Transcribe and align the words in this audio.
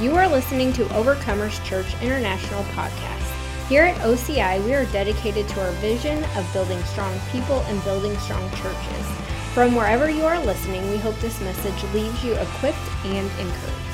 You 0.00 0.16
are 0.16 0.26
listening 0.26 0.72
to 0.72 0.86
Overcomers 0.86 1.64
Church 1.64 1.86
International 2.02 2.64
podcast. 2.64 3.68
Here 3.68 3.84
at 3.84 3.96
OCI, 3.98 4.64
we 4.64 4.74
are 4.74 4.86
dedicated 4.86 5.46
to 5.50 5.64
our 5.64 5.70
vision 5.74 6.24
of 6.36 6.52
building 6.52 6.82
strong 6.82 7.16
people 7.30 7.60
and 7.60 7.82
building 7.84 8.18
strong 8.18 8.50
churches. 8.56 9.06
From 9.54 9.76
wherever 9.76 10.10
you 10.10 10.24
are 10.24 10.44
listening, 10.44 10.90
we 10.90 10.96
hope 10.96 11.14
this 11.20 11.40
message 11.42 11.80
leaves 11.92 12.24
you 12.24 12.32
equipped 12.32 12.76
and 13.04 13.30
encouraged. 13.38 13.84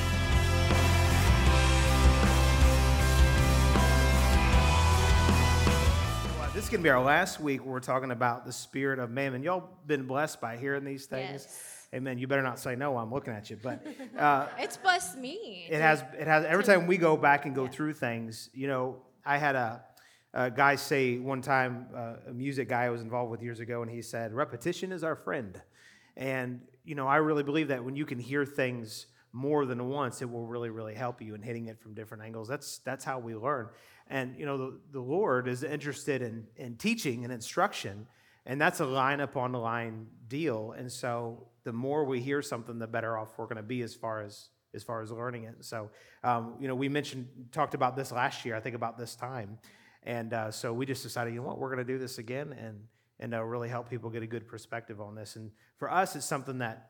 This 6.54 6.64
is 6.64 6.70
going 6.70 6.80
to 6.80 6.84
be 6.84 6.88
our 6.88 7.04
last 7.04 7.40
week 7.40 7.62
where 7.62 7.72
we're 7.72 7.80
talking 7.80 8.10
about 8.10 8.46
the 8.46 8.52
spirit 8.52 9.00
of 9.00 9.10
mammon. 9.10 9.42
Y'all 9.42 9.68
been 9.86 10.06
blessed 10.06 10.40
by 10.40 10.56
hearing 10.56 10.84
these 10.84 11.04
things? 11.04 11.42
Yes. 11.42 11.79
Amen. 11.92 12.18
You 12.18 12.28
better 12.28 12.42
not 12.42 12.60
say 12.60 12.76
no. 12.76 12.96
I'm 12.96 13.12
looking 13.12 13.32
at 13.32 13.50
you. 13.50 13.58
But 13.60 13.84
uh, 14.18 14.46
It's 14.58 14.76
blessed 14.76 15.18
me. 15.18 15.66
it 15.68 15.80
has, 15.80 16.04
it 16.18 16.26
has, 16.26 16.44
every 16.44 16.64
time 16.64 16.86
we 16.86 16.96
go 16.96 17.16
back 17.16 17.46
and 17.46 17.54
go 17.54 17.66
through 17.66 17.94
things, 17.94 18.48
you 18.52 18.68
know, 18.68 19.02
I 19.24 19.38
had 19.38 19.56
a, 19.56 19.82
a 20.32 20.50
guy 20.50 20.76
say 20.76 21.18
one 21.18 21.42
time, 21.42 21.86
uh, 21.94 22.14
a 22.28 22.32
music 22.32 22.68
guy 22.68 22.84
I 22.84 22.90
was 22.90 23.02
involved 23.02 23.30
with 23.32 23.42
years 23.42 23.58
ago, 23.58 23.82
and 23.82 23.90
he 23.90 24.02
said, 24.02 24.32
repetition 24.32 24.92
is 24.92 25.02
our 25.02 25.16
friend. 25.16 25.60
And, 26.16 26.60
you 26.84 26.94
know, 26.94 27.08
I 27.08 27.16
really 27.16 27.42
believe 27.42 27.68
that 27.68 27.84
when 27.84 27.96
you 27.96 28.06
can 28.06 28.18
hear 28.20 28.44
things 28.44 29.06
more 29.32 29.66
than 29.66 29.88
once, 29.88 30.22
it 30.22 30.30
will 30.30 30.46
really, 30.46 30.70
really 30.70 30.94
help 30.94 31.20
you 31.20 31.34
in 31.34 31.42
hitting 31.42 31.66
it 31.66 31.80
from 31.80 31.94
different 31.94 32.22
angles. 32.22 32.46
That's, 32.46 32.78
that's 32.78 33.04
how 33.04 33.18
we 33.18 33.34
learn. 33.34 33.68
And, 34.08 34.36
you 34.38 34.46
know, 34.46 34.58
the, 34.58 34.80
the 34.92 35.00
Lord 35.00 35.48
is 35.48 35.62
interested 35.64 36.22
in, 36.22 36.46
in 36.56 36.76
teaching 36.76 37.24
and 37.24 37.32
instruction, 37.32 38.06
and 38.50 38.60
that's 38.60 38.80
a 38.80 38.84
line 38.84 39.20
upon 39.20 39.52
line 39.52 40.08
deal. 40.26 40.74
And 40.76 40.90
so 40.90 41.46
the 41.62 41.72
more 41.72 42.04
we 42.04 42.20
hear 42.20 42.42
something, 42.42 42.80
the 42.80 42.86
better 42.88 43.16
off 43.16 43.38
we're 43.38 43.44
going 43.44 43.58
to 43.58 43.62
be 43.62 43.82
as 43.82 43.94
far 43.94 44.22
as 44.22 44.48
as 44.74 44.82
far 44.82 45.02
as 45.02 45.12
learning 45.12 45.44
it. 45.44 45.64
So, 45.64 45.88
um, 46.24 46.54
you 46.60 46.66
know, 46.66 46.74
we 46.74 46.88
mentioned 46.88 47.28
talked 47.52 47.74
about 47.74 47.94
this 47.94 48.10
last 48.10 48.44
year. 48.44 48.56
I 48.56 48.60
think 48.60 48.74
about 48.74 48.98
this 48.98 49.14
time, 49.14 49.58
and 50.02 50.32
uh, 50.34 50.50
so 50.50 50.72
we 50.72 50.84
just 50.84 51.04
decided, 51.04 51.32
you 51.32 51.40
know 51.40 51.46
what, 51.46 51.58
we're 51.58 51.72
going 51.72 51.86
to 51.86 51.92
do 51.92 51.98
this 51.98 52.18
again, 52.18 52.52
and 52.58 52.80
and 53.20 53.34
uh, 53.34 53.44
really 53.44 53.68
help 53.68 53.88
people 53.88 54.10
get 54.10 54.24
a 54.24 54.26
good 54.26 54.48
perspective 54.48 55.00
on 55.00 55.14
this. 55.14 55.36
And 55.36 55.52
for 55.76 55.88
us, 55.88 56.16
it's 56.16 56.26
something 56.26 56.58
that 56.58 56.89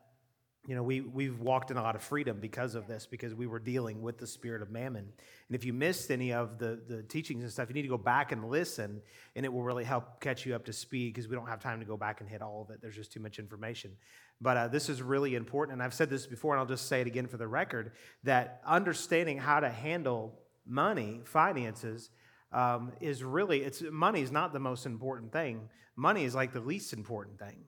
you 0.67 0.75
know, 0.75 0.83
we, 0.83 1.01
we've 1.01 1.39
walked 1.39 1.71
in 1.71 1.77
a 1.77 1.81
lot 1.81 1.95
of 1.95 2.03
freedom 2.03 2.39
because 2.39 2.75
of 2.75 2.85
this, 2.85 3.07
because 3.09 3.33
we 3.33 3.47
were 3.47 3.57
dealing 3.59 4.01
with 4.01 4.19
the 4.19 4.27
spirit 4.27 4.61
of 4.61 4.69
mammon. 4.69 5.11
And 5.47 5.55
if 5.55 5.65
you 5.65 5.73
missed 5.73 6.11
any 6.11 6.33
of 6.33 6.59
the, 6.59 6.79
the 6.87 7.01
teachings 7.01 7.43
and 7.43 7.51
stuff, 7.51 7.67
you 7.67 7.73
need 7.73 7.81
to 7.81 7.87
go 7.87 7.97
back 7.97 8.31
and 8.31 8.47
listen, 8.47 9.01
and 9.35 9.43
it 9.43 9.51
will 9.51 9.63
really 9.63 9.83
help 9.83 10.21
catch 10.21 10.45
you 10.45 10.53
up 10.53 10.65
to 10.65 10.73
speed 10.73 11.15
because 11.15 11.27
we 11.27 11.35
don't 11.35 11.47
have 11.47 11.59
time 11.59 11.79
to 11.79 11.85
go 11.85 11.97
back 11.97 12.21
and 12.21 12.29
hit 12.29 12.43
all 12.43 12.61
of 12.61 12.69
it. 12.69 12.79
There's 12.79 12.95
just 12.95 13.11
too 13.11 13.19
much 13.19 13.39
information. 13.39 13.91
But 14.39 14.57
uh, 14.57 14.67
this 14.67 14.87
is 14.87 15.01
really 15.01 15.33
important. 15.33 15.73
And 15.73 15.83
I've 15.83 15.95
said 15.95 16.11
this 16.11 16.27
before, 16.27 16.53
and 16.53 16.59
I'll 16.59 16.67
just 16.67 16.87
say 16.87 17.01
it 17.01 17.07
again 17.07 17.25
for 17.25 17.37
the 17.37 17.47
record 17.47 17.93
that 18.23 18.61
understanding 18.63 19.39
how 19.39 19.61
to 19.61 19.69
handle 19.69 20.39
money, 20.67 21.21
finances, 21.23 22.11
um, 22.51 22.91
is 22.99 23.23
really, 23.23 23.63
it's 23.63 23.81
money 23.91 24.21
is 24.21 24.31
not 24.31 24.53
the 24.53 24.59
most 24.59 24.85
important 24.85 25.31
thing. 25.31 25.69
Money 25.95 26.23
is 26.23 26.35
like 26.35 26.53
the 26.53 26.59
least 26.59 26.93
important 26.93 27.39
thing. 27.39 27.65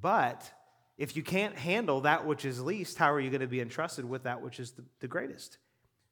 But 0.00 0.50
if 0.96 1.16
you 1.16 1.22
can't 1.22 1.56
handle 1.56 2.02
that 2.02 2.26
which 2.26 2.44
is 2.44 2.60
least, 2.60 2.98
how 2.98 3.12
are 3.12 3.20
you 3.20 3.30
going 3.30 3.40
to 3.40 3.46
be 3.46 3.60
entrusted 3.60 4.04
with 4.04 4.24
that 4.24 4.40
which 4.40 4.60
is 4.60 4.72
the, 4.72 4.84
the 5.00 5.08
greatest? 5.08 5.58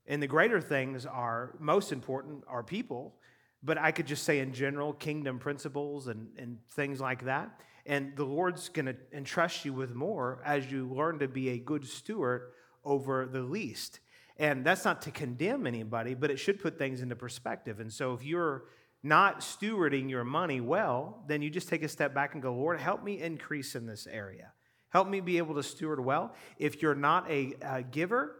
And 0.06 0.22
the 0.22 0.26
greater 0.26 0.60
things 0.60 1.06
are 1.06 1.54
most 1.60 1.92
important 1.92 2.44
are 2.48 2.64
people, 2.64 3.14
but 3.62 3.78
I 3.78 3.92
could 3.92 4.06
just 4.06 4.24
say 4.24 4.40
in 4.40 4.52
general, 4.52 4.92
kingdom 4.92 5.38
principles 5.38 6.08
and, 6.08 6.28
and 6.36 6.58
things 6.70 7.00
like 7.00 7.24
that. 7.24 7.60
And 7.86 8.16
the 8.16 8.24
Lord's 8.24 8.68
going 8.68 8.86
to 8.86 8.96
entrust 9.12 9.64
you 9.64 9.72
with 9.72 9.94
more 9.94 10.42
as 10.44 10.70
you 10.70 10.88
learn 10.88 11.20
to 11.20 11.28
be 11.28 11.50
a 11.50 11.58
good 11.58 11.86
steward 11.86 12.52
over 12.84 13.26
the 13.26 13.42
least. 13.42 14.00
And 14.36 14.64
that's 14.64 14.84
not 14.84 15.02
to 15.02 15.10
condemn 15.10 15.66
anybody, 15.66 16.14
but 16.14 16.30
it 16.30 16.38
should 16.38 16.60
put 16.60 16.78
things 16.78 17.02
into 17.02 17.14
perspective. 17.14 17.78
And 17.78 17.92
so 17.92 18.14
if 18.14 18.24
you're 18.24 18.64
not 19.02 19.40
stewarding 19.40 20.08
your 20.08 20.24
money 20.24 20.60
well, 20.60 21.22
then 21.26 21.42
you 21.42 21.50
just 21.50 21.68
take 21.68 21.82
a 21.82 21.88
step 21.88 22.14
back 22.14 22.34
and 22.34 22.42
go, 22.42 22.54
Lord, 22.54 22.80
help 22.80 23.04
me 23.04 23.20
increase 23.20 23.74
in 23.74 23.86
this 23.86 24.06
area. 24.06 24.52
Help 24.92 25.08
me 25.08 25.20
be 25.20 25.38
able 25.38 25.54
to 25.54 25.62
steward 25.62 26.00
well. 26.00 26.34
If 26.58 26.82
you're 26.82 26.94
not 26.94 27.30
a, 27.30 27.54
a 27.62 27.82
giver, 27.82 28.36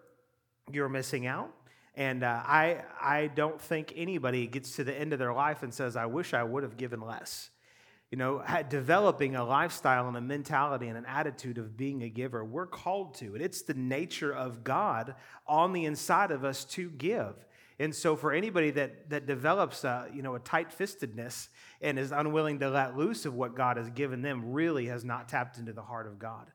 you're 0.70 0.88
missing 0.88 1.26
out. 1.26 1.50
And 1.94 2.22
uh, 2.22 2.42
I, 2.44 2.84
I 3.00 3.30
don't 3.34 3.60
think 3.60 3.92
anybody 3.96 4.46
gets 4.46 4.76
to 4.76 4.84
the 4.84 4.98
end 4.98 5.12
of 5.12 5.18
their 5.18 5.32
life 5.32 5.62
and 5.62 5.72
says, 5.72 5.96
I 5.96 6.06
wish 6.06 6.34
I 6.34 6.42
would 6.42 6.62
have 6.62 6.76
given 6.76 7.00
less. 7.00 7.50
You 8.10 8.18
know, 8.18 8.44
developing 8.68 9.36
a 9.36 9.44
lifestyle 9.44 10.06
and 10.08 10.16
a 10.16 10.20
mentality 10.20 10.88
and 10.88 10.98
an 10.98 11.06
attitude 11.06 11.56
of 11.56 11.78
being 11.78 12.02
a 12.02 12.10
giver, 12.10 12.44
we're 12.44 12.66
called 12.66 13.14
to 13.16 13.34
it. 13.34 13.40
It's 13.40 13.62
the 13.62 13.72
nature 13.72 14.34
of 14.34 14.62
God 14.62 15.14
on 15.46 15.72
the 15.72 15.86
inside 15.86 16.30
of 16.30 16.44
us 16.44 16.66
to 16.66 16.90
give. 16.90 17.34
And 17.82 17.92
so, 17.92 18.14
for 18.14 18.32
anybody 18.32 18.70
that, 18.70 19.10
that 19.10 19.26
develops 19.26 19.82
a, 19.82 20.08
you 20.14 20.22
know, 20.22 20.36
a 20.36 20.38
tight 20.38 20.70
fistedness 20.70 21.48
and 21.80 21.98
is 21.98 22.12
unwilling 22.12 22.60
to 22.60 22.70
let 22.70 22.96
loose 22.96 23.26
of 23.26 23.34
what 23.34 23.56
God 23.56 23.76
has 23.76 23.90
given 23.90 24.22
them, 24.22 24.52
really 24.52 24.86
has 24.86 25.04
not 25.04 25.28
tapped 25.28 25.58
into 25.58 25.72
the 25.72 25.82
heart 25.82 26.06
of 26.06 26.16
God. 26.16 26.52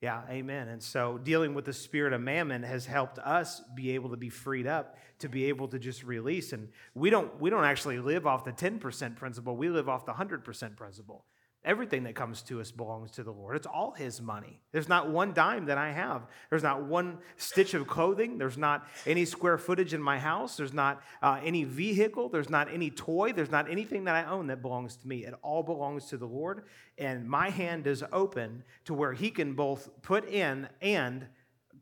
Yeah, 0.00 0.22
amen. 0.30 0.68
And 0.68 0.80
so, 0.80 1.18
dealing 1.18 1.54
with 1.54 1.64
the 1.64 1.72
spirit 1.72 2.12
of 2.12 2.20
mammon 2.20 2.62
has 2.62 2.86
helped 2.86 3.18
us 3.18 3.60
be 3.74 3.90
able 3.96 4.10
to 4.10 4.16
be 4.16 4.28
freed 4.28 4.68
up 4.68 4.96
to 5.18 5.28
be 5.28 5.46
able 5.46 5.66
to 5.68 5.78
just 5.80 6.04
release. 6.04 6.52
And 6.52 6.68
we 6.94 7.10
don't, 7.10 7.40
we 7.40 7.50
don't 7.50 7.64
actually 7.64 7.98
live 7.98 8.24
off 8.24 8.44
the 8.44 8.52
10% 8.52 9.16
principle, 9.16 9.56
we 9.56 9.70
live 9.70 9.88
off 9.88 10.06
the 10.06 10.12
100% 10.12 10.76
principle. 10.76 11.24
Everything 11.62 12.04
that 12.04 12.14
comes 12.14 12.40
to 12.42 12.58
us 12.58 12.70
belongs 12.70 13.10
to 13.12 13.22
the 13.22 13.30
Lord. 13.30 13.54
It's 13.54 13.66
all 13.66 13.92
His 13.92 14.22
money. 14.22 14.60
There's 14.72 14.88
not 14.88 15.10
one 15.10 15.34
dime 15.34 15.66
that 15.66 15.76
I 15.76 15.92
have. 15.92 16.22
There's 16.48 16.62
not 16.62 16.84
one 16.84 17.18
stitch 17.36 17.74
of 17.74 17.86
clothing. 17.86 18.38
There's 18.38 18.56
not 18.56 18.86
any 19.06 19.26
square 19.26 19.58
footage 19.58 19.92
in 19.92 20.02
my 20.02 20.18
house. 20.18 20.56
There's 20.56 20.72
not 20.72 21.02
uh, 21.20 21.38
any 21.44 21.64
vehicle. 21.64 22.30
There's 22.30 22.48
not 22.48 22.72
any 22.72 22.90
toy. 22.90 23.32
There's 23.32 23.50
not 23.50 23.70
anything 23.70 24.04
that 24.04 24.14
I 24.14 24.24
own 24.24 24.46
that 24.46 24.62
belongs 24.62 24.96
to 24.96 25.06
me. 25.06 25.26
It 25.26 25.34
all 25.42 25.62
belongs 25.62 26.06
to 26.06 26.16
the 26.16 26.26
Lord. 26.26 26.64
And 26.96 27.28
my 27.28 27.50
hand 27.50 27.86
is 27.86 28.02
open 28.10 28.64
to 28.86 28.94
where 28.94 29.12
He 29.12 29.30
can 29.30 29.52
both 29.52 29.90
put 30.00 30.26
in 30.30 30.66
and 30.80 31.26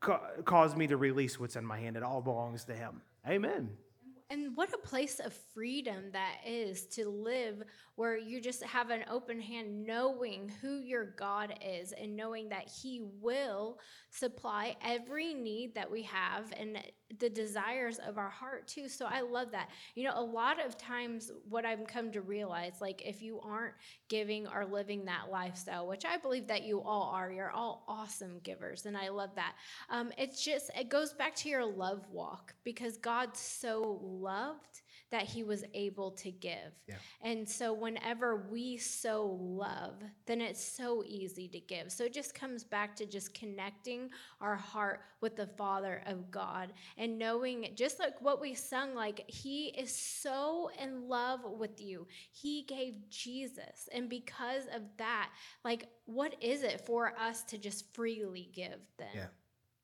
ca- 0.00 0.42
cause 0.44 0.74
me 0.74 0.88
to 0.88 0.96
release 0.96 1.38
what's 1.38 1.54
in 1.54 1.64
my 1.64 1.78
hand. 1.78 1.96
It 1.96 2.02
all 2.02 2.20
belongs 2.20 2.64
to 2.64 2.74
Him. 2.74 3.00
Amen. 3.28 3.70
And 4.30 4.54
what 4.56 4.74
a 4.74 4.78
place 4.78 5.20
of 5.20 5.32
freedom 5.54 6.10
that 6.12 6.36
is 6.46 6.84
to 6.88 7.08
live 7.08 7.62
where 7.98 8.16
you 8.16 8.40
just 8.40 8.62
have 8.62 8.90
an 8.90 9.04
open 9.10 9.40
hand, 9.40 9.84
knowing 9.84 10.48
who 10.62 10.76
your 10.78 11.04
God 11.04 11.58
is 11.60 11.90
and 11.90 12.14
knowing 12.14 12.48
that 12.48 12.68
He 12.68 13.02
will 13.20 13.80
supply 14.10 14.76
every 14.84 15.34
need 15.34 15.74
that 15.74 15.90
we 15.90 16.04
have 16.04 16.44
and 16.56 16.78
the 17.18 17.28
desires 17.28 17.98
of 17.98 18.16
our 18.16 18.28
heart, 18.30 18.68
too. 18.68 18.88
So 18.88 19.06
I 19.06 19.22
love 19.22 19.50
that. 19.50 19.70
You 19.96 20.04
know, 20.04 20.12
a 20.14 20.22
lot 20.22 20.64
of 20.64 20.78
times, 20.78 21.32
what 21.48 21.64
I've 21.64 21.88
come 21.88 22.12
to 22.12 22.20
realize, 22.20 22.74
like 22.80 23.02
if 23.04 23.20
you 23.20 23.40
aren't 23.40 23.74
giving 24.08 24.46
or 24.46 24.64
living 24.64 25.04
that 25.06 25.28
lifestyle, 25.32 25.88
which 25.88 26.04
I 26.04 26.18
believe 26.18 26.46
that 26.46 26.62
you 26.62 26.80
all 26.80 27.10
are, 27.12 27.32
you're 27.32 27.50
all 27.50 27.82
awesome 27.88 28.38
givers, 28.44 28.86
and 28.86 28.96
I 28.96 29.08
love 29.08 29.30
that. 29.34 29.54
Um, 29.90 30.12
it's 30.16 30.44
just, 30.44 30.70
it 30.78 30.88
goes 30.88 31.14
back 31.14 31.34
to 31.34 31.48
your 31.48 31.66
love 31.66 32.06
walk 32.12 32.54
because 32.62 32.96
God 32.96 33.36
so 33.36 33.98
loved 34.04 34.82
that 35.10 35.22
he 35.22 35.42
was 35.42 35.64
able 35.74 36.10
to 36.10 36.30
give. 36.30 36.72
Yeah. 36.86 36.96
And 37.22 37.48
so 37.48 37.72
whenever 37.72 38.46
we 38.50 38.76
so 38.76 39.38
love, 39.40 39.94
then 40.26 40.40
it's 40.40 40.62
so 40.62 41.02
easy 41.06 41.48
to 41.48 41.60
give. 41.60 41.90
So 41.90 42.04
it 42.04 42.12
just 42.12 42.34
comes 42.34 42.64
back 42.64 42.94
to 42.96 43.06
just 43.06 43.32
connecting 43.32 44.10
our 44.40 44.56
heart 44.56 45.00
with 45.20 45.36
the 45.36 45.46
Father 45.46 46.02
of 46.06 46.30
God 46.30 46.72
and 46.96 47.18
knowing 47.18 47.72
just 47.74 47.98
like 47.98 48.20
what 48.20 48.40
we 48.40 48.54
sung 48.54 48.94
like 48.94 49.24
he 49.28 49.68
is 49.68 49.94
so 49.94 50.70
in 50.80 51.08
love 51.08 51.40
with 51.44 51.80
you. 51.80 52.06
He 52.32 52.62
gave 52.62 53.08
Jesus. 53.08 53.88
And 53.92 54.08
because 54.08 54.64
of 54.74 54.82
that, 54.98 55.30
like 55.64 55.88
what 56.04 56.34
is 56.40 56.62
it 56.62 56.84
for 56.86 57.14
us 57.18 57.42
to 57.44 57.58
just 57.58 57.94
freely 57.94 58.50
give 58.54 58.78
then? 58.98 59.08
Yeah. 59.14 59.26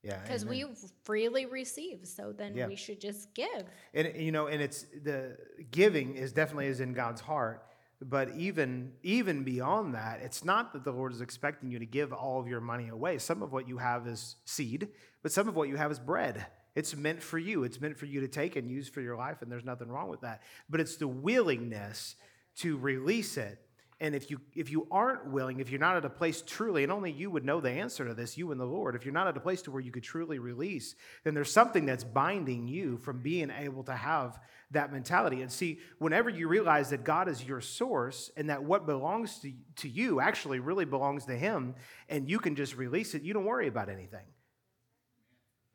Yeah. 0.05 0.21
Because 0.21 0.45
we 0.45 0.65
freely 1.03 1.47
receive, 1.47 2.01
so 2.05 2.33
then 2.33 2.57
Yeah. 2.57 2.67
we 2.67 2.77
should 2.77 3.01
just 3.01 3.33
give. 3.35 3.65
And 3.95 4.15
you 4.17 4.33
know, 4.33 4.47
and 4.49 4.61
it's 4.61 4.83
the 5.03 5.37
giving 5.71 6.17
is 6.17 6.33
definitely 6.33 6.67
is 6.67 6.81
in 6.81 6.93
God's 6.93 7.21
heart. 7.23 7.67
But 8.01 8.37
even 8.37 8.93
even 9.03 9.45
beyond 9.45 9.95
that, 9.95 10.21
it's 10.21 10.45
not 10.45 10.73
that 10.75 10.85
the 10.85 10.93
Lord 10.93 11.13
is 11.13 11.21
expecting 11.21 11.71
you 11.71 11.79
to 11.79 11.87
give 11.87 12.13
all 12.13 12.39
of 12.39 12.47
your 12.47 12.61
money 12.61 12.89
away. 12.89 13.19
Some 13.19 13.43
of 13.43 13.53
what 13.53 13.67
you 13.67 13.79
have 13.79 14.07
is 14.07 14.37
seed, 14.45 14.89
but 15.23 15.33
some 15.33 15.49
of 15.49 15.57
what 15.57 15.69
you 15.69 15.77
have 15.77 15.91
is 15.91 15.99
bread. 15.99 16.47
It's 16.75 16.95
meant 16.97 17.23
for 17.23 17.39
you. 17.39 17.63
It's 17.65 17.81
meant 17.81 17.97
for 17.97 18.07
you 18.07 18.21
to 18.21 18.29
take 18.29 18.57
and 18.57 18.69
use 18.69 18.89
for 18.89 19.01
your 19.01 19.17
life, 19.17 19.43
and 19.43 19.51
there's 19.51 19.65
nothing 19.65 19.89
wrong 19.89 20.09
with 20.09 20.23
that. 20.23 20.43
But 20.69 20.81
it's 20.81 20.97
the 20.97 21.09
willingness 21.09 22.17
to 22.57 22.77
release 22.77 23.37
it. 23.37 23.64
And 24.05 24.15
if 24.15 24.31
you 24.31 24.39
if 24.55 24.71
you 24.71 24.87
aren't 24.91 25.29
willing, 25.29 25.61
if 25.61 25.71
you're 25.71 25.81
not 25.81 25.97
at 25.97 26.05
a 26.05 26.11
place 26.11 26.43
truly, 26.43 26.83
and 26.83 26.93
only 26.93 27.11
you 27.11 27.31
would 27.31 27.43
know 27.43 27.63
the 27.63 27.71
answer 27.71 28.07
to 28.07 28.13
this, 28.13 28.37
you 28.37 28.53
and 28.53 28.61
the 28.61 28.67
Lord, 28.67 28.95
if 28.95 29.07
you're 29.07 29.15
not 29.15 29.29
at 29.29 29.37
a 29.39 29.41
place 29.41 29.63
to 29.63 29.71
where 29.71 29.81
you 29.81 29.91
could 29.91 30.03
truly 30.03 30.39
release, 30.39 30.95
then 31.23 31.33
there's 31.33 31.51
something 31.51 31.87
that's 31.87 32.05
binding 32.05 32.69
you 32.69 32.99
from 32.99 33.23
being 33.23 33.51
able 33.51 33.83
to 33.85 33.97
have 33.97 34.39
that 34.73 34.93
mentality. 34.93 35.41
And 35.41 35.51
see, 35.51 35.79
whenever 35.97 36.29
you 36.29 36.49
realize 36.49 36.91
that 36.91 37.03
God 37.03 37.31
is 37.31 37.43
your 37.43 37.63
source 37.63 38.31
and 38.37 38.51
that 38.51 38.63
what 38.63 38.85
belongs 38.85 39.39
to, 39.39 39.51
to 39.77 39.89
you 39.89 40.21
actually 40.21 40.59
really 40.59 40.85
belongs 40.85 41.25
to 41.25 41.35
Him, 41.35 41.75
and 42.11 42.29
you 42.29 42.39
can 42.39 42.57
just 42.57 42.77
release 42.77 43.15
it, 43.15 43.23
you 43.23 43.33
don't 43.33 43.47
worry 43.47 43.69
about 43.69 43.89
anything. 43.89 44.27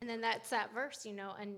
And 0.02 0.08
then 0.08 0.22
that's 0.22 0.48
that 0.48 0.72
verse, 0.72 1.04
you 1.04 1.12
know, 1.12 1.34
and 1.38 1.56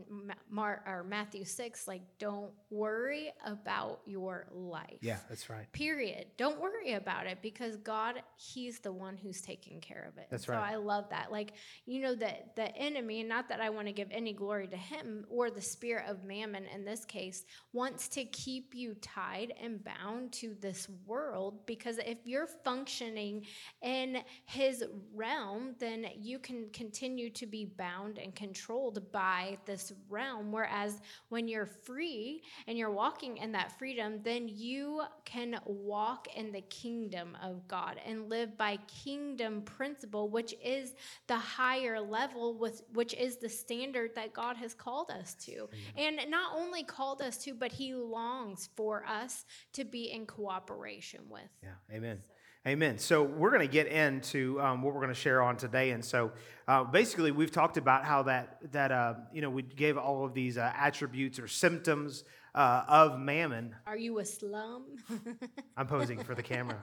Mar- 0.50 0.82
or 0.84 1.04
Matthew 1.04 1.44
6, 1.44 1.86
like, 1.86 2.02
don't 2.18 2.50
worry 2.70 3.32
about 3.46 4.00
your 4.04 4.48
life. 4.52 4.98
Yeah, 5.00 5.18
that's 5.28 5.48
right. 5.48 5.70
Period. 5.70 6.26
Don't 6.38 6.60
worry 6.60 6.94
about 6.94 7.28
it 7.28 7.38
because 7.40 7.76
God, 7.76 8.20
He's 8.36 8.80
the 8.80 8.90
one 8.90 9.16
who's 9.16 9.40
taking 9.40 9.80
care 9.80 10.10
of 10.12 10.18
it. 10.18 10.26
That's 10.28 10.46
so 10.46 10.54
right. 10.54 10.72
I 10.72 10.74
love 10.74 11.08
that. 11.10 11.30
Like, 11.30 11.52
you 11.86 12.02
know, 12.02 12.16
that 12.16 12.56
the 12.56 12.76
enemy, 12.76 13.20
and 13.20 13.28
not 13.28 13.48
that 13.48 13.60
I 13.60 13.70
want 13.70 13.86
to 13.86 13.92
give 13.92 14.08
any 14.10 14.32
glory 14.32 14.66
to 14.66 14.76
him 14.76 15.24
or 15.30 15.48
the 15.48 15.62
spirit 15.62 16.06
of 16.08 16.24
mammon 16.24 16.64
in 16.74 16.84
this 16.84 17.04
case, 17.04 17.44
wants 17.72 18.08
to 18.08 18.24
keep 18.24 18.74
you 18.74 18.96
tied 19.00 19.54
and 19.62 19.84
bound 19.84 20.32
to 20.32 20.56
this 20.60 20.88
world 21.06 21.64
because 21.64 21.98
if 21.98 22.18
you're 22.24 22.48
functioning 22.64 23.46
in 23.82 24.18
his 24.46 24.82
realm, 25.14 25.76
then 25.78 26.06
you 26.18 26.40
can 26.40 26.68
continue 26.72 27.30
to 27.30 27.46
be 27.46 27.66
bound 27.78 28.18
and 28.18 28.31
controlled 28.32 29.10
by 29.12 29.58
this 29.66 29.92
realm. 30.08 30.52
Whereas 30.52 31.00
when 31.28 31.48
you're 31.48 31.66
free 31.66 32.42
and 32.66 32.76
you're 32.76 32.90
walking 32.90 33.36
in 33.36 33.52
that 33.52 33.78
freedom, 33.78 34.20
then 34.22 34.48
you 34.48 35.02
can 35.24 35.58
walk 35.64 36.28
in 36.36 36.52
the 36.52 36.62
kingdom 36.62 37.36
of 37.42 37.66
God 37.68 38.00
and 38.06 38.28
live 38.28 38.56
by 38.56 38.78
kingdom 38.86 39.62
principle, 39.62 40.28
which 40.28 40.54
is 40.64 40.94
the 41.26 41.36
higher 41.36 42.00
level, 42.00 42.58
with 42.58 42.82
which 42.92 43.14
is 43.14 43.36
the 43.36 43.48
standard 43.48 44.14
that 44.14 44.32
God 44.32 44.56
has 44.56 44.74
called 44.74 45.10
us 45.10 45.34
to. 45.46 45.68
And 45.96 46.18
not 46.28 46.56
only 46.56 46.82
called 46.82 47.22
us 47.22 47.36
to, 47.44 47.54
but 47.54 47.72
He 47.72 47.94
longs 47.94 48.68
for 48.76 49.04
us 49.06 49.44
to 49.74 49.84
be 49.84 50.10
in 50.10 50.26
cooperation 50.26 51.20
with. 51.28 51.42
Yeah, 51.62 51.96
amen. 51.96 52.20
Amen. 52.64 52.98
So 52.98 53.24
we're 53.24 53.50
going 53.50 53.66
to 53.66 53.72
get 53.72 53.88
into 53.88 54.60
um, 54.60 54.82
what 54.82 54.94
we're 54.94 55.00
going 55.00 55.12
to 55.12 55.20
share 55.20 55.42
on 55.42 55.56
today, 55.56 55.90
and 55.90 56.04
so 56.04 56.30
uh, 56.68 56.84
basically 56.84 57.32
we've 57.32 57.50
talked 57.50 57.76
about 57.76 58.04
how 58.04 58.22
that 58.22 58.58
that 58.70 58.92
uh, 58.92 59.14
you 59.32 59.42
know 59.42 59.50
we 59.50 59.62
gave 59.62 59.98
all 59.98 60.24
of 60.24 60.32
these 60.32 60.56
uh, 60.56 60.72
attributes 60.76 61.40
or 61.40 61.48
symptoms 61.48 62.22
uh, 62.54 62.84
of 62.86 63.18
mammon. 63.18 63.74
Are 63.84 63.96
you 63.96 64.20
a 64.20 64.24
slum? 64.24 64.84
I'm 65.76 65.88
posing 65.88 66.22
for 66.22 66.36
the 66.36 66.42
camera. 66.44 66.80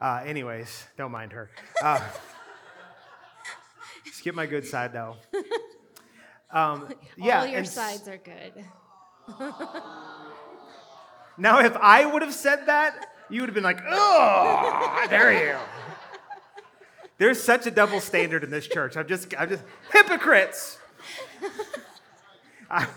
Uh, 0.00 0.22
anyways, 0.24 0.86
don't 0.96 1.10
mind 1.10 1.32
her. 1.32 1.50
Uh, 1.82 2.00
skip 4.12 4.36
my 4.36 4.46
good 4.46 4.66
side 4.66 4.92
though. 4.92 5.16
Um, 6.52 6.88
yeah, 7.16 7.40
All 7.40 7.46
your 7.48 7.58
and 7.58 7.68
sides 7.68 8.06
are 8.06 8.16
good. 8.16 8.64
Now, 11.36 11.58
if 11.58 11.76
I 11.76 12.06
would 12.06 12.22
have 12.22 12.32
said 12.32 12.66
that, 12.66 13.08
you 13.30 13.40
would 13.40 13.48
have 13.48 13.54
been 13.54 13.64
like, 13.64 13.80
"Oh, 13.88 15.06
dare 15.08 15.32
you." 15.32 15.56
There's 17.18 17.42
such 17.42 17.66
a 17.66 17.70
double 17.70 18.00
standard 18.00 18.42
in 18.42 18.50
this 18.50 18.66
church. 18.66 18.96
I'm 18.96 19.06
just, 19.06 19.32
I'm 19.38 19.48
just 19.48 19.62
hypocrites. 19.92 20.78
I, 22.68 22.88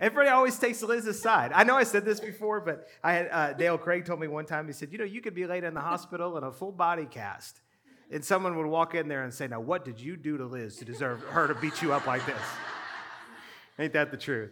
everybody 0.00 0.30
always 0.30 0.58
takes 0.58 0.82
Liz's 0.82 1.20
side. 1.20 1.52
I 1.54 1.64
know 1.64 1.76
I 1.76 1.84
said 1.84 2.04
this 2.04 2.18
before, 2.18 2.60
but 2.60 2.88
I 3.04 3.12
had 3.12 3.28
uh, 3.30 3.52
Dale 3.52 3.76
Craig 3.76 4.06
told 4.06 4.20
me 4.20 4.28
one 4.28 4.46
time. 4.46 4.66
He 4.66 4.72
said, 4.72 4.90
"You 4.90 4.98
know, 4.98 5.04
you 5.04 5.20
could 5.20 5.34
be 5.34 5.46
laid 5.46 5.64
in 5.64 5.74
the 5.74 5.80
hospital 5.80 6.36
in 6.38 6.44
a 6.44 6.52
full 6.52 6.72
body 6.72 7.04
cast, 7.04 7.60
and 8.10 8.24
someone 8.24 8.56
would 8.56 8.66
walk 8.66 8.94
in 8.94 9.08
there 9.08 9.22
and 9.22 9.34
say, 9.34 9.46
"Now, 9.48 9.60
what 9.60 9.84
did 9.84 10.00
you 10.00 10.16
do 10.16 10.38
to 10.38 10.46
Liz 10.46 10.76
to 10.76 10.84
deserve 10.84 11.22
her 11.24 11.46
to 11.46 11.54
beat 11.54 11.82
you 11.82 11.92
up 11.92 12.06
like 12.06 12.24
this?" 12.24 12.40
Ain't 13.78 13.92
that 13.92 14.10
the 14.10 14.16
truth? 14.16 14.50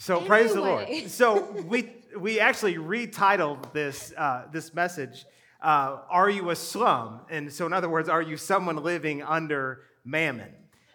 So 0.00 0.20
praise 0.20 0.54
the 0.54 0.60
Lord. 0.60 1.10
So 1.10 1.50
we 1.68 1.92
we 2.16 2.38
actually 2.38 2.76
retitled 2.76 3.72
this 3.72 4.12
uh, 4.16 4.44
this 4.52 4.72
message. 4.72 5.26
Uh, 5.60 5.98
are 6.08 6.30
you 6.30 6.50
a 6.50 6.56
slum? 6.56 7.20
And 7.28 7.52
so, 7.52 7.66
in 7.66 7.72
other 7.72 7.88
words, 7.88 8.08
are 8.08 8.22
you 8.22 8.36
someone 8.36 8.76
living 8.76 9.22
under 9.22 9.82
mammon? 10.04 10.50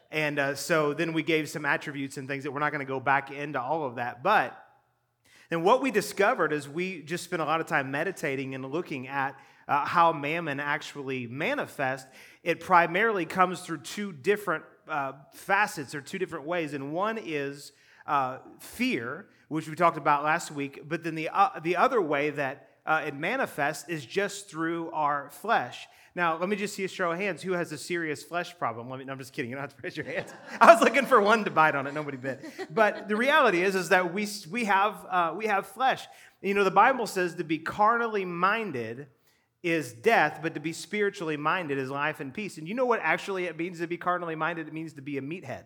And 0.10 0.40
uh, 0.40 0.56
so 0.56 0.94
then 0.94 1.12
we 1.12 1.22
gave 1.22 1.50
some 1.50 1.66
attributes 1.66 2.16
and 2.16 2.30
things 2.30 2.46
that 2.46 2.52
we're 2.52 2.62
not 2.62 2.72
going 2.72 2.86
to 2.86 2.90
go 2.90 3.02
back 3.02 3.30
into 3.30 3.60
all 3.60 3.86
of 3.86 3.96
that. 3.96 4.24
But 4.24 4.58
and 5.52 5.66
what 5.66 5.82
we 5.82 5.92
discovered 5.92 6.54
is 6.54 6.70
we 6.70 7.02
just 7.02 7.26
spent 7.26 7.42
a 7.42 7.46
lot 7.46 7.60
of 7.60 7.68
time 7.68 7.92
meditating 7.92 8.56
and 8.56 8.66
looking 8.66 9.10
at 9.10 9.36
uh, 9.68 9.86
how 9.86 10.14
mammon 10.14 10.62
actually 10.62 11.28
manifests. 11.28 12.08
It 12.42 12.62
primarily 12.62 13.26
comes 13.26 13.62
through 13.62 13.80
two 13.80 14.14
different 14.14 14.64
uh, 14.88 15.14
facets 15.34 15.94
or 15.94 16.00
two 16.00 16.20
different 16.20 16.46
ways. 16.46 16.74
And 16.74 16.94
one 16.94 17.20
is 17.22 17.74
uh, 18.06 18.40
fear, 18.60 19.28
which 19.48 19.68
we 19.68 19.76
talked 19.76 19.98
about 19.98 20.24
last 20.24 20.52
week. 20.52 20.82
But 20.88 21.04
then 21.04 21.16
the, 21.16 21.30
uh, 21.30 21.60
the 21.62 21.78
other 21.78 22.02
way 22.02 22.32
that 22.32 22.70
uh, 22.86 23.04
it 23.06 23.16
manifests 23.16 23.88
is 23.88 24.06
just 24.06 24.50
through 24.50 24.92
our 24.92 25.30
flesh. 25.30 25.88
Now, 26.16 26.38
let 26.38 26.48
me 26.48 26.56
just 26.56 26.76
see 26.76 26.84
a 26.84 26.88
show 26.88 27.12
of 27.12 27.18
hands. 27.18 27.42
Who 27.42 27.54
has 27.54 27.72
a 27.72 27.78
serious 27.78 28.22
flesh 28.22 28.58
problem? 28.60 28.88
Let 28.90 29.00
me, 29.00 29.06
no, 29.06 29.14
I'm 29.14 29.18
just 29.18 29.34
kidding. 29.34 29.50
You 29.50 29.56
don't 29.56 29.64
have 29.64 29.76
to 29.76 29.82
raise 29.82 29.98
your 29.98 30.06
hands. 30.06 30.32
I 30.62 30.72
was 30.72 30.82
looking 30.82 31.06
for 31.08 31.20
one 31.20 31.44
to 31.46 31.52
bite 31.52 31.76
on 31.76 31.88
it. 31.88 31.94
Nobody 31.94 32.18
bit. 32.18 32.44
But 32.72 33.08
the 33.08 33.16
reality 33.16 33.64
is, 33.64 33.74
is 33.74 33.90
that 33.90 34.14
we, 34.14 34.28
we, 34.52 34.66
have, 34.66 35.06
uh, 35.10 35.34
we 35.36 35.48
have 35.48 35.66
flesh. 35.66 36.06
You 36.42 36.54
know, 36.54 36.64
the 36.64 36.72
Bible 36.72 37.08
says 37.08 37.36
to 37.36 37.44
be 37.44 37.58
carnally 37.58 38.26
minded 38.26 39.08
is 39.64 39.94
death, 39.94 40.40
but 40.44 40.54
to 40.54 40.60
be 40.60 40.74
spiritually 40.74 41.38
minded 41.38 41.78
is 41.78 41.90
life 41.90 42.20
and 42.20 42.34
peace. 42.34 42.58
And 42.58 42.68
you 42.68 42.76
know 42.76 42.86
what 42.86 43.00
actually 43.02 43.46
it 43.46 43.58
means 43.58 43.80
to 43.80 43.88
be 43.88 43.98
carnally 43.98 44.36
minded? 44.36 44.68
It 44.68 44.74
means 44.74 44.94
to 44.94 45.02
be 45.02 45.18
a 45.18 45.22
meathead. 45.22 45.64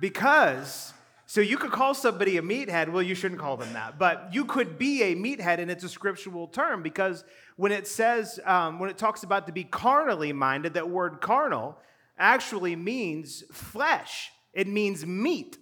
Because, 0.00 0.94
so 1.28 1.40
you 1.40 1.58
could 1.58 1.72
call 1.72 1.92
somebody 1.92 2.36
a 2.36 2.42
meathead, 2.42 2.88
well, 2.88 3.02
you 3.02 3.16
shouldn't 3.16 3.40
call 3.40 3.56
them 3.56 3.72
that, 3.72 3.98
but 3.98 4.28
you 4.32 4.44
could 4.44 4.78
be 4.78 5.02
a 5.02 5.16
meathead, 5.16 5.58
and 5.58 5.68
it's 5.70 5.82
a 5.82 5.88
scriptural 5.88 6.46
term 6.46 6.84
because 6.84 7.24
when 7.56 7.72
it 7.72 7.88
says, 7.88 8.38
um, 8.44 8.78
when 8.78 8.90
it 8.90 8.96
talks 8.96 9.24
about 9.24 9.46
to 9.48 9.52
be 9.52 9.64
carnally 9.64 10.32
minded, 10.32 10.74
that 10.74 10.88
word 10.88 11.20
carnal 11.20 11.76
actually 12.16 12.76
means 12.76 13.42
flesh, 13.50 14.30
it 14.52 14.68
means 14.68 15.04
meat. 15.04 15.58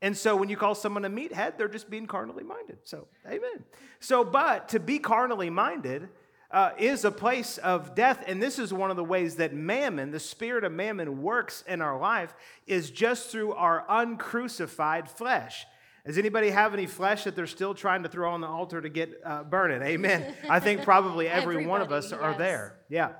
And 0.00 0.16
so 0.16 0.36
when 0.36 0.48
you 0.48 0.56
call 0.56 0.76
someone 0.76 1.04
a 1.04 1.10
meathead, 1.10 1.58
they're 1.58 1.68
just 1.68 1.90
being 1.90 2.06
carnally 2.06 2.44
minded. 2.44 2.78
So, 2.84 3.08
amen. 3.26 3.64
So, 3.98 4.24
but 4.24 4.68
to 4.70 4.80
be 4.80 4.98
carnally 4.98 5.50
minded 5.50 6.08
uh, 6.50 6.70
is 6.78 7.04
a 7.04 7.10
place 7.10 7.58
of 7.58 7.94
death. 7.94 8.24
And 8.26 8.42
this 8.42 8.58
is 8.58 8.72
one 8.72 8.90
of 8.90 8.96
the 8.96 9.04
ways 9.04 9.36
that 9.36 9.54
mammon, 9.54 10.10
the 10.10 10.20
spirit 10.20 10.64
of 10.64 10.72
mammon, 10.72 11.22
works 11.22 11.62
in 11.66 11.80
our 11.80 11.98
life, 11.98 12.34
is 12.66 12.90
just 12.90 13.30
through 13.30 13.52
our 13.52 13.84
uncrucified 13.88 15.08
flesh. 15.08 15.66
Does 16.06 16.18
anybody 16.18 16.50
have 16.50 16.72
any 16.72 16.86
flesh 16.86 17.24
that 17.24 17.36
they're 17.36 17.46
still 17.46 17.74
trying 17.74 18.02
to 18.02 18.08
throw 18.08 18.32
on 18.32 18.40
the 18.40 18.46
altar 18.46 18.80
to 18.80 18.88
get 18.88 19.20
uh, 19.24 19.44
burning? 19.44 19.82
Amen. 19.82 20.34
I 20.48 20.58
think 20.58 20.82
probably 20.84 21.28
every 21.28 21.66
one 21.66 21.82
of 21.82 21.92
us 21.92 22.06
Everybody, 22.06 22.34
are 22.34 22.38
there. 22.38 22.78
Yeah. 22.88 23.12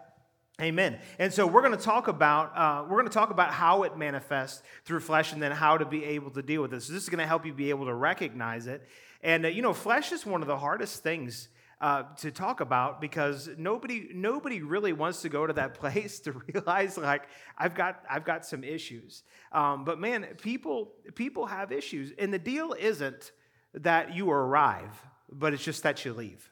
Amen. 0.60 0.98
And 1.18 1.32
so 1.32 1.46
we're 1.46 1.62
going 1.62 1.76
to 1.76 1.82
talk 1.82 2.08
about 2.08 2.56
uh, 2.56 2.84
we're 2.84 2.96
going 2.96 3.08
to 3.08 3.14
talk 3.14 3.30
about 3.30 3.52
how 3.52 3.84
it 3.84 3.96
manifests 3.96 4.62
through 4.84 5.00
flesh, 5.00 5.32
and 5.32 5.42
then 5.42 5.52
how 5.52 5.78
to 5.78 5.86
be 5.86 6.04
able 6.04 6.30
to 6.32 6.42
deal 6.42 6.62
with 6.62 6.70
this. 6.70 6.86
So 6.86 6.92
this 6.92 7.02
is 7.02 7.08
going 7.08 7.20
to 7.20 7.26
help 7.26 7.46
you 7.46 7.54
be 7.54 7.70
able 7.70 7.86
to 7.86 7.94
recognize 7.94 8.66
it. 8.66 8.86
And 9.22 9.46
uh, 9.46 9.48
you 9.48 9.62
know, 9.62 9.72
flesh 9.72 10.12
is 10.12 10.26
one 10.26 10.42
of 10.42 10.48
the 10.48 10.58
hardest 10.58 11.02
things 11.02 11.48
uh, 11.80 12.02
to 12.16 12.30
talk 12.30 12.60
about 12.60 13.00
because 13.00 13.48
nobody 13.56 14.08
nobody 14.12 14.60
really 14.60 14.92
wants 14.92 15.22
to 15.22 15.28
go 15.28 15.46
to 15.46 15.52
that 15.54 15.74
place 15.80 16.20
to 16.20 16.32
realize 16.32 16.98
like 16.98 17.22
I've 17.56 17.74
got 17.74 18.02
I've 18.08 18.24
got 18.24 18.44
some 18.44 18.64
issues. 18.64 19.22
Um, 19.52 19.84
but 19.84 19.98
man, 19.98 20.26
people 20.42 20.92
people 21.14 21.46
have 21.46 21.72
issues, 21.72 22.12
and 22.18 22.32
the 22.32 22.38
deal 22.38 22.74
isn't 22.78 23.32
that 23.74 24.14
you 24.14 24.30
arrive, 24.30 25.00
but 25.30 25.54
it's 25.54 25.64
just 25.64 25.82
that 25.84 26.04
you 26.04 26.12
leave. 26.12 26.50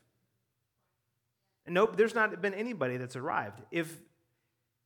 Nope, 1.67 1.97
there's 1.97 2.15
not 2.15 2.41
been 2.41 2.55
anybody 2.55 2.97
that's 2.97 3.17
arrived. 3.17 3.61
If 3.71 3.99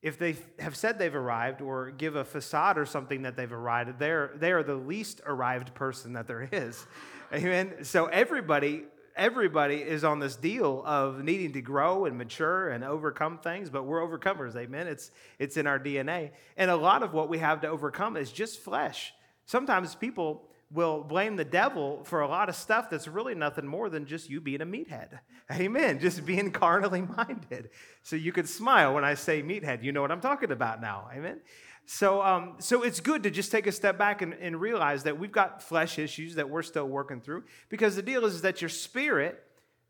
if 0.03 0.19
they 0.19 0.35
have 0.59 0.75
said 0.75 0.99
they've 0.99 1.15
arrived 1.15 1.63
or 1.63 1.93
give 1.93 2.17
a 2.17 2.25
facade 2.25 2.77
or 2.77 2.85
something 2.85 3.23
that 3.23 3.37
they've 3.37 3.53
arrived, 3.53 4.01
they're 4.01 4.33
they 4.35 4.51
are 4.51 4.65
the 4.65 4.75
least 4.75 5.21
arrived 5.25 5.75
person 5.75 6.15
that 6.15 6.27
there 6.27 6.49
is. 6.51 6.85
Amen. 7.33 7.85
So 7.85 8.07
everybody 8.07 8.85
everybody 9.17 9.77
is 9.77 10.05
on 10.05 10.19
this 10.19 10.37
deal 10.37 10.83
of 10.87 11.23
needing 11.23 11.53
to 11.53 11.61
grow 11.61 12.05
and 12.07 12.17
mature 12.17 12.71
and 12.71 12.85
overcome 12.85 13.39
things, 13.39 13.71
but 13.71 13.85
we're 13.85 14.01
overcomers, 14.01 14.57
amen. 14.57 14.87
It's 14.87 15.11
it's 15.39 15.57
in 15.57 15.67
our 15.67 15.79
DNA. 15.79 16.31
And 16.57 16.71
a 16.71 16.77
lot 16.77 17.03
of 17.03 17.13
what 17.13 17.29
we 17.29 17.39
have 17.39 17.61
to 17.63 17.69
overcome 17.69 18.17
is 18.17 18.33
just 18.33 18.61
flesh. 18.61 19.15
Sometimes 19.47 19.95
people 19.95 20.49
will 20.73 21.03
blame 21.03 21.37
the 21.37 21.45
devil 21.45 22.03
for 22.05 22.23
a 22.23 22.29
lot 22.29 22.49
of 22.49 22.57
stuff 22.57 22.89
that's 22.89 23.07
really 23.07 23.35
nothing 23.35 23.67
more 23.67 23.91
than 23.91 24.07
just 24.07 24.31
you 24.31 24.41
being 24.41 24.63
a 24.63 24.67
meathead. 24.67 25.19
Amen. 25.53 25.99
Just 25.99 26.25
being 26.25 26.51
carnally 26.51 27.03
minded. 27.03 27.71
So 28.03 28.17
you 28.17 28.33
could 28.33 28.49
smile 28.49 28.95
when 28.95 29.05
I 29.05 29.15
say 29.15 29.43
meathead. 29.43 29.83
You 29.83 29.93
know 29.93 30.01
what 30.01 30.11
I'm 30.11 30.21
talking 30.21 30.51
about 30.51 30.81
now. 30.81 31.09
Amen. 31.13 31.41
So, 31.85 32.23
um, 32.23 32.55
so 32.59 32.83
it's 32.83 33.01
good 33.01 33.25
to 33.25 33.31
just 33.31 33.51
take 33.51 33.67
a 33.67 33.73
step 33.73 33.99
back 33.99 34.23
and, 34.23 34.35
and 34.35 34.61
realize 34.61 35.03
that 35.03 35.19
we've 35.19 35.33
got 35.33 35.63
flesh 35.63 35.99
issues 35.99 36.37
that 36.37 36.49
we're 36.49 36.63
still 36.63 36.89
working 36.89 37.21
through 37.21 37.45
because 37.69 37.97
the 37.97 38.03
deal 38.03 38.25
is 38.25 38.43
that 38.43 38.63
your 38.63 38.71
spirit, 38.71 39.43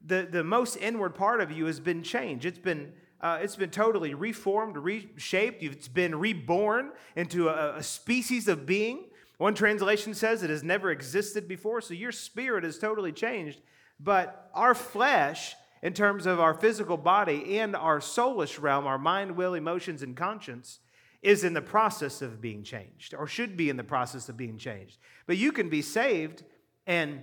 the, 0.05 0.27
the 0.31 0.43
most 0.43 0.77
inward 0.77 1.15
part 1.15 1.41
of 1.41 1.53
you, 1.53 1.67
has 1.67 1.81
been 1.81 2.03
changed. 2.03 2.47
It's 2.47 2.59
been 2.59 2.93
uh, 3.23 3.39
it's 3.41 3.55
been 3.55 3.71
totally 3.71 4.15
reformed, 4.15 4.77
reshaped. 4.77 5.63
It's 5.63 5.87
been 5.87 6.17
reborn 6.17 6.91
into 7.15 7.49
a, 7.49 7.77
a 7.77 7.83
species 7.83 8.49
of 8.49 8.67
being. 8.67 9.05
One 9.39 9.55
translation 9.55 10.15
says 10.15 10.43
it 10.43 10.51
has 10.51 10.65
never 10.65 10.91
existed 10.91 11.47
before, 11.47 11.81
so 11.81 11.95
your 11.95 12.11
spirit 12.11 12.65
is 12.65 12.79
totally 12.79 13.13
changed. 13.13 13.61
But 14.01 14.51
our 14.55 14.75
flesh, 14.75 15.55
in 15.83 15.93
terms 15.93 16.27
of 16.27 16.41
our 16.41 16.53
physical 16.53 16.97
body 16.97 17.59
and 17.59 17.77
our 17.77 18.01
soulish 18.01 18.61
realm, 18.61 18.87
our 18.89 18.99
mind, 18.99 19.37
will, 19.37 19.55
emotions, 19.55 20.03
and 20.03 20.17
conscience, 20.17 20.81
is 21.23 21.45
in 21.45 21.55
the 21.55 21.63
process 21.63 22.21
of 22.21 22.41
being 22.41 22.63
changed 22.65 23.15
or 23.15 23.27
should 23.27 23.57
be 23.57 23.71
in 23.71 23.77
the 23.77 23.85
process 23.85 24.29
of 24.29 24.37
being 24.37 24.59
changed. 24.59 24.99
But 25.27 25.37
you 25.37 25.53
can 25.53 25.69
be 25.69 25.83
saved 25.83 26.43
and 26.87 27.23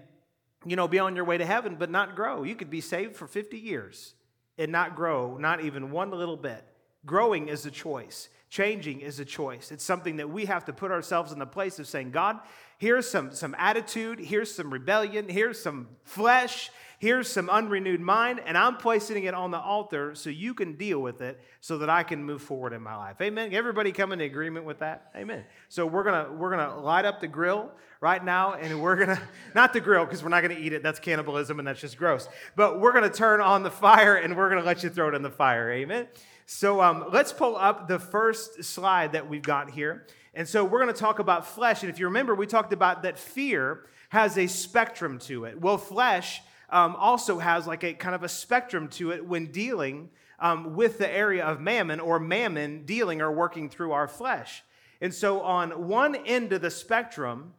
you 0.65 0.75
know 0.75 0.87
be 0.87 0.99
on 0.99 1.15
your 1.15 1.25
way 1.25 1.37
to 1.37 1.45
heaven 1.45 1.75
but 1.77 1.89
not 1.89 2.15
grow. 2.15 2.43
You 2.43 2.55
could 2.55 2.69
be 2.69 2.81
saved 2.81 3.15
for 3.15 3.27
50 3.27 3.57
years 3.57 4.13
and 4.57 4.71
not 4.71 4.95
grow, 4.95 5.37
not 5.37 5.61
even 5.61 5.91
one 5.91 6.11
little 6.11 6.37
bit. 6.37 6.65
Growing 7.05 7.47
is 7.47 7.65
a 7.65 7.71
choice. 7.71 8.29
Changing 8.49 9.01
is 9.01 9.19
a 9.19 9.25
choice. 9.25 9.71
It's 9.71 9.83
something 9.83 10.17
that 10.17 10.29
we 10.29 10.45
have 10.45 10.65
to 10.65 10.73
put 10.73 10.91
ourselves 10.91 11.31
in 11.31 11.39
the 11.39 11.45
place 11.45 11.77
of 11.77 11.87
saying, 11.87 12.11
God, 12.11 12.39
here's 12.77 13.07
some, 13.07 13.31
some 13.31 13.55
attitude, 13.57 14.19
here's 14.19 14.53
some 14.53 14.73
rebellion, 14.73 15.29
here's 15.29 15.61
some 15.61 15.87
flesh, 16.03 16.71
here's 16.99 17.27
some 17.27 17.49
unrenewed 17.49 17.99
mind, 17.99 18.41
and 18.45 18.57
I'm 18.57 18.77
placing 18.77 19.23
it 19.23 19.33
on 19.33 19.51
the 19.51 19.59
altar 19.59 20.13
so 20.15 20.29
you 20.29 20.53
can 20.53 20.73
deal 20.73 20.99
with 20.99 21.21
it 21.21 21.39
so 21.61 21.79
that 21.79 21.89
I 21.89 22.03
can 22.03 22.23
move 22.23 22.41
forward 22.41 22.73
in 22.73 22.81
my 22.81 22.95
life. 22.95 23.19
Amen. 23.21 23.53
Everybody 23.53 23.91
come 23.91 24.11
into 24.11 24.25
agreement 24.25 24.65
with 24.65 24.79
that? 24.79 25.11
Amen. 25.15 25.43
So 25.69 25.85
we're 25.85 26.03
gonna 26.03 26.31
we're 26.31 26.51
gonna 26.51 26.79
light 26.79 27.05
up 27.05 27.19
the 27.19 27.27
grill 27.27 27.71
right 28.01 28.23
now, 28.23 28.53
and 28.53 28.81
we're 28.81 28.95
gonna 28.95 29.21
not 29.55 29.73
the 29.73 29.81
grill, 29.81 30.05
because 30.05 30.21
we're 30.21 30.29
not 30.29 30.41
gonna 30.41 30.59
eat 30.59 30.73
it. 30.73 30.83
That's 30.83 30.99
cannibalism 30.99 31.57
and 31.57 31.67
that's 31.67 31.81
just 31.81 31.97
gross. 31.97 32.29
But 32.55 32.79
we're 32.79 32.93
gonna 32.93 33.09
turn 33.09 33.41
on 33.41 33.63
the 33.63 33.71
fire 33.71 34.15
and 34.15 34.37
we're 34.37 34.49
gonna 34.49 34.65
let 34.65 34.83
you 34.83 34.89
throw 34.89 35.09
it 35.09 35.15
in 35.15 35.23
the 35.23 35.31
fire. 35.31 35.71
Amen. 35.71 36.07
So 36.45 36.81
um, 36.81 37.05
let's 37.11 37.31
pull 37.31 37.55
up 37.55 37.87
the 37.87 37.99
first 37.99 38.63
slide 38.63 39.11
that 39.11 39.29
we've 39.29 39.43
got 39.43 39.69
here. 39.69 40.07
And 40.33 40.47
so 40.47 40.65
we're 40.65 40.79
going 40.79 40.91
to 40.91 40.99
talk 40.99 41.19
about 41.19 41.45
flesh. 41.45 41.83
And 41.83 41.91
if 41.91 41.99
you 41.99 42.05
remember, 42.05 42.33
we 42.33 42.47
talked 42.47 42.73
about 42.73 43.03
that 43.03 43.19
fear 43.19 43.85
has 44.09 44.35
a 44.35 44.47
spectrum 44.47 45.19
to 45.19 45.45
it. 45.45 45.61
Well, 45.61 45.77
flesh 45.77 46.41
um, 46.71 46.95
also 46.95 47.39
has 47.39 47.67
like 47.67 47.83
a 47.83 47.93
kind 47.93 48.15
of 48.15 48.23
a 48.23 48.29
spectrum 48.29 48.87
to 48.89 49.11
it 49.11 49.25
when 49.25 49.47
dealing 49.47 50.09
um, 50.39 50.75
with 50.75 50.97
the 50.97 51.11
area 51.11 51.43
of 51.43 51.59
mammon 51.59 51.99
or 51.99 52.19
mammon 52.19 52.85
dealing 52.85 53.21
or 53.21 53.31
working 53.31 53.69
through 53.69 53.91
our 53.91 54.07
flesh. 54.07 54.63
And 55.01 55.13
so 55.13 55.41
on 55.41 55.87
one 55.87 56.15
end 56.15 56.53
of 56.53 56.61
the 56.61 56.71
spectrum 56.71 57.53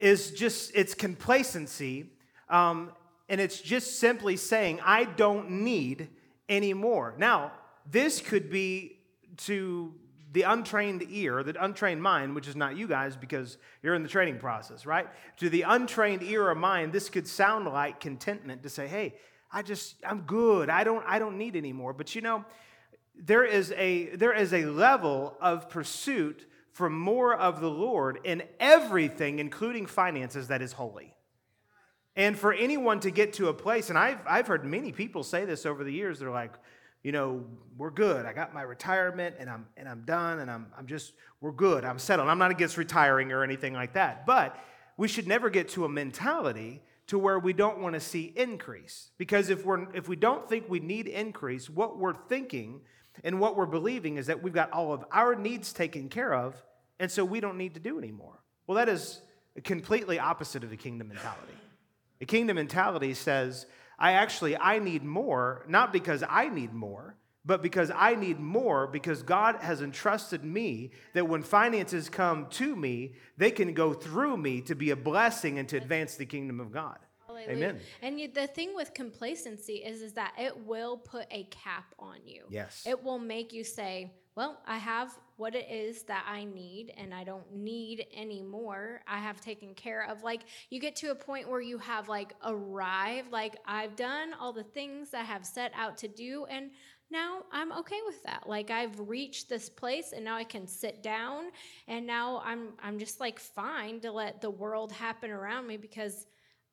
is 0.00 0.32
just 0.32 0.72
it's 0.74 0.94
complacency. 0.94 2.10
Um, 2.48 2.92
and 3.28 3.40
it's 3.40 3.60
just 3.60 3.98
simply 3.98 4.36
saying, 4.36 4.80
I 4.84 5.04
don't 5.04 5.50
need 5.64 6.08
anymore. 6.48 7.14
Now, 7.16 7.52
this 7.90 8.20
could 8.20 8.50
be 8.50 8.98
to 9.38 9.94
the 10.32 10.42
untrained 10.42 11.04
ear, 11.10 11.42
the 11.42 11.62
untrained 11.62 12.02
mind, 12.02 12.34
which 12.34 12.48
is 12.48 12.56
not 12.56 12.76
you 12.76 12.88
guys 12.88 13.16
because 13.16 13.58
you're 13.82 13.94
in 13.94 14.02
the 14.02 14.08
training 14.08 14.38
process, 14.38 14.86
right? 14.86 15.08
To 15.38 15.50
the 15.50 15.62
untrained 15.62 16.22
ear 16.22 16.48
or 16.48 16.54
mind, 16.54 16.92
this 16.92 17.10
could 17.10 17.28
sound 17.28 17.66
like 17.66 18.00
contentment 18.00 18.62
to 18.62 18.70
say, 18.70 18.88
hey, 18.88 19.14
I 19.52 19.62
just, 19.62 19.96
I'm 20.04 20.22
good. 20.22 20.70
I 20.70 20.84
don't, 20.84 21.04
I 21.06 21.18
don't 21.18 21.36
need 21.36 21.54
anymore. 21.54 21.92
But 21.92 22.14
you 22.14 22.22
know, 22.22 22.44
there 23.14 23.44
is 23.44 23.72
a 23.76 24.16
there 24.16 24.32
is 24.32 24.54
a 24.54 24.64
level 24.64 25.36
of 25.40 25.68
pursuit 25.68 26.46
for 26.72 26.88
more 26.88 27.34
of 27.34 27.60
the 27.60 27.68
Lord 27.70 28.18
in 28.24 28.42
everything, 28.58 29.38
including 29.38 29.84
finances, 29.84 30.48
that 30.48 30.62
is 30.62 30.72
holy. 30.72 31.14
And 32.16 32.38
for 32.38 32.52
anyone 32.52 33.00
to 33.00 33.10
get 33.10 33.34
to 33.34 33.48
a 33.48 33.54
place, 33.54 33.90
and 33.90 33.98
I've, 33.98 34.18
I've 34.26 34.46
heard 34.46 34.64
many 34.64 34.92
people 34.92 35.22
say 35.22 35.44
this 35.44 35.64
over 35.64 35.84
the 35.84 35.92
years, 35.92 36.18
they're 36.18 36.30
like, 36.30 36.52
you 37.02 37.12
know, 37.12 37.44
we're 37.76 37.90
good. 37.90 38.26
I 38.26 38.32
got 38.32 38.54
my 38.54 38.62
retirement 38.62 39.36
and 39.38 39.50
I'm 39.50 39.66
and 39.76 39.88
I'm 39.88 40.02
done 40.02 40.38
and 40.38 40.50
I'm 40.50 40.66
I'm 40.76 40.86
just 40.86 41.12
we're 41.40 41.52
good. 41.52 41.84
I'm 41.84 41.98
settled. 41.98 42.28
I'm 42.28 42.38
not 42.38 42.50
against 42.50 42.76
retiring 42.76 43.32
or 43.32 43.42
anything 43.42 43.74
like 43.74 43.94
that. 43.94 44.24
But 44.26 44.56
we 44.96 45.08
should 45.08 45.26
never 45.26 45.50
get 45.50 45.68
to 45.70 45.84
a 45.84 45.88
mentality 45.88 46.82
to 47.08 47.18
where 47.18 47.38
we 47.38 47.52
don't 47.52 47.80
want 47.80 47.94
to 47.94 48.00
see 48.00 48.32
increase. 48.36 49.10
Because 49.18 49.50
if 49.50 49.64
we're 49.64 49.92
if 49.94 50.08
we 50.08 50.16
don't 50.16 50.48
think 50.48 50.68
we 50.68 50.80
need 50.80 51.08
increase, 51.08 51.68
what 51.68 51.98
we're 51.98 52.14
thinking 52.28 52.82
and 53.24 53.40
what 53.40 53.56
we're 53.56 53.66
believing 53.66 54.16
is 54.16 54.26
that 54.26 54.42
we've 54.42 54.54
got 54.54 54.70
all 54.72 54.92
of 54.92 55.04
our 55.12 55.34
needs 55.34 55.72
taken 55.72 56.08
care 56.08 56.32
of, 56.32 56.54
and 56.98 57.10
so 57.10 57.24
we 57.24 57.40
don't 57.40 57.58
need 57.58 57.74
to 57.74 57.80
do 57.80 57.98
anymore. 57.98 58.38
Well, 58.66 58.76
that 58.76 58.88
is 58.88 59.20
completely 59.64 60.18
opposite 60.18 60.64
of 60.64 60.70
the 60.70 60.76
kingdom 60.76 61.08
mentality. 61.08 61.52
The 62.20 62.26
kingdom 62.26 62.54
mentality 62.54 63.14
says 63.14 63.66
I 63.98 64.12
actually 64.12 64.56
I 64.56 64.78
need 64.78 65.02
more, 65.04 65.64
not 65.68 65.92
because 65.92 66.22
I 66.28 66.48
need 66.48 66.72
more, 66.72 67.16
but 67.44 67.62
because 67.62 67.90
I 67.94 68.14
need 68.14 68.38
more 68.38 68.86
because 68.86 69.22
God 69.22 69.56
has 69.56 69.82
entrusted 69.82 70.44
me 70.44 70.92
that 71.14 71.28
when 71.28 71.42
finances 71.42 72.08
come 72.08 72.46
to 72.50 72.76
me, 72.76 73.14
they 73.36 73.50
can 73.50 73.74
go 73.74 73.92
through 73.92 74.36
me 74.36 74.60
to 74.62 74.74
be 74.74 74.90
a 74.90 74.96
blessing 74.96 75.58
and 75.58 75.68
to 75.68 75.76
advance 75.76 76.16
the 76.16 76.26
kingdom 76.26 76.60
of 76.60 76.72
God. 76.72 76.98
Amen. 77.48 77.80
And 78.02 78.20
the 78.34 78.46
thing 78.46 78.74
with 78.74 78.94
complacency 78.94 79.74
is 79.74 80.02
is 80.02 80.12
that 80.12 80.34
it 80.38 80.56
will 80.66 80.96
put 80.96 81.26
a 81.30 81.44
cap 81.44 81.86
on 81.98 82.18
you. 82.24 82.44
Yes. 82.50 82.84
It 82.86 83.02
will 83.02 83.18
make 83.18 83.52
you 83.52 83.64
say, 83.64 84.12
well, 84.36 84.60
I 84.66 84.78
have 84.78 85.18
what 85.42 85.56
it 85.56 85.66
is 85.68 86.04
that 86.04 86.24
I 86.28 86.44
need 86.44 86.92
and 86.96 87.12
I 87.12 87.24
don't 87.24 87.52
need 87.52 88.06
anymore. 88.16 89.00
I 89.08 89.18
have 89.18 89.40
taken 89.40 89.74
care 89.74 90.06
of. 90.08 90.22
Like, 90.22 90.42
you 90.70 90.78
get 90.78 90.94
to 90.96 91.10
a 91.10 91.16
point 91.16 91.50
where 91.50 91.60
you 91.60 91.78
have 91.78 92.08
like 92.08 92.32
arrived, 92.44 93.32
like, 93.32 93.56
I've 93.66 93.96
done 93.96 94.34
all 94.38 94.52
the 94.52 94.62
things 94.62 95.14
I 95.14 95.24
have 95.24 95.44
set 95.44 95.72
out 95.74 95.96
to 95.98 96.06
do, 96.06 96.46
and 96.48 96.70
now 97.10 97.40
I'm 97.50 97.72
okay 97.72 97.98
with 98.06 98.22
that. 98.22 98.48
Like 98.48 98.70
I've 98.70 98.96
reached 99.00 99.48
this 99.48 99.68
place 99.68 100.12
and 100.14 100.24
now 100.24 100.36
I 100.36 100.44
can 100.44 100.66
sit 100.68 101.02
down 101.02 101.50
and 101.88 102.06
now 102.06 102.40
I'm 102.42 102.68
I'm 102.82 102.98
just 102.98 103.20
like 103.20 103.38
fine 103.38 104.00
to 104.00 104.10
let 104.12 104.40
the 104.40 104.48
world 104.48 104.92
happen 104.92 105.30
around 105.30 105.66
me 105.66 105.76
because 105.76 106.26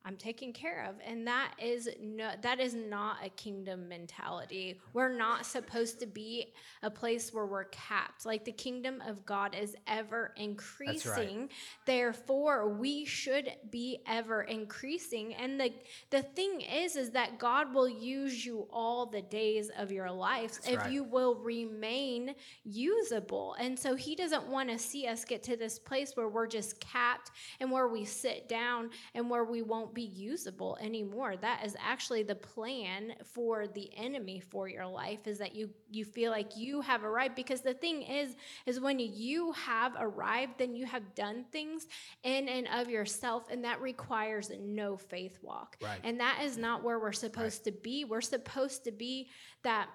I'm 0.05 0.15
taken 0.15 0.53
care 0.53 0.85
of. 0.89 0.95
And 1.05 1.27
that 1.27 1.53
is 1.61 1.89
no 2.01 2.31
that 2.41 2.59
is 2.59 2.73
not 2.73 3.17
a 3.23 3.29
kingdom 3.29 3.89
mentality. 3.89 4.79
We're 4.93 5.13
not 5.13 5.45
supposed 5.45 5.99
to 5.99 6.07
be 6.07 6.53
a 6.81 6.89
place 6.89 7.33
where 7.33 7.45
we're 7.45 7.65
capped. 7.65 8.25
Like 8.25 8.45
the 8.45 8.51
kingdom 8.51 9.03
of 9.05 9.25
God 9.25 9.55
is 9.59 9.75
ever 9.87 10.33
increasing. 10.37 11.39
Right. 11.41 11.51
Therefore, 11.85 12.69
we 12.69 13.03
should 13.03 13.51
be 13.69 13.99
ever 14.07 14.43
increasing. 14.43 15.33
And 15.35 15.59
the 15.59 15.73
the 16.11 16.21
thing 16.21 16.61
is 16.61 16.95
is 16.95 17.11
that 17.11 17.37
God 17.37 17.73
will 17.73 17.89
use 17.89 18.45
you 18.45 18.67
all 18.71 19.05
the 19.05 19.21
days 19.21 19.69
of 19.77 19.91
your 19.91 20.09
life 20.09 20.53
That's 20.53 20.69
if 20.69 20.79
right. 20.79 20.91
you 20.91 21.03
will 21.03 21.35
remain 21.35 22.35
usable. 22.63 23.55
And 23.59 23.77
so 23.77 23.95
he 23.95 24.15
doesn't 24.15 24.47
want 24.47 24.69
to 24.69 24.79
see 24.79 25.07
us 25.07 25.25
get 25.25 25.43
to 25.43 25.57
this 25.57 25.77
place 25.77 26.15
where 26.15 26.29
we're 26.29 26.47
just 26.47 26.79
capped 26.79 27.31
and 27.59 27.69
where 27.69 27.89
we 27.89 28.05
sit 28.05 28.47
down 28.47 28.91
and 29.13 29.29
where 29.29 29.43
we 29.43 29.61
won't 29.61 29.88
won't 29.89 29.96
be 29.96 30.19
usable 30.19 30.77
anymore. 30.81 31.36
That 31.38 31.65
is 31.65 31.75
actually 31.79 32.24
the 32.24 32.36
plan 32.36 33.13
for 33.24 33.67
the 33.67 33.89
enemy 33.98 34.39
for 34.39 34.67
your 34.67 34.86
life 34.86 35.25
is 35.25 35.39
that 35.39 35.55
you 35.55 35.69
you 35.91 36.05
feel 36.05 36.31
like 36.31 36.55
you 36.55 36.81
have 36.81 37.03
arrived 37.03 37.36
because 37.36 37.62
the 37.62 37.74
thing 37.74 38.03
is 38.03 38.36
is 38.65 38.79
when 38.79 39.00
you 39.00 39.51
have 39.53 39.93
arrived 40.00 40.53
then 40.58 40.75
you 40.75 40.86
have 40.86 41.15
done 41.15 41.46
things 41.51 41.88
in 42.24 42.48
and 42.48 42.67
of 42.67 42.89
yourself 42.89 43.48
and 43.50 43.63
that 43.63 43.81
requires 43.81 44.51
no 44.60 44.98
faith 44.98 45.39
walk. 45.41 45.77
Right. 45.81 46.00
And 46.03 46.19
that 46.19 46.41
is 46.43 46.58
not 46.58 46.84
where 46.84 47.00
we're 47.00 47.12
supposed 47.12 47.65
right. 47.65 47.75
to 47.75 47.81
be. 47.81 48.05
We're 48.05 48.22
supposed 48.22 48.84
to 48.84 48.91
be 48.91 49.29
that 49.63 49.89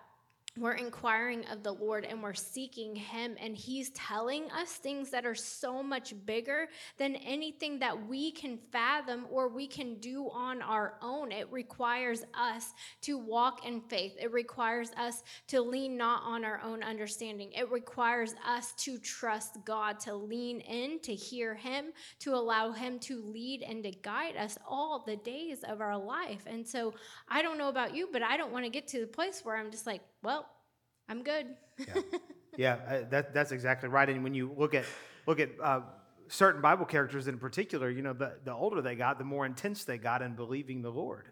we're 0.56 0.74
inquiring 0.74 1.44
of 1.46 1.64
the 1.64 1.72
Lord 1.72 2.04
and 2.04 2.22
we're 2.22 2.32
seeking 2.32 2.94
Him, 2.94 3.36
and 3.40 3.56
He's 3.56 3.90
telling 3.90 4.48
us 4.52 4.74
things 4.74 5.10
that 5.10 5.26
are 5.26 5.34
so 5.34 5.82
much 5.82 6.14
bigger 6.26 6.68
than 6.96 7.16
anything 7.16 7.80
that 7.80 8.06
we 8.06 8.30
can 8.30 8.58
fathom 8.70 9.26
or 9.30 9.48
we 9.48 9.66
can 9.66 9.96
do 9.96 10.30
on 10.30 10.62
our 10.62 10.94
own. 11.02 11.32
It 11.32 11.50
requires 11.50 12.24
us 12.34 12.72
to 13.02 13.18
walk 13.18 13.66
in 13.66 13.80
faith, 13.80 14.14
it 14.20 14.32
requires 14.32 14.92
us 14.96 15.24
to 15.48 15.60
lean 15.60 15.96
not 15.96 16.22
on 16.22 16.44
our 16.44 16.60
own 16.62 16.84
understanding. 16.84 17.50
It 17.52 17.70
requires 17.70 18.34
us 18.46 18.72
to 18.78 18.98
trust 18.98 19.56
God, 19.64 19.98
to 20.00 20.14
lean 20.14 20.60
in, 20.60 21.00
to 21.00 21.14
hear 21.14 21.54
Him, 21.54 21.86
to 22.20 22.34
allow 22.34 22.70
Him 22.70 23.00
to 23.00 23.20
lead 23.22 23.62
and 23.62 23.82
to 23.82 23.90
guide 23.90 24.36
us 24.36 24.56
all 24.68 25.02
the 25.04 25.16
days 25.16 25.64
of 25.64 25.80
our 25.80 25.98
life. 25.98 26.44
And 26.46 26.66
so 26.66 26.94
I 27.28 27.42
don't 27.42 27.58
know 27.58 27.68
about 27.68 27.94
you, 27.94 28.08
but 28.12 28.22
I 28.22 28.36
don't 28.36 28.52
want 28.52 28.64
to 28.64 28.70
get 28.70 28.86
to 28.88 29.00
the 29.00 29.06
place 29.06 29.40
where 29.42 29.56
I'm 29.56 29.72
just 29.72 29.86
like, 29.86 30.02
well, 30.22 30.43
I'm 31.08 31.22
good. 31.22 31.46
yeah, 31.78 32.02
yeah 32.56 33.02
that, 33.10 33.34
that's 33.34 33.52
exactly 33.52 33.88
right. 33.88 34.08
And 34.08 34.22
when 34.22 34.34
you 34.34 34.52
look 34.56 34.74
at 34.74 34.84
look 35.26 35.40
at 35.40 35.50
uh, 35.62 35.80
certain 36.28 36.60
Bible 36.60 36.84
characters 36.84 37.28
in 37.28 37.38
particular, 37.38 37.90
you 37.90 38.02
know, 38.02 38.12
the, 38.12 38.34
the 38.44 38.52
older 38.52 38.82
they 38.82 38.94
got, 38.94 39.18
the 39.18 39.24
more 39.24 39.46
intense 39.46 39.84
they 39.84 39.98
got 39.98 40.22
in 40.22 40.34
believing 40.34 40.82
the 40.82 40.90
Lord. 40.90 41.28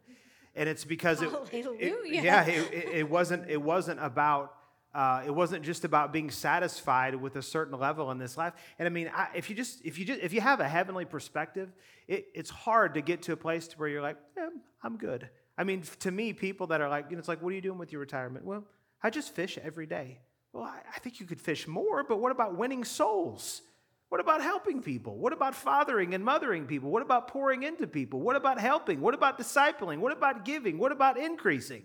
And 0.54 0.68
it's 0.68 0.84
because 0.84 1.22
it, 1.22 1.30
it 1.50 2.22
yeah, 2.22 2.44
it, 2.44 2.72
it, 2.72 3.10
wasn't 3.10 3.48
it 3.48 3.60
wasn't 3.60 4.04
about 4.04 4.52
uh, 4.94 5.22
it 5.24 5.30
wasn't 5.30 5.64
just 5.64 5.84
about 5.84 6.12
being 6.12 6.30
satisfied 6.30 7.14
with 7.14 7.36
a 7.36 7.42
certain 7.42 7.78
level 7.78 8.10
in 8.10 8.18
this 8.18 8.36
life. 8.36 8.52
And 8.78 8.86
I 8.86 8.90
mean, 8.90 9.10
I, 9.14 9.28
if 9.34 9.48
you 9.48 9.56
just 9.56 9.82
if 9.82 9.98
you 9.98 10.04
just 10.04 10.20
if 10.20 10.34
you 10.34 10.42
have 10.42 10.60
a 10.60 10.68
heavenly 10.68 11.06
perspective, 11.06 11.72
it, 12.06 12.26
it's 12.34 12.50
hard 12.50 12.94
to 12.94 13.00
get 13.00 13.22
to 13.22 13.32
a 13.32 13.36
place 13.36 13.66
to 13.68 13.78
where 13.78 13.88
you're 13.88 14.02
like, 14.02 14.18
yeah, 14.36 14.48
I'm 14.82 14.98
good. 14.98 15.30
I 15.56 15.64
mean, 15.64 15.82
to 16.00 16.10
me, 16.10 16.34
people 16.34 16.66
that 16.68 16.82
are 16.82 16.88
like, 16.90 17.06
you 17.08 17.16
know, 17.16 17.20
it's 17.20 17.28
like, 17.28 17.42
what 17.42 17.50
are 17.50 17.54
you 17.54 17.62
doing 17.62 17.78
with 17.78 17.92
your 17.92 18.00
retirement? 18.00 18.44
Well, 18.44 18.64
I 19.02 19.10
just 19.10 19.34
fish 19.34 19.58
every 19.62 19.86
day. 19.86 20.18
Well, 20.52 20.64
I, 20.64 20.80
I 20.94 20.98
think 21.00 21.20
you 21.20 21.26
could 21.26 21.40
fish 21.40 21.66
more, 21.66 22.04
but 22.04 22.20
what 22.20 22.32
about 22.32 22.56
winning 22.56 22.84
souls? 22.84 23.62
What 24.10 24.20
about 24.20 24.42
helping 24.42 24.82
people? 24.82 25.16
What 25.16 25.32
about 25.32 25.54
fathering 25.54 26.14
and 26.14 26.22
mothering 26.22 26.66
people? 26.66 26.90
What 26.90 27.02
about 27.02 27.28
pouring 27.28 27.62
into 27.62 27.86
people? 27.86 28.20
What 28.20 28.36
about 28.36 28.60
helping? 28.60 29.00
What 29.00 29.14
about 29.14 29.38
discipling? 29.38 29.98
What 29.98 30.12
about 30.12 30.44
giving? 30.44 30.76
What 30.76 30.92
about 30.92 31.18
increasing? 31.18 31.84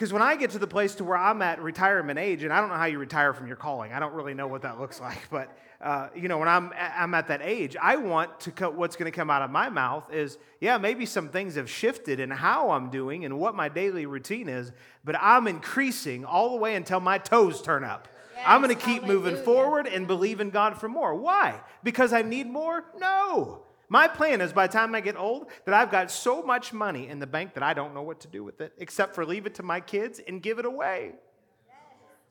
Because 0.00 0.14
when 0.14 0.22
I 0.22 0.34
get 0.34 0.52
to 0.52 0.58
the 0.58 0.66
place 0.66 0.94
to 0.94 1.04
where 1.04 1.18
I'm 1.18 1.42
at 1.42 1.60
retirement 1.60 2.18
age, 2.18 2.42
and 2.42 2.50
I 2.50 2.60
don't 2.60 2.70
know 2.70 2.76
how 2.76 2.86
you 2.86 2.98
retire 2.98 3.34
from 3.34 3.46
your 3.46 3.56
calling, 3.56 3.92
I 3.92 4.00
don't 4.00 4.14
really 4.14 4.32
know 4.32 4.46
what 4.46 4.62
that 4.62 4.80
looks 4.80 4.98
like, 5.08 5.28
but 5.28 5.54
uh, 5.78 6.08
you 6.16 6.26
know, 6.26 6.38
when 6.38 6.48
I'm 6.48 6.72
I'm 6.74 7.12
at 7.12 7.28
that 7.28 7.42
age, 7.42 7.76
I 7.78 7.96
want 7.96 8.40
to 8.40 8.50
cut 8.50 8.74
what's 8.74 8.96
going 8.96 9.12
to 9.12 9.14
come 9.14 9.28
out 9.28 9.42
of 9.42 9.50
my 9.50 9.68
mouth 9.68 10.10
is, 10.10 10.38
yeah, 10.58 10.78
maybe 10.78 11.04
some 11.04 11.28
things 11.28 11.56
have 11.56 11.68
shifted 11.68 12.18
in 12.18 12.30
how 12.30 12.70
I'm 12.70 12.88
doing 12.88 13.26
and 13.26 13.38
what 13.38 13.54
my 13.54 13.68
daily 13.68 14.06
routine 14.06 14.48
is, 14.48 14.72
but 15.04 15.16
I'm 15.20 15.46
increasing 15.46 16.24
all 16.24 16.52
the 16.52 16.56
way 16.56 16.76
until 16.76 17.00
my 17.00 17.18
toes 17.18 17.60
turn 17.60 17.84
up. 17.84 18.08
Yes, 18.34 18.44
I'm 18.46 18.62
going 18.62 18.74
to 18.74 18.82
keep 18.82 19.02
moving 19.02 19.36
forward 19.36 19.86
and 19.86 20.06
believe 20.06 20.40
in 20.40 20.48
God 20.48 20.80
for 20.80 20.88
more. 20.88 21.14
Why? 21.14 21.60
Because 21.84 22.14
I 22.14 22.22
need 22.22 22.46
more? 22.46 22.86
No. 22.96 23.64
My 23.92 24.06
plan 24.06 24.40
is 24.40 24.52
by 24.52 24.68
the 24.68 24.72
time 24.72 24.94
I 24.94 25.00
get 25.00 25.16
old 25.16 25.50
that 25.64 25.74
I've 25.74 25.90
got 25.90 26.12
so 26.12 26.42
much 26.42 26.72
money 26.72 27.08
in 27.08 27.18
the 27.18 27.26
bank 27.26 27.54
that 27.54 27.64
I 27.64 27.74
don't 27.74 27.92
know 27.92 28.02
what 28.02 28.20
to 28.20 28.28
do 28.28 28.44
with 28.44 28.60
it 28.60 28.72
except 28.78 29.16
for 29.16 29.26
leave 29.26 29.46
it 29.46 29.56
to 29.56 29.64
my 29.64 29.80
kids 29.80 30.20
and 30.26 30.40
give 30.40 30.60
it 30.60 30.64
away. 30.64 31.16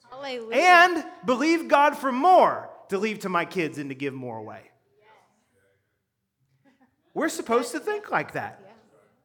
Hallelujah. 0.10 0.56
And 0.56 1.04
believe 1.25 1.68
God 1.68 1.98
for 1.98 2.13
more 2.13 2.70
to 2.88 2.98
leave 2.98 3.20
to 3.20 3.30
my 3.30 3.44
kids 3.44 3.78
and 3.78 3.89
to 3.89 3.96
give 3.96 4.13
more 4.13 4.38
away. 4.38 4.62
We're 7.13 7.30
supposed 7.30 7.74
to 7.74 7.80
think 7.82 8.10
like 8.10 8.34
that. 8.34 8.63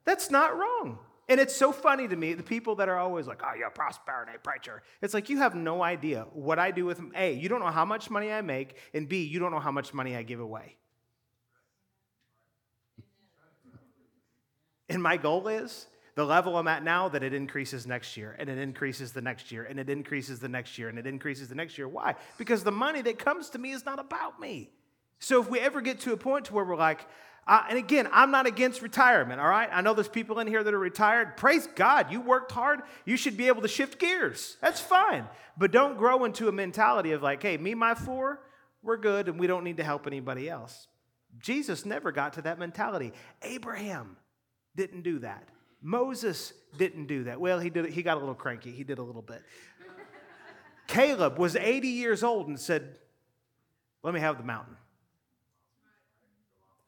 That's 0.04 0.28
not 0.28 0.58
wrong. 0.58 0.98
And 1.28 1.40
it's 1.40 1.54
so 1.54 1.70
funny 1.70 2.08
to 2.08 2.16
me, 2.16 2.34
the 2.34 2.42
people 2.42 2.74
that 2.76 2.88
are 2.88 2.98
always 2.98 3.28
like, 3.28 3.42
oh, 3.44 3.54
you're 3.56 3.68
a 3.68 3.70
prosperity 3.70 4.32
preacher. 4.42 4.82
It's 5.00 5.14
like 5.14 5.30
you 5.30 5.38
have 5.38 5.54
no 5.54 5.84
idea 5.84 6.26
what 6.32 6.58
I 6.58 6.72
do 6.72 6.84
with 6.84 7.00
A, 7.14 7.32
you 7.32 7.48
don't 7.48 7.60
know 7.60 7.70
how 7.70 7.84
much 7.84 8.10
money 8.10 8.32
I 8.32 8.42
make, 8.42 8.76
and 8.92 9.08
B, 9.08 9.22
you 9.22 9.38
don't 9.38 9.52
know 9.52 9.60
how 9.60 9.70
much 9.70 9.94
money 9.94 10.16
I 10.16 10.24
give 10.24 10.40
away. 10.40 10.76
And 14.88 15.02
my 15.02 15.16
goal 15.16 15.48
is 15.48 15.86
the 16.14 16.24
level 16.24 16.56
I'm 16.56 16.68
at 16.68 16.84
now 16.84 17.08
that 17.08 17.22
it 17.22 17.34
increases 17.34 17.86
next 17.86 18.16
year, 18.16 18.36
and 18.38 18.48
it 18.48 18.58
increases 18.58 19.12
the 19.12 19.20
next 19.20 19.50
year, 19.50 19.64
and 19.64 19.80
it 19.80 19.88
increases 19.88 20.38
the 20.38 20.48
next 20.48 20.78
year, 20.78 20.88
and 20.88 20.98
it 20.98 21.06
increases 21.06 21.48
the 21.48 21.54
next 21.54 21.76
year. 21.76 21.88
Why? 21.88 22.14
Because 22.38 22.62
the 22.62 22.72
money 22.72 23.02
that 23.02 23.18
comes 23.18 23.50
to 23.50 23.58
me 23.58 23.72
is 23.72 23.84
not 23.84 23.98
about 23.98 24.40
me. 24.40 24.70
So 25.18 25.40
if 25.40 25.50
we 25.50 25.58
ever 25.58 25.80
get 25.80 26.00
to 26.00 26.12
a 26.12 26.16
point 26.16 26.46
to 26.46 26.54
where 26.54 26.64
we're 26.64 26.76
like, 26.76 27.04
uh, 27.46 27.64
and 27.68 27.78
again, 27.78 28.08
I'm 28.12 28.30
not 28.30 28.46
against 28.46 28.80
retirement, 28.80 29.40
all 29.40 29.48
right? 29.48 29.68
I 29.70 29.80
know 29.80 29.92
there's 29.92 30.08
people 30.08 30.38
in 30.38 30.46
here 30.46 30.62
that 30.62 30.72
are 30.72 30.78
retired. 30.78 31.36
Praise 31.36 31.66
God, 31.74 32.10
you 32.10 32.20
worked 32.20 32.52
hard. 32.52 32.80
You 33.04 33.16
should 33.16 33.36
be 33.36 33.48
able 33.48 33.62
to 33.62 33.68
shift 33.68 33.98
gears. 33.98 34.56
That's 34.62 34.80
fine. 34.80 35.26
But 35.58 35.70
don't 35.70 35.98
grow 35.98 36.24
into 36.24 36.48
a 36.48 36.52
mentality 36.52 37.12
of 37.12 37.22
like, 37.22 37.42
hey, 37.42 37.56
me, 37.56 37.74
my 37.74 37.94
four, 37.94 38.40
we're 38.82 38.96
good, 38.96 39.28
and 39.28 39.38
we 39.38 39.46
don't 39.46 39.64
need 39.64 39.76
to 39.78 39.84
help 39.84 40.06
anybody 40.06 40.48
else. 40.48 40.86
Jesus 41.38 41.84
never 41.84 42.12
got 42.12 42.34
to 42.34 42.42
that 42.42 42.58
mentality. 42.58 43.12
Abraham 43.42 44.16
didn't 44.76 45.02
do 45.02 45.20
that. 45.20 45.48
Moses 45.82 46.52
didn't 46.78 47.06
do 47.06 47.24
that. 47.24 47.40
Well, 47.40 47.58
he 47.58 47.70
did. 47.70 47.86
He 47.90 48.02
got 48.02 48.16
a 48.16 48.20
little 48.20 48.34
cranky. 48.34 48.72
He 48.72 48.84
did 48.84 48.98
a 48.98 49.02
little 49.02 49.22
bit. 49.22 49.42
Caleb 50.86 51.38
was 51.38 51.56
80 51.56 51.88
years 51.88 52.22
old 52.22 52.48
and 52.48 52.58
said, 52.58 52.98
"Let 54.02 54.14
me 54.14 54.20
have 54.20 54.38
the 54.38 54.44
mountain." 54.44 54.76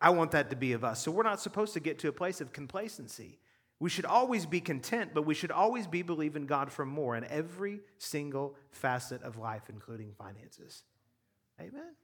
I 0.01 0.11
want 0.11 0.33
that 0.33 0.51
to 0.51 0.57
be 0.57 0.73
of 0.73 0.85
us. 0.85 1.03
So 1.03 1.11
we're 1.11 1.23
not 1.23 1.41
supposed 1.41 1.73
to 1.75 1.81
get 1.81 1.99
to 2.01 2.09
a 2.09 2.13
place 2.13 2.41
of 2.41 2.53
complacency. 2.53 3.39
We 3.79 3.91
should 3.91 4.05
always 4.07 4.47
be 4.47 4.61
content, 4.61 5.11
but 5.15 5.23
we 5.23 5.35
should 5.35 5.51
always 5.51 5.87
be 5.87 6.03
believing 6.03 6.47
God 6.47 6.73
for 6.73 6.87
more 6.87 7.17
in 7.17 7.25
every 7.25 7.81
single 7.99 8.57
facet 8.71 9.23
of 9.23 9.37
life, 9.37 9.65
including 9.69 10.13
finances. 10.17 10.85
Amen. 11.61 11.95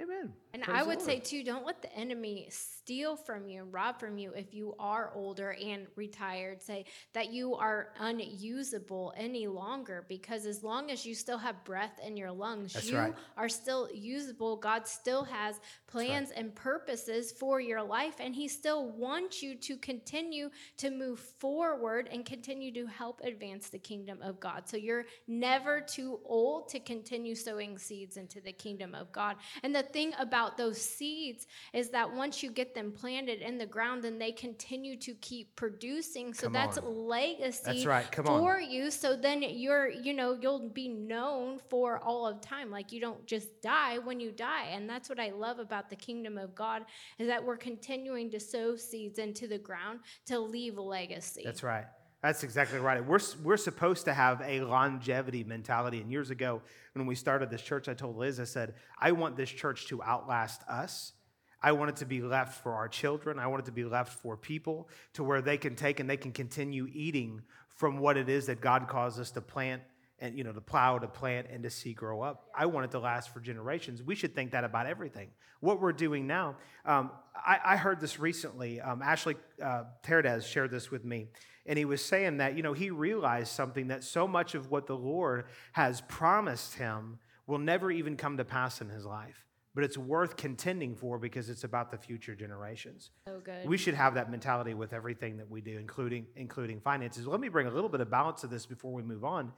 Amen. 0.00 0.32
And 0.54 0.62
Praise 0.62 0.78
I 0.78 0.82
would 0.82 1.02
say 1.02 1.18
too, 1.18 1.44
don't 1.44 1.66
let 1.66 1.82
the 1.82 1.94
enemy 1.94 2.46
steal 2.50 3.14
from 3.14 3.46
you 3.46 3.62
and 3.62 3.72
rob 3.72 4.00
from 4.00 4.16
you 4.16 4.32
if 4.34 4.54
you 4.54 4.74
are 4.78 5.12
older 5.14 5.54
and 5.62 5.86
retired. 5.96 6.62
Say 6.62 6.86
that 7.12 7.30
you 7.30 7.54
are 7.54 7.88
unusable 7.98 9.12
any 9.16 9.46
longer 9.46 10.06
because 10.08 10.46
as 10.46 10.62
long 10.62 10.90
as 10.90 11.04
you 11.04 11.14
still 11.14 11.38
have 11.38 11.62
breath 11.64 12.00
in 12.04 12.16
your 12.16 12.32
lungs, 12.32 12.72
That's 12.72 12.90
you 12.90 12.96
right. 12.98 13.14
are 13.36 13.48
still 13.48 13.88
usable. 13.92 14.56
God 14.56 14.86
still 14.86 15.24
has 15.24 15.60
plans 15.86 16.30
and 16.30 16.54
purposes 16.54 17.32
for 17.32 17.60
your 17.60 17.82
life, 17.82 18.14
and 18.18 18.34
He 18.34 18.48
still 18.48 18.90
wants 18.92 19.42
you 19.42 19.54
to 19.56 19.76
continue 19.76 20.48
to 20.78 20.90
move 20.90 21.20
forward 21.20 22.08
and 22.10 22.24
continue 22.24 22.72
to 22.72 22.86
help 22.86 23.20
advance 23.24 23.68
the 23.68 23.78
kingdom 23.78 24.18
of 24.22 24.40
God. 24.40 24.68
So 24.68 24.78
you're 24.78 25.04
never 25.28 25.80
too 25.80 26.20
old 26.24 26.68
to 26.70 26.80
continue 26.80 27.34
sowing 27.34 27.76
seeds 27.76 28.16
into 28.16 28.40
the 28.40 28.52
kingdom 28.52 28.94
of 28.94 29.12
God. 29.12 29.36
And 29.62 29.74
the 29.74 29.81
thing 29.82 30.12
about 30.18 30.56
those 30.56 30.80
seeds 30.80 31.46
is 31.72 31.90
that 31.90 32.12
once 32.12 32.42
you 32.42 32.50
get 32.50 32.74
them 32.74 32.92
planted 32.92 33.40
in 33.40 33.58
the 33.58 33.66
ground, 33.66 34.02
then 34.02 34.18
they 34.18 34.32
continue 34.32 34.96
to 34.98 35.14
keep 35.14 35.54
producing. 35.56 36.34
So 36.34 36.44
Come 36.44 36.52
that's 36.52 36.78
on. 36.78 37.06
legacy 37.08 37.60
That's 37.64 37.86
right. 37.86 38.10
Come 38.10 38.26
on. 38.26 38.40
for 38.40 38.60
you. 38.60 38.90
So 38.90 39.16
then 39.16 39.42
you're, 39.42 39.88
you 39.88 40.14
know, 40.14 40.36
you'll 40.40 40.68
be 40.68 40.88
known 40.88 41.58
for 41.70 41.98
all 41.98 42.26
of 42.26 42.40
time. 42.40 42.70
Like 42.70 42.92
you 42.92 43.00
don't 43.00 43.24
just 43.26 43.60
die 43.62 43.98
when 43.98 44.20
you 44.20 44.30
die. 44.30 44.66
And 44.72 44.88
that's 44.88 45.08
what 45.08 45.20
I 45.20 45.30
love 45.30 45.58
about 45.58 45.90
the 45.90 45.96
kingdom 45.96 46.38
of 46.38 46.54
God 46.54 46.84
is 47.18 47.28
that 47.28 47.42
we're 47.42 47.56
continuing 47.56 48.30
to 48.30 48.40
sow 48.40 48.76
seeds 48.76 49.18
into 49.18 49.46
the 49.46 49.58
ground 49.58 50.00
to 50.26 50.38
leave 50.38 50.78
a 50.78 50.82
legacy. 50.82 51.42
That's 51.44 51.62
right. 51.62 51.84
That's 52.22 52.44
exactly 52.44 52.78
right. 52.78 53.04
We're, 53.04 53.18
we're 53.42 53.56
supposed 53.56 54.04
to 54.04 54.14
have 54.14 54.40
a 54.42 54.60
longevity 54.60 55.42
mentality. 55.42 56.00
And 56.00 56.10
years 56.10 56.30
ago, 56.30 56.62
when 56.94 57.06
we 57.06 57.16
started 57.16 57.50
this 57.50 57.62
church, 57.62 57.88
I 57.88 57.94
told 57.94 58.16
Liz, 58.16 58.38
I 58.38 58.44
said, 58.44 58.74
I 58.96 59.10
want 59.10 59.36
this 59.36 59.50
church 59.50 59.86
to 59.88 60.00
outlast 60.02 60.62
us. 60.68 61.12
I 61.60 61.72
want 61.72 61.90
it 61.90 61.96
to 61.96 62.06
be 62.06 62.20
left 62.22 62.62
for 62.62 62.74
our 62.74 62.88
children. 62.88 63.40
I 63.40 63.48
want 63.48 63.62
it 63.62 63.66
to 63.66 63.72
be 63.72 63.84
left 63.84 64.20
for 64.20 64.36
people 64.36 64.88
to 65.14 65.24
where 65.24 65.40
they 65.40 65.56
can 65.56 65.74
take 65.74 65.98
and 65.98 66.08
they 66.08 66.16
can 66.16 66.32
continue 66.32 66.88
eating 66.92 67.42
from 67.68 67.98
what 67.98 68.16
it 68.16 68.28
is 68.28 68.46
that 68.46 68.60
God 68.60 68.86
caused 68.86 69.18
us 69.18 69.32
to 69.32 69.40
plant 69.40 69.82
and, 70.22 70.38
you 70.38 70.44
know, 70.44 70.52
to 70.52 70.60
plow, 70.60 70.98
to 70.98 71.08
plant, 71.08 71.48
and 71.50 71.64
to 71.64 71.68
see 71.68 71.92
grow 71.92 72.22
up. 72.22 72.46
I 72.54 72.66
want 72.66 72.84
it 72.84 72.92
to 72.92 73.00
last 73.00 73.34
for 73.34 73.40
generations. 73.40 74.02
We 74.02 74.14
should 74.14 74.34
think 74.34 74.52
that 74.52 74.62
about 74.62 74.86
everything. 74.86 75.30
What 75.60 75.80
we're 75.80 75.92
doing 75.92 76.28
now, 76.28 76.56
um, 76.86 77.10
I, 77.34 77.58
I 77.64 77.76
heard 77.76 78.00
this 78.00 78.20
recently. 78.20 78.80
Um, 78.80 79.02
Ashley 79.02 79.34
uh, 79.62 79.82
Paradez 80.04 80.46
shared 80.46 80.70
this 80.70 80.90
with 80.90 81.04
me. 81.04 81.26
And 81.66 81.76
he 81.76 81.84
was 81.84 82.04
saying 82.04 82.38
that, 82.38 82.56
you 82.56 82.62
know, 82.62 82.72
he 82.72 82.90
realized 82.90 83.52
something 83.52 83.88
that 83.88 84.04
so 84.04 84.26
much 84.28 84.54
of 84.54 84.70
what 84.70 84.86
the 84.86 84.96
Lord 84.96 85.46
has 85.72 86.00
promised 86.02 86.74
him 86.74 87.18
will 87.48 87.58
never 87.58 87.90
even 87.90 88.16
come 88.16 88.36
to 88.36 88.44
pass 88.44 88.80
in 88.80 88.88
his 88.88 89.04
life. 89.04 89.44
But 89.74 89.84
it's 89.84 89.98
worth 89.98 90.36
contending 90.36 90.94
for 90.94 91.18
because 91.18 91.48
it's 91.48 91.64
about 91.64 91.90
the 91.90 91.96
future 91.96 92.34
generations. 92.34 93.10
so 93.26 93.40
good. 93.40 93.66
We 93.66 93.76
should 93.76 93.94
have 93.94 94.14
that 94.14 94.30
mentality 94.30 94.74
with 94.74 94.92
everything 94.92 95.38
that 95.38 95.50
we 95.50 95.62
do, 95.62 95.78
including 95.78 96.26
including 96.36 96.80
finances. 96.80 97.26
Let 97.26 97.40
me 97.40 97.48
bring 97.48 97.66
a 97.66 97.70
little 97.70 97.88
bit 97.88 98.00
of 98.00 98.10
balance 98.10 98.42
to 98.42 98.48
this 98.48 98.66
before 98.66 98.92
we 98.92 99.02
move 99.02 99.24
on. 99.24 99.52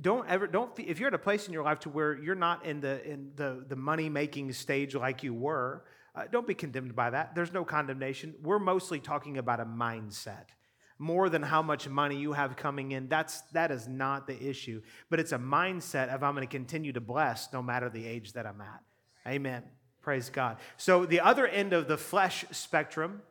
Don't 0.00 0.28
ever 0.28 0.46
don't 0.46 0.70
if 0.78 1.00
you're 1.00 1.08
at 1.08 1.14
a 1.14 1.18
place 1.18 1.46
in 1.46 1.52
your 1.52 1.64
life 1.64 1.80
to 1.80 1.88
where 1.88 2.16
you're 2.16 2.34
not 2.34 2.64
in 2.64 2.80
the 2.80 3.04
in 3.08 3.32
the 3.36 3.64
the 3.66 3.76
money 3.76 4.08
making 4.08 4.52
stage 4.52 4.94
like 4.94 5.22
you 5.22 5.34
were. 5.34 5.84
Uh, 6.14 6.24
don't 6.30 6.46
be 6.46 6.54
condemned 6.54 6.94
by 6.96 7.10
that. 7.10 7.34
There's 7.34 7.52
no 7.52 7.64
condemnation. 7.64 8.34
We're 8.42 8.58
mostly 8.58 9.00
talking 9.00 9.38
about 9.38 9.60
a 9.60 9.64
mindset 9.64 10.46
more 10.98 11.28
than 11.28 11.42
how 11.42 11.62
much 11.62 11.88
money 11.88 12.16
you 12.16 12.32
have 12.32 12.56
coming 12.56 12.92
in. 12.92 13.08
That's 13.08 13.42
that 13.52 13.70
is 13.70 13.88
not 13.88 14.26
the 14.26 14.40
issue, 14.40 14.82
but 15.10 15.20
it's 15.20 15.32
a 15.32 15.38
mindset 15.38 16.12
of 16.12 16.22
I'm 16.22 16.34
going 16.34 16.46
to 16.46 16.50
continue 16.50 16.92
to 16.92 17.00
bless 17.00 17.52
no 17.52 17.62
matter 17.62 17.88
the 17.88 18.06
age 18.06 18.32
that 18.32 18.46
I'm 18.46 18.60
at. 18.60 18.82
Amen. 19.26 19.62
Praise 20.02 20.30
God. 20.30 20.58
So 20.76 21.06
the 21.06 21.20
other 21.20 21.46
end 21.46 21.72
of 21.72 21.88
the 21.88 21.96
flesh 21.96 22.44
spectrum 22.50 23.22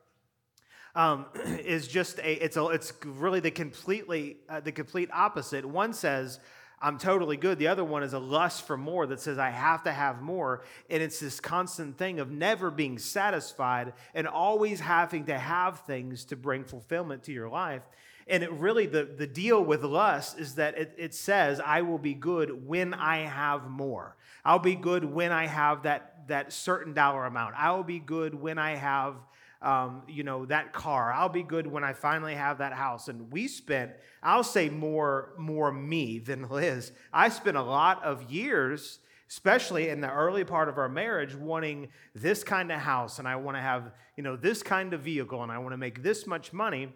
um, 0.98 1.28
is 1.64 1.88
just 1.88 2.20
a 2.20 2.44
it's 2.44 2.58
a 2.58 2.66
it's 2.68 2.92
really 3.06 3.40
the 3.40 3.52
completely 3.52 4.38
uh, 4.50 4.60
the 4.60 4.74
complete 4.74 5.10
opposite. 5.14 5.64
One 5.64 5.94
says 5.94 6.42
I'm 6.82 6.98
totally 6.98 7.38
good. 7.38 7.58
The 7.58 7.68
other 7.70 7.84
one 7.84 8.04
is 8.04 8.14
a 8.14 8.20
lust 8.20 8.68
for 8.68 8.78
more 8.78 9.08
that 9.08 9.20
says 9.20 9.40
I 9.40 9.50
have 9.50 9.84
to 9.84 9.92
have 9.92 10.22
more, 10.22 10.64
and 10.90 11.02
it's 11.02 11.20
this 11.20 11.40
constant 11.40 11.98
thing 11.98 12.20
of 12.20 12.30
never 12.30 12.70
being 12.70 13.00
satisfied 13.00 13.94
and 14.14 14.28
always 14.28 14.80
having 14.80 15.26
to 15.26 15.38
have 15.38 15.80
things 15.82 16.26
to 16.26 16.36
bring 16.36 16.66
fulfillment 16.66 17.24
to 17.24 17.32
your 17.32 17.50
life. 17.50 17.84
And 18.28 18.44
it 18.44 18.52
really 18.52 18.88
the 18.88 19.06
the 19.06 19.28
deal 19.28 19.64
with 19.64 19.84
lust 19.84 20.40
is 20.40 20.56
that 20.56 20.78
it, 20.78 20.96
it 20.98 21.14
says 21.14 21.62
I 21.64 21.84
will 21.84 22.00
be 22.00 22.16
good 22.16 22.68
when 22.68 22.94
I 22.96 23.20
have 23.20 23.70
more. 23.70 24.18
I'll 24.44 24.60
be 24.60 24.76
good 24.76 25.06
when 25.06 25.32
I 25.32 25.46
have 25.46 25.84
that 25.84 26.28
that 26.28 26.52
certain 26.52 26.94
dollar 26.94 27.26
amount. 27.26 27.56
I 27.56 27.72
will 27.72 27.84
be 27.84 28.00
good 28.00 28.34
when 28.34 28.58
I 28.58 28.76
have 28.76 29.16
um, 29.62 30.04
you 30.08 30.24
know, 30.24 30.46
that 30.46 30.74
car. 30.74 31.12
I'll 31.12 31.30
be 31.30 31.43
good 31.43 31.67
when 31.67 31.84
I 31.84 31.93
finally 31.93 32.36
have 32.36 32.60
that 32.60 32.74
house. 32.74 33.08
And 33.08 33.32
we 33.32 33.48
spent, 33.48 33.91
I'll 34.22 34.43
say 34.43 34.70
more, 34.70 35.34
more 35.38 35.72
me 35.72 36.20
than 36.20 36.48
Liz. 36.50 36.91
I 37.12 37.30
spent 37.30 37.58
a 37.58 37.62
lot 37.62 38.04
of 38.04 38.32
years, 38.32 39.00
especially 39.30 39.89
in 39.89 40.02
the 40.02 40.12
early 40.12 40.43
part 40.43 40.70
of 40.70 40.78
our 40.78 40.89
marriage, 40.89 41.36
wanting 41.36 41.89
this 42.13 42.43
kind 42.43 42.72
of 42.72 42.80
house, 42.80 43.20
and 43.20 43.28
I 43.28 43.36
want 43.36 43.58
to 43.58 43.62
have, 43.62 43.91
you 44.15 44.24
know, 44.24 44.36
this 44.36 44.62
kind 44.62 44.93
of 44.93 45.02
vehicle, 45.02 45.41
and 45.41 45.52
I 45.52 45.58
want 45.58 45.74
to 45.74 45.78
make 45.78 46.04
this 46.04 46.28
much 46.28 46.54
money. 46.54 46.89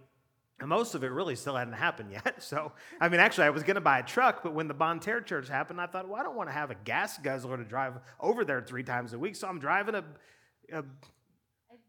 And 0.59 0.69
most 0.69 0.93
of 0.93 1.03
it 1.03 1.07
really 1.07 1.35
still 1.35 1.55
hadn't 1.55 1.73
happened 1.73 2.11
yet. 2.11 2.35
So, 2.41 2.71
I 2.99 3.09
mean, 3.09 3.19
actually, 3.19 3.45
I 3.45 3.49
was 3.49 3.63
going 3.63 3.75
to 3.75 3.81
buy 3.81 3.99
a 3.99 4.03
truck, 4.03 4.43
but 4.43 4.53
when 4.53 4.67
the 4.67 4.73
Bonne 4.73 4.99
Terre 4.99 5.21
Church 5.21 5.47
happened, 5.47 5.81
I 5.81 5.87
thought, 5.87 6.07
well, 6.07 6.19
I 6.19 6.23
don't 6.23 6.35
want 6.35 6.49
to 6.49 6.53
have 6.53 6.69
a 6.69 6.75
gas 6.75 7.17
guzzler 7.17 7.57
to 7.57 7.63
drive 7.63 7.93
over 8.19 8.45
there 8.45 8.61
three 8.61 8.83
times 8.83 9.13
a 9.13 9.19
week. 9.19 9.35
So 9.35 9.47
I'm 9.47 9.57
driving 9.57 9.95
a, 9.95 10.03
a 10.71 10.83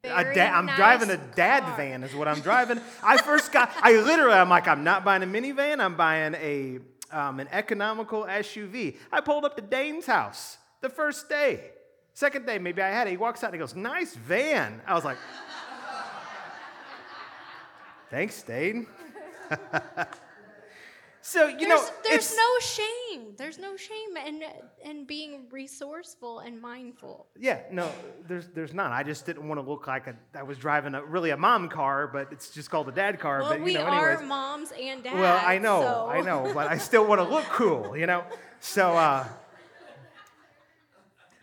Very 0.04 0.34
da- 0.34 0.50
I'm 0.50 0.66
nice 0.66 0.76
driving 0.76 1.10
a 1.10 1.16
dad 1.16 1.62
car. 1.62 1.76
van, 1.76 2.02
is 2.02 2.12
what 2.12 2.26
I'm 2.26 2.40
driving. 2.40 2.80
I 3.04 3.18
first 3.18 3.52
got, 3.52 3.70
I 3.80 3.92
literally, 3.92 4.34
I'm 4.34 4.48
like, 4.48 4.66
I'm 4.66 4.82
not 4.82 5.04
buying 5.04 5.22
a 5.22 5.26
minivan, 5.26 5.78
I'm 5.78 5.94
buying 5.94 6.34
a, 6.34 6.80
um, 7.12 7.38
an 7.38 7.46
economical 7.52 8.24
SUV. 8.24 8.96
I 9.12 9.20
pulled 9.20 9.44
up 9.44 9.54
to 9.56 9.62
Dane's 9.62 10.06
house 10.06 10.58
the 10.80 10.88
first 10.88 11.28
day. 11.28 11.70
Second 12.14 12.46
day, 12.46 12.58
maybe 12.58 12.82
I 12.82 12.88
had 12.88 13.06
it. 13.06 13.10
He 13.10 13.16
walks 13.16 13.44
out 13.44 13.48
and 13.48 13.54
he 13.54 13.60
goes, 13.60 13.76
Nice 13.76 14.16
van. 14.16 14.82
I 14.88 14.94
was 14.94 15.04
like, 15.04 15.18
Thanks, 18.10 18.42
Dane. 18.42 18.88
so, 21.24 21.46
you 21.46 21.68
There's, 21.68 21.68
know, 21.68 21.88
there's 22.02 22.36
no 22.36 22.58
shame. 22.60 23.34
There's 23.38 23.56
no 23.56 23.76
shame 23.76 24.16
in 24.26 24.42
in 24.84 25.04
being 25.04 25.46
resourceful 25.52 26.40
and 26.40 26.60
mindful. 26.60 27.28
Yeah, 27.38 27.60
no, 27.70 27.88
there's 28.26 28.48
there's 28.48 28.74
none. 28.74 28.90
I 28.90 29.04
just 29.04 29.24
didn't 29.24 29.46
want 29.46 29.60
to 29.60 29.68
look 29.70 29.86
like 29.86 30.08
a, 30.08 30.16
I 30.34 30.42
was 30.42 30.58
driving 30.58 30.96
a 30.96 31.04
really 31.04 31.30
a 31.30 31.36
mom 31.36 31.68
car, 31.68 32.08
but 32.08 32.32
it's 32.32 32.50
just 32.50 32.72
called 32.72 32.88
a 32.88 32.92
dad 32.92 33.20
car. 33.20 33.40
Well, 33.40 33.50
but 33.50 33.58
you 33.60 33.64
we 33.64 33.74
know, 33.74 33.82
are 33.82 34.20
moms 34.22 34.72
and 34.72 35.04
dads. 35.04 35.14
Well, 35.14 35.40
I 35.46 35.58
know, 35.58 35.82
so- 35.82 36.10
I 36.10 36.22
know, 36.22 36.50
but 36.52 36.66
I 36.66 36.78
still 36.78 37.06
want 37.06 37.20
to 37.20 37.28
look 37.28 37.44
cool, 37.50 37.96
you 37.96 38.06
know. 38.06 38.24
So, 38.58 38.96
uh, 38.96 39.24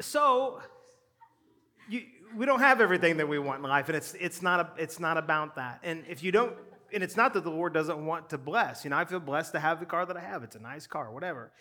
so 0.01 0.59
you, 1.87 2.01
we 2.35 2.45
don't 2.45 2.59
have 2.59 2.81
everything 2.81 3.15
that 3.17 3.29
we 3.29 3.39
want 3.39 3.63
in 3.63 3.69
life, 3.69 3.87
and 3.87 3.95
it's 3.95 4.13
it's 4.15 4.41
not 4.41 4.59
a, 4.59 4.81
it's 4.83 4.99
not 4.99 5.17
about 5.17 5.55
that. 5.55 5.79
And 5.83 6.03
if 6.09 6.21
you 6.21 6.33
don't, 6.33 6.53
and 6.93 7.03
it's 7.03 7.17
not 7.17 7.33
that 7.33 7.43
the 7.43 7.51
Lord 7.51 7.73
doesn't 7.73 8.05
want 8.05 8.29
to 8.29 8.37
bless. 8.37 8.83
You 8.83 8.89
know, 8.89 8.97
I 8.97 9.05
feel 9.05 9.19
blessed 9.19 9.53
to 9.53 9.59
have 9.59 9.79
the 9.79 9.85
car 9.85 10.05
that 10.05 10.17
I 10.17 10.21
have. 10.21 10.43
It's 10.43 10.55
a 10.55 10.59
nice 10.59 10.87
car, 10.87 11.11
whatever. 11.11 11.51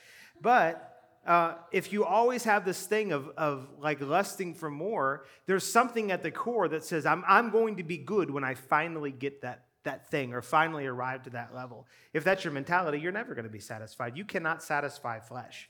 But 0.40 0.98
uh, 1.26 1.54
if 1.72 1.92
you 1.92 2.04
always 2.04 2.44
have 2.44 2.64
this 2.64 2.86
thing 2.86 3.12
of, 3.12 3.28
of 3.36 3.68
like 3.78 4.00
lusting 4.00 4.54
for 4.54 4.70
more, 4.70 5.24
there's 5.46 5.64
something 5.64 6.10
at 6.10 6.22
the 6.22 6.30
core 6.30 6.68
that 6.68 6.84
says, 6.84 7.04
I'm, 7.04 7.24
I'm 7.26 7.50
going 7.50 7.76
to 7.76 7.82
be 7.82 7.98
good 7.98 8.30
when 8.30 8.44
I 8.44 8.54
finally 8.54 9.10
get 9.10 9.42
that, 9.42 9.64
that 9.84 10.10
thing 10.10 10.32
or 10.32 10.42
finally 10.42 10.86
arrive 10.86 11.24
to 11.24 11.30
that 11.30 11.54
level. 11.54 11.86
If 12.12 12.24
that's 12.24 12.44
your 12.44 12.52
mentality, 12.52 12.98
you're 13.00 13.12
never 13.12 13.34
going 13.34 13.44
to 13.44 13.50
be 13.50 13.60
satisfied. 13.60 14.16
You 14.16 14.24
cannot 14.24 14.62
satisfy 14.62 15.20
flesh. 15.20 15.68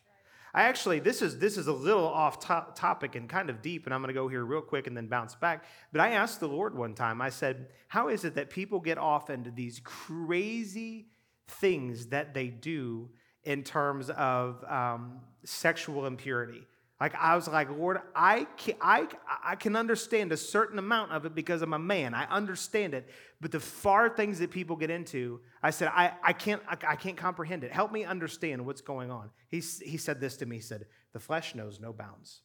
I 0.54 0.64
actually, 0.64 1.00
this 1.00 1.22
is, 1.22 1.38
this 1.38 1.56
is 1.56 1.66
a 1.66 1.72
little 1.72 2.06
off 2.06 2.40
to- 2.40 2.66
topic 2.74 3.14
and 3.14 3.28
kind 3.28 3.50
of 3.50 3.62
deep, 3.62 3.86
and 3.86 3.94
I'm 3.94 4.00
going 4.00 4.08
to 4.08 4.18
go 4.18 4.28
here 4.28 4.44
real 4.44 4.60
quick 4.60 4.86
and 4.86 4.96
then 4.96 5.06
bounce 5.06 5.34
back. 5.34 5.64
But 5.92 6.00
I 6.00 6.10
asked 6.10 6.40
the 6.40 6.48
Lord 6.48 6.76
one 6.76 6.94
time, 6.94 7.20
I 7.20 7.30
said, 7.30 7.68
How 7.88 8.08
is 8.08 8.24
it 8.24 8.34
that 8.36 8.50
people 8.50 8.80
get 8.80 8.98
off 8.98 9.30
into 9.30 9.50
these 9.50 9.80
crazy 9.84 11.08
things 11.48 12.06
that 12.06 12.34
they 12.34 12.48
do 12.48 13.10
in 13.44 13.62
terms 13.62 14.10
of 14.10 14.64
um, 14.64 15.20
sexual 15.44 16.06
impurity? 16.06 16.66
Like, 17.00 17.14
I 17.14 17.36
was 17.36 17.46
like, 17.46 17.70
Lord, 17.70 18.00
I 18.14 18.44
can, 18.56 18.74
I, 18.80 19.06
I 19.44 19.54
can 19.54 19.76
understand 19.76 20.32
a 20.32 20.36
certain 20.36 20.80
amount 20.80 21.12
of 21.12 21.24
it 21.26 21.34
because 21.34 21.62
I'm 21.62 21.72
a 21.72 21.78
man. 21.78 22.12
I 22.12 22.24
understand 22.24 22.92
it. 22.92 23.08
But 23.40 23.52
the 23.52 23.60
far 23.60 24.08
things 24.08 24.40
that 24.40 24.50
people 24.50 24.74
get 24.74 24.90
into, 24.90 25.40
I 25.62 25.70
said, 25.70 25.92
I, 25.94 26.12
I, 26.24 26.32
can't, 26.32 26.60
I, 26.68 26.76
I 26.88 26.96
can't 26.96 27.16
comprehend 27.16 27.62
it. 27.62 27.70
Help 27.70 27.92
me 27.92 28.04
understand 28.04 28.66
what's 28.66 28.80
going 28.80 29.12
on. 29.12 29.30
He, 29.48 29.60
he 29.60 29.96
said 29.96 30.20
this 30.20 30.36
to 30.38 30.46
me 30.46 30.56
He 30.56 30.62
said, 30.62 30.86
The 31.12 31.20
flesh 31.20 31.54
knows 31.54 31.78
no 31.78 31.92
bounds. 31.92 32.40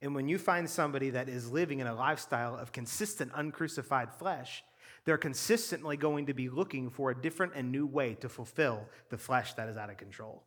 And 0.00 0.16
when 0.16 0.28
you 0.28 0.36
find 0.36 0.68
somebody 0.68 1.10
that 1.10 1.28
is 1.28 1.48
living 1.48 1.78
in 1.78 1.86
a 1.86 1.94
lifestyle 1.94 2.56
of 2.56 2.72
consistent 2.72 3.30
uncrucified 3.36 4.12
flesh, 4.12 4.64
they're 5.04 5.16
consistently 5.16 5.96
going 5.96 6.26
to 6.26 6.34
be 6.34 6.48
looking 6.48 6.90
for 6.90 7.10
a 7.10 7.20
different 7.20 7.52
and 7.54 7.70
new 7.70 7.86
way 7.86 8.14
to 8.14 8.28
fulfill 8.28 8.88
the 9.10 9.18
flesh 9.18 9.54
that 9.54 9.68
is 9.68 9.76
out 9.76 9.90
of 9.90 9.96
control. 9.96 10.42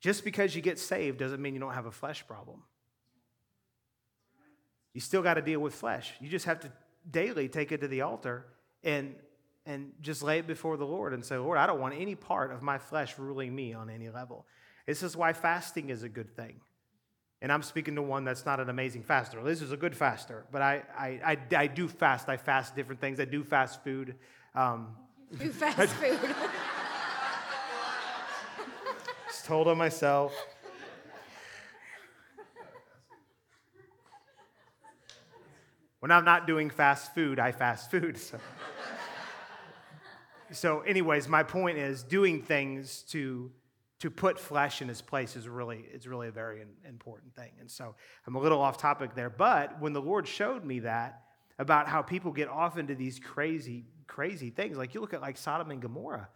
Just 0.00 0.24
because 0.24 0.54
you 0.54 0.62
get 0.62 0.78
saved 0.78 1.18
doesn't 1.18 1.42
mean 1.42 1.54
you 1.54 1.60
don't 1.60 1.74
have 1.74 1.86
a 1.86 1.92
flesh 1.92 2.26
problem. 2.26 2.62
You 4.94 5.00
still 5.00 5.22
got 5.22 5.34
to 5.34 5.42
deal 5.42 5.60
with 5.60 5.74
flesh. 5.74 6.12
You 6.20 6.28
just 6.28 6.46
have 6.46 6.60
to 6.60 6.72
daily 7.10 7.48
take 7.48 7.72
it 7.72 7.80
to 7.80 7.88
the 7.88 8.02
altar 8.02 8.46
and 8.82 9.14
and 9.66 9.92
just 10.00 10.22
lay 10.22 10.38
it 10.38 10.46
before 10.46 10.78
the 10.78 10.86
Lord 10.86 11.12
and 11.12 11.22
say, 11.22 11.36
Lord, 11.36 11.58
I 11.58 11.66
don't 11.66 11.78
want 11.78 11.94
any 11.94 12.14
part 12.14 12.52
of 12.52 12.62
my 12.62 12.78
flesh 12.78 13.18
ruling 13.18 13.54
me 13.54 13.74
on 13.74 13.90
any 13.90 14.08
level. 14.08 14.46
This 14.86 15.02
is 15.02 15.14
why 15.14 15.34
fasting 15.34 15.90
is 15.90 16.02
a 16.02 16.08
good 16.08 16.34
thing. 16.34 16.62
And 17.42 17.52
I'm 17.52 17.62
speaking 17.62 17.94
to 17.96 18.02
one 18.02 18.24
that's 18.24 18.46
not 18.46 18.60
an 18.60 18.70
amazing 18.70 19.02
faster. 19.02 19.42
This 19.44 19.60
is 19.60 19.70
a 19.70 19.76
good 19.76 19.94
faster, 19.94 20.46
but 20.50 20.62
I, 20.62 20.82
I, 20.98 21.20
I, 21.22 21.38
I 21.54 21.66
do 21.66 21.86
fast. 21.86 22.30
I 22.30 22.38
fast 22.38 22.74
different 22.74 22.98
things. 23.00 23.20
I 23.20 23.26
do 23.26 23.44
fast 23.44 23.84
food. 23.84 24.14
Um, 24.54 24.96
Do 25.38 25.50
fast 25.50 25.92
food. 25.94 26.18
just 29.28 29.37
told 29.48 29.66
on 29.66 29.78
myself. 29.78 30.34
When 36.00 36.10
I'm 36.10 36.26
not 36.26 36.46
doing 36.46 36.68
fast 36.68 37.14
food, 37.14 37.40
I 37.40 37.52
fast 37.52 37.90
food. 37.90 38.18
So, 38.18 38.38
so 40.52 40.80
anyways, 40.80 41.28
my 41.28 41.42
point 41.42 41.78
is 41.78 42.02
doing 42.02 42.42
things 42.42 43.04
to 43.10 43.50
to 44.00 44.10
put 44.10 44.38
flesh 44.38 44.80
in 44.82 44.90
its 44.90 45.00
place 45.00 45.34
is 45.34 45.48
really 45.48 45.82
it's 45.94 46.06
really 46.06 46.28
a 46.28 46.32
very 46.32 46.62
important 46.86 47.34
thing. 47.34 47.52
And 47.58 47.70
so 47.70 47.94
I'm 48.26 48.34
a 48.34 48.38
little 48.38 48.60
off 48.60 48.76
topic 48.76 49.14
there, 49.14 49.30
but 49.30 49.80
when 49.80 49.94
the 49.94 50.02
Lord 50.02 50.28
showed 50.28 50.62
me 50.62 50.80
that 50.80 51.22
about 51.58 51.88
how 51.88 52.02
people 52.02 52.32
get 52.32 52.48
off 52.48 52.76
into 52.76 52.94
these 52.94 53.18
crazy 53.18 53.86
crazy 54.06 54.50
things, 54.50 54.76
like 54.76 54.94
you 54.94 55.00
look 55.00 55.14
at 55.14 55.22
like 55.22 55.38
Sodom 55.38 55.70
and 55.70 55.80
Gomorrah. 55.80 56.28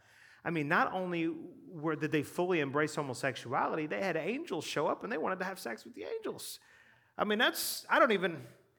I 0.44 0.50
mean, 0.50 0.68
not 0.68 0.92
only 0.92 1.30
were 1.72 1.96
did 1.96 2.12
they 2.12 2.22
fully 2.22 2.60
embrace 2.60 2.94
homosexuality, 2.94 3.86
they 3.86 4.00
had 4.00 4.16
angels 4.16 4.64
show 4.64 4.86
up 4.86 5.04
and 5.04 5.12
they 5.12 5.18
wanted 5.18 5.38
to 5.38 5.44
have 5.44 5.58
sex 5.58 5.84
with 5.84 5.94
the 5.94 6.04
angels. 6.04 6.58
I 7.16 7.24
mean, 7.24 7.38
that's 7.38 7.86
I 7.88 7.98
don't 7.98 8.12
even 8.12 8.38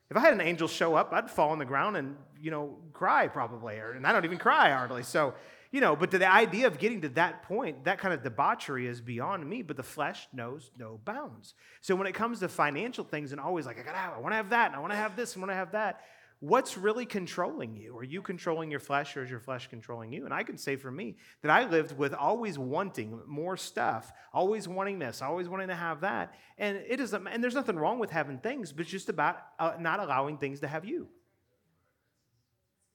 if 0.10 0.18
I 0.18 0.20
had 0.20 0.34
an 0.34 0.42
angel 0.42 0.68
show 0.68 0.96
up, 0.96 1.12
I'd 1.12 1.30
fall 1.30 1.50
on 1.50 1.60
the 1.60 1.66
ground 1.66 1.98
and 1.98 2.16
you 2.40 2.52
know 2.52 2.78
cry 2.94 3.28
probably, 3.28 3.78
or, 3.78 3.92
and 3.94 4.06
I 4.06 4.12
don't 4.12 4.26
even 4.26 4.38
cry 4.38 4.72
hardly. 4.72 5.04
So 5.04 5.34
you 5.72 5.82
know, 5.82 5.96
but 5.96 6.12
the 6.12 6.32
idea 6.32 6.68
of 6.68 6.78
getting 6.78 7.02
to 7.02 7.10
that 7.10 7.42
point, 7.44 7.86
that 7.86 7.98
kind 7.98 8.14
of 8.14 8.22
debauchery 8.22 8.86
is 8.86 9.02
beyond 9.02 9.50
me. 9.50 9.64
But 9.64 9.76
the 9.76 9.84
flesh 9.84 10.28
knows 10.32 10.70
no 10.78 11.00
bounds. 11.04 11.56
So 11.82 11.96
when 11.96 12.06
it 12.06 12.14
comes 12.14 12.40
to 12.42 12.48
financial 12.48 13.04
things, 13.04 13.32
and 13.32 13.42
always 13.42 13.66
like 13.66 13.80
I 13.80 13.82
gotta 13.82 13.98
have, 13.98 14.14
I 14.14 14.20
want 14.20 14.34
to 14.34 14.38
have 14.38 14.52
that, 14.52 14.68
and 14.68 14.76
I 14.76 14.80
want 14.80 14.94
to 14.94 14.98
have 14.98 15.16
this, 15.16 15.34
and 15.34 15.44
I 15.44 15.48
want 15.48 15.52
to 15.52 15.56
have 15.56 15.72
that. 15.72 16.02
What's 16.44 16.78
really 16.78 17.06
controlling 17.06 17.78
you? 17.78 17.98
Are 17.98 18.04
you 18.04 18.22
controlling 18.22 18.70
your 18.70 18.82
flesh, 18.82 19.16
or 19.16 19.24
is 19.24 19.30
your 19.30 19.40
flesh 19.40 19.70
controlling 19.70 20.12
you? 20.12 20.26
And 20.26 20.34
I 20.34 20.44
can 20.44 20.58
say 20.58 20.76
for 20.76 20.92
me 20.92 21.16
that 21.42 21.50
I 21.50 21.70
lived 21.70 21.98
with 21.98 22.14
always 22.14 22.60
wanting 22.60 23.18
more 23.26 23.56
stuff, 23.56 24.12
always 24.34 24.68
wanting 24.68 25.00
this, 25.00 25.22
always 25.22 25.48
wanting 25.48 25.70
to 25.70 25.76
have 25.76 26.02
that. 26.02 26.34
And 26.58 26.84
it 26.86 27.00
is, 27.00 27.14
and 27.14 27.42
there's 27.42 27.56
nothing 27.56 27.78
wrong 27.78 27.98
with 27.98 28.10
having 28.10 28.40
things, 28.40 28.74
but 28.74 28.82
it's 28.82 28.92
just 28.92 29.08
about 29.08 29.38
uh, 29.58 29.76
not 29.80 30.02
allowing 30.02 30.38
things 30.38 30.60
to 30.60 30.68
have 30.68 30.84
you. 30.84 31.08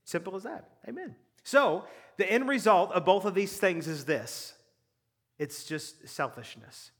Simple 0.04 0.36
as 0.36 0.42
that. 0.42 0.68
Amen. 0.86 1.16
So, 1.42 1.86
the 2.18 2.30
end 2.30 2.50
result 2.50 2.92
of 2.92 3.06
both 3.06 3.24
of 3.24 3.34
these 3.34 3.56
things 3.56 3.88
is 3.88 4.04
this 4.04 4.52
it's 5.38 5.64
just 5.64 6.06
selfishness. 6.06 6.90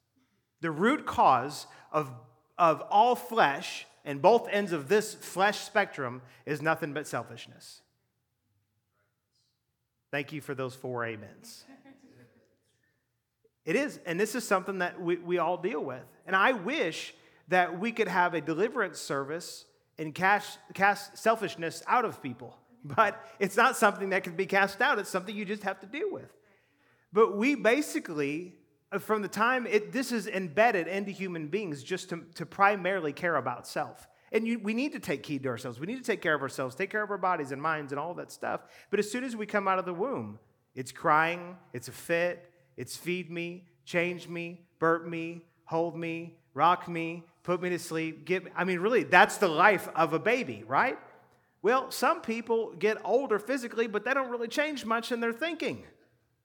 The 0.62 0.70
root 0.70 1.04
cause 1.04 1.66
of, 1.92 2.10
of 2.56 2.80
all 2.88 3.16
flesh 3.16 3.84
and 4.04 4.22
both 4.22 4.48
ends 4.50 4.72
of 4.72 4.88
this 4.88 5.14
flesh 5.14 5.58
spectrum 5.60 6.22
is 6.46 6.62
nothing 6.62 6.92
but 6.92 7.06
selfishness. 7.06 7.82
Thank 10.10 10.32
you 10.32 10.40
for 10.40 10.54
those 10.54 10.74
four 10.74 11.04
amens. 11.04 11.64
It 13.64 13.76
is, 13.76 14.00
and 14.06 14.18
this 14.18 14.34
is 14.34 14.44
something 14.44 14.78
that 14.78 14.98
we, 14.98 15.16
we 15.16 15.36
all 15.36 15.58
deal 15.58 15.84
with. 15.84 16.02
And 16.26 16.34
I 16.34 16.52
wish 16.52 17.12
that 17.48 17.78
we 17.78 17.92
could 17.92 18.08
have 18.08 18.32
a 18.32 18.40
deliverance 18.40 18.98
service 18.98 19.66
and 19.98 20.14
cast, 20.14 20.58
cast 20.72 21.18
selfishness 21.18 21.82
out 21.86 22.06
of 22.06 22.22
people. 22.22 22.56
But 22.84 23.22
it's 23.38 23.56
not 23.56 23.76
something 23.76 24.10
that 24.10 24.22
can 24.22 24.36
be 24.36 24.46
cast 24.46 24.80
out, 24.80 24.98
it's 24.98 25.10
something 25.10 25.36
you 25.36 25.44
just 25.44 25.64
have 25.64 25.80
to 25.80 25.86
deal 25.86 26.10
with. 26.10 26.32
But 27.12 27.36
we 27.36 27.56
basically, 27.56 28.54
Uh, 28.90 28.98
from 28.98 29.22
the 29.22 29.28
time 29.28 29.66
it, 29.66 29.92
this 29.92 30.12
is 30.12 30.26
embedded 30.26 30.86
into 30.86 31.10
human 31.10 31.48
beings, 31.48 31.82
just 31.82 32.08
to, 32.10 32.24
to 32.34 32.46
primarily 32.46 33.12
care 33.12 33.36
about 33.36 33.66
self. 33.66 34.08
And 34.30 34.46
you, 34.46 34.58
we 34.58 34.74
need 34.74 34.92
to 34.92 35.00
take 35.00 35.24
heed 35.24 35.42
to 35.44 35.48
ourselves. 35.48 35.80
We 35.80 35.86
need 35.86 35.98
to 35.98 36.02
take 36.02 36.20
care 36.20 36.34
of 36.34 36.42
ourselves, 36.42 36.74
take 36.74 36.90
care 36.90 37.02
of 37.02 37.10
our 37.10 37.18
bodies 37.18 37.50
and 37.50 37.60
minds 37.60 37.92
and 37.92 37.98
all 37.98 38.14
that 38.14 38.30
stuff. 38.30 38.60
But 38.90 38.98
as 38.98 39.10
soon 39.10 39.24
as 39.24 39.34
we 39.34 39.46
come 39.46 39.66
out 39.66 39.78
of 39.78 39.84
the 39.84 39.94
womb, 39.94 40.38
it's 40.74 40.92
crying, 40.92 41.56
it's 41.72 41.88
a 41.88 41.92
fit, 41.92 42.52
it's 42.76 42.96
feed 42.96 43.30
me, 43.30 43.64
change 43.84 44.28
me, 44.28 44.66
burp 44.78 45.06
me, 45.06 45.42
hold 45.64 45.96
me, 45.96 46.36
rock 46.54 46.88
me, 46.88 47.24
put 47.42 47.62
me 47.62 47.70
to 47.70 47.78
sleep. 47.78 48.26
Get 48.26 48.44
me. 48.44 48.50
I 48.54 48.64
mean, 48.64 48.80
really, 48.80 49.04
that's 49.04 49.38
the 49.38 49.48
life 49.48 49.88
of 49.96 50.12
a 50.12 50.18
baby, 50.18 50.64
right? 50.66 50.98
Well, 51.62 51.90
some 51.90 52.20
people 52.20 52.74
get 52.78 52.98
older 53.04 53.38
physically, 53.38 53.86
but 53.86 54.04
they 54.04 54.14
don't 54.14 54.28
really 54.28 54.48
change 54.48 54.84
much 54.84 55.10
in 55.10 55.20
their 55.20 55.32
thinking. 55.32 55.84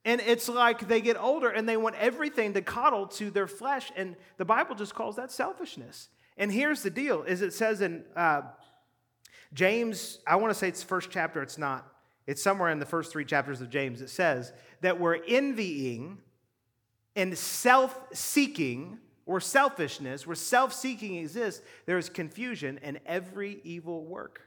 And 0.05 0.19
it's 0.21 0.49
like 0.49 0.87
they 0.87 0.99
get 0.99 1.17
older 1.17 1.49
and 1.49 1.67
they 1.67 1.77
want 1.77 1.95
everything 1.95 2.53
to 2.53 2.61
coddle 2.61 3.07
to 3.07 3.31
their 3.31 3.47
flesh. 3.47 3.91
And 3.95 4.15
the 4.37 4.45
Bible 4.45 4.75
just 4.75 4.93
calls 4.93 5.15
that 5.15 5.31
selfishness. 5.31 6.09
And 6.37 6.51
here's 6.51 6.83
the 6.83 6.89
deal 6.89 7.23
is 7.23 7.41
it 7.41 7.53
says 7.53 7.81
in 7.81 8.03
uh, 8.15 8.41
James, 9.53 10.19
I 10.27 10.35
want 10.35 10.51
to 10.51 10.59
say 10.59 10.67
it's 10.67 10.83
first 10.83 11.09
chapter, 11.09 11.41
it's 11.41 11.57
not. 11.57 11.87
It's 12.25 12.41
somewhere 12.41 12.69
in 12.69 12.79
the 12.79 12.85
first 12.85 13.11
three 13.11 13.25
chapters 13.25 13.61
of 13.61 13.69
James. 13.69 14.01
It 14.01 14.09
says 14.09 14.53
that 14.81 14.99
we're 14.99 15.19
envying 15.27 16.19
and 17.15 17.37
self 17.37 17.97
seeking 18.13 18.97
or 19.25 19.39
selfishness, 19.39 20.27
where 20.27 20.35
self 20.35 20.73
seeking 20.73 21.15
exists, 21.15 21.61
there 21.85 21.97
is 21.97 22.09
confusion 22.09 22.79
and 22.81 22.99
every 23.05 23.61
evil 23.63 24.03
work. 24.05 24.41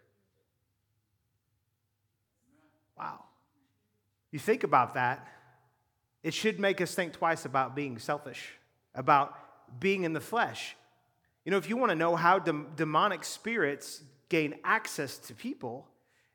Wow. 2.98 3.24
You 4.32 4.38
think 4.38 4.64
about 4.64 4.94
that, 4.94 5.26
it 6.26 6.34
should 6.34 6.58
make 6.58 6.80
us 6.80 6.92
think 6.92 7.12
twice 7.12 7.44
about 7.44 7.76
being 7.76 8.00
selfish, 8.00 8.58
about 8.96 9.32
being 9.78 10.02
in 10.02 10.12
the 10.12 10.20
flesh. 10.20 10.76
You 11.44 11.52
know, 11.52 11.56
if 11.56 11.68
you 11.68 11.76
want 11.76 11.90
to 11.90 11.94
know 11.94 12.16
how 12.16 12.40
dem- 12.40 12.72
demonic 12.74 13.22
spirits 13.22 14.02
gain 14.28 14.56
access 14.64 15.18
to 15.18 15.34
people, 15.34 15.86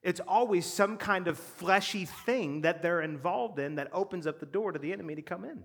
it's 0.01 0.21
always 0.21 0.65
some 0.65 0.95
kind 0.95 1.27
of 1.27 1.37
fleshy 1.37 2.05
thing 2.05 2.61
that 2.61 2.81
they're 2.81 3.01
involved 3.01 3.59
in 3.59 3.75
that 3.75 3.89
opens 3.91 4.25
up 4.25 4.39
the 4.39 4.45
door 4.45 4.71
to 4.71 4.79
the 4.79 4.93
enemy 4.93 5.13
to 5.15 5.21
come 5.21 5.43
in. 5.43 5.57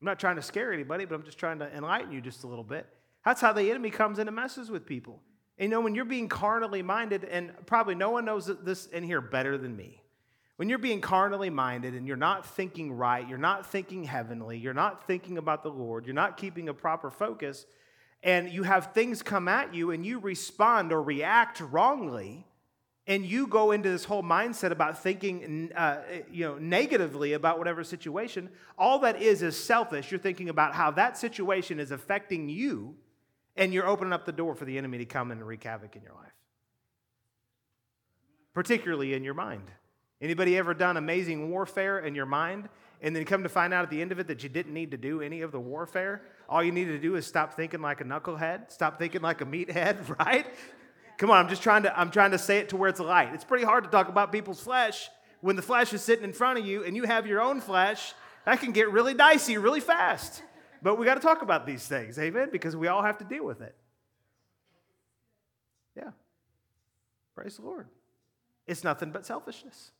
I'm 0.00 0.06
not 0.06 0.18
trying 0.18 0.36
to 0.36 0.42
scare 0.42 0.72
anybody, 0.72 1.04
but 1.04 1.16
I'm 1.16 1.24
just 1.24 1.36
trying 1.36 1.58
to 1.58 1.70
enlighten 1.76 2.12
you 2.12 2.22
just 2.22 2.44
a 2.44 2.46
little 2.46 2.64
bit. 2.64 2.86
That's 3.26 3.42
how 3.42 3.52
the 3.52 3.70
enemy 3.70 3.90
comes 3.90 4.18
in 4.18 4.26
and 4.26 4.34
messes 4.34 4.70
with 4.70 4.86
people. 4.86 5.20
And 5.58 5.64
you 5.64 5.68
know, 5.68 5.82
when 5.82 5.94
you're 5.94 6.06
being 6.06 6.30
carnally 6.30 6.80
minded, 6.80 7.24
and 7.24 7.52
probably 7.66 7.94
no 7.94 8.08
one 8.08 8.24
knows 8.24 8.50
this 8.62 8.86
in 8.86 9.04
here 9.04 9.20
better 9.20 9.58
than 9.58 9.76
me. 9.76 10.00
When 10.56 10.70
you're 10.70 10.78
being 10.78 11.02
carnally 11.02 11.50
minded 11.50 11.94
and 11.94 12.06
you're 12.06 12.16
not 12.16 12.46
thinking 12.46 12.92
right, 12.92 13.28
you're 13.28 13.36
not 13.36 13.66
thinking 13.66 14.04
heavenly, 14.04 14.56
you're 14.56 14.74
not 14.74 15.06
thinking 15.06 15.36
about 15.36 15.62
the 15.62 15.70
Lord, 15.70 16.06
you're 16.06 16.14
not 16.14 16.38
keeping 16.38 16.68
a 16.70 16.74
proper 16.74 17.10
focus, 17.10 17.66
and 18.22 18.50
you 18.50 18.62
have 18.62 18.92
things 18.92 19.22
come 19.22 19.48
at 19.48 19.74
you 19.74 19.90
and 19.90 20.04
you 20.04 20.18
respond 20.18 20.92
or 20.92 21.02
react 21.02 21.60
wrongly, 21.60 22.46
and 23.06 23.24
you 23.24 23.46
go 23.46 23.70
into 23.70 23.90
this 23.90 24.04
whole 24.04 24.22
mindset 24.22 24.70
about 24.72 25.02
thinking 25.02 25.70
uh, 25.76 26.00
you 26.32 26.44
know, 26.44 26.56
negatively 26.56 27.34
about 27.34 27.58
whatever 27.58 27.84
situation, 27.84 28.48
all 28.78 29.00
that 29.00 29.20
is 29.20 29.42
is 29.42 29.62
selfish. 29.62 30.10
You're 30.10 30.18
thinking 30.18 30.48
about 30.48 30.74
how 30.74 30.90
that 30.92 31.18
situation 31.18 31.78
is 31.78 31.90
affecting 31.90 32.48
you, 32.48 32.96
and 33.56 33.74
you're 33.74 33.86
opening 33.86 34.14
up 34.14 34.24
the 34.24 34.32
door 34.32 34.54
for 34.54 34.64
the 34.64 34.78
enemy 34.78 34.98
to 34.98 35.04
come 35.04 35.30
and 35.30 35.46
wreak 35.46 35.64
havoc 35.64 35.94
in 35.96 36.02
your 36.02 36.14
life, 36.14 36.32
particularly 38.54 39.12
in 39.12 39.22
your 39.22 39.34
mind. 39.34 39.70
Anybody 40.20 40.56
ever 40.56 40.72
done 40.72 40.96
amazing 40.96 41.50
warfare 41.50 41.98
in 41.98 42.14
your 42.14 42.26
mind 42.26 42.68
and 43.02 43.14
then 43.14 43.24
come 43.24 43.42
to 43.42 43.48
find 43.48 43.74
out 43.74 43.84
at 43.84 43.90
the 43.90 44.00
end 44.00 44.12
of 44.12 44.18
it 44.18 44.26
that 44.28 44.42
you 44.42 44.48
didn't 44.48 44.72
need 44.72 44.90
to 44.92 44.96
do 44.96 45.20
any 45.20 45.42
of 45.42 45.52
the 45.52 45.60
warfare? 45.60 46.22
All 46.48 46.62
you 46.62 46.72
needed 46.72 46.92
to 46.92 46.98
do 46.98 47.16
is 47.16 47.26
stop 47.26 47.54
thinking 47.54 47.82
like 47.82 48.00
a 48.00 48.04
knucklehead, 48.04 48.72
stop 48.72 48.98
thinking 48.98 49.20
like 49.20 49.40
a 49.40 49.44
meathead, 49.44 50.18
right? 50.26 50.46
Come 51.18 51.30
on, 51.30 51.38
I'm 51.38 51.48
just 51.48 51.62
trying 51.62 51.82
to 51.82 51.98
I'm 51.98 52.10
trying 52.10 52.30
to 52.30 52.38
say 52.38 52.58
it 52.58 52.70
to 52.70 52.76
where 52.76 52.88
it's 52.88 53.00
light. 53.00 53.34
It's 53.34 53.44
pretty 53.44 53.64
hard 53.64 53.84
to 53.84 53.90
talk 53.90 54.08
about 54.08 54.32
people's 54.32 54.60
flesh 54.60 55.08
when 55.40 55.56
the 55.56 55.62
flesh 55.62 55.92
is 55.92 56.02
sitting 56.02 56.24
in 56.24 56.32
front 56.32 56.58
of 56.58 56.66
you 56.66 56.84
and 56.84 56.96
you 56.96 57.04
have 57.04 57.26
your 57.26 57.40
own 57.40 57.60
flesh. 57.60 58.14
That 58.44 58.60
can 58.60 58.72
get 58.72 58.90
really 58.90 59.14
dicey 59.14 59.58
really 59.58 59.80
fast. 59.80 60.42
But 60.82 60.98
we 60.98 61.04
got 61.04 61.14
to 61.14 61.20
talk 61.20 61.42
about 61.42 61.66
these 61.66 61.86
things, 61.86 62.18
amen, 62.18 62.50
because 62.52 62.76
we 62.76 62.86
all 62.86 63.02
have 63.02 63.18
to 63.18 63.24
deal 63.24 63.44
with 63.44 63.60
it. 63.60 63.74
Yeah. 65.96 66.10
Praise 67.34 67.56
the 67.56 67.62
Lord. 67.62 67.88
It's 68.66 68.84
nothing 68.84 69.10
but 69.10 69.26
selfishness. 69.26 69.90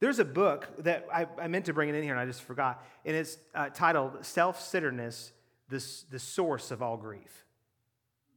There's 0.00 0.18
a 0.18 0.24
book 0.24 0.68
that 0.78 1.06
I, 1.12 1.26
I, 1.40 1.48
meant 1.48 1.66
to 1.66 1.72
bring 1.72 1.88
it 1.88 1.94
in 1.94 2.02
here 2.02 2.12
and 2.12 2.20
I 2.20 2.26
just 2.26 2.42
forgot, 2.42 2.84
and 3.04 3.16
it's 3.16 3.38
uh, 3.54 3.70
titled 3.70 4.24
Self 4.24 4.60
Centeredness, 4.60 5.32
the, 5.68 5.84
the 6.10 6.18
Source 6.18 6.70
of 6.70 6.82
All 6.82 6.96
Grief. 6.96 7.44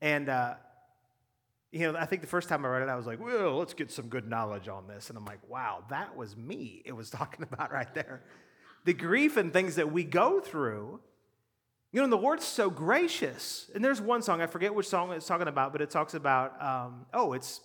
And, 0.02 0.30
uh, 0.30 0.54
you 1.72 1.92
know, 1.92 1.98
I 1.98 2.06
think 2.06 2.22
the 2.22 2.28
first 2.28 2.48
time 2.48 2.66
I 2.66 2.70
read 2.70 2.84
it, 2.84 2.90
I 2.90 2.96
was 2.96 3.06
like, 3.06 3.20
well, 3.20 3.58
let's 3.58 3.74
get 3.74 3.92
some 3.92 4.08
good 4.08 4.28
knowledge 4.28 4.68
on 4.68 4.88
this. 4.88 5.10
And 5.10 5.18
I'm 5.18 5.26
like, 5.26 5.40
wow, 5.50 5.84
that 5.90 6.16
was 6.16 6.38
me 6.38 6.82
it 6.86 6.94
was 6.94 7.10
talking 7.12 7.44
about 7.44 7.72
right 7.72 7.94
there. 7.94 8.24
The 8.86 8.94
grief 8.94 9.36
and 9.36 9.52
things 9.52 9.76
that 9.76 9.92
we 9.92 10.04
go 10.04 10.40
through. 10.40 11.00
You 11.92 12.02
know, 12.02 12.08
the 12.08 12.18
Lord's 12.18 12.46
so 12.46 12.70
gracious. 12.70 13.72
And 13.74 13.84
there's 13.84 14.00
one 14.00 14.22
song, 14.22 14.42
I 14.42 14.46
forget 14.46 14.76
which 14.76 14.88
song 14.88 15.12
it's 15.12 15.26
talking 15.26 15.48
about, 15.48 15.72
but 15.72 15.82
it 15.82 15.90
talks 15.90 16.14
about, 16.14 16.62
um, 16.62 17.06
oh, 17.14 17.34
it's 17.34 17.62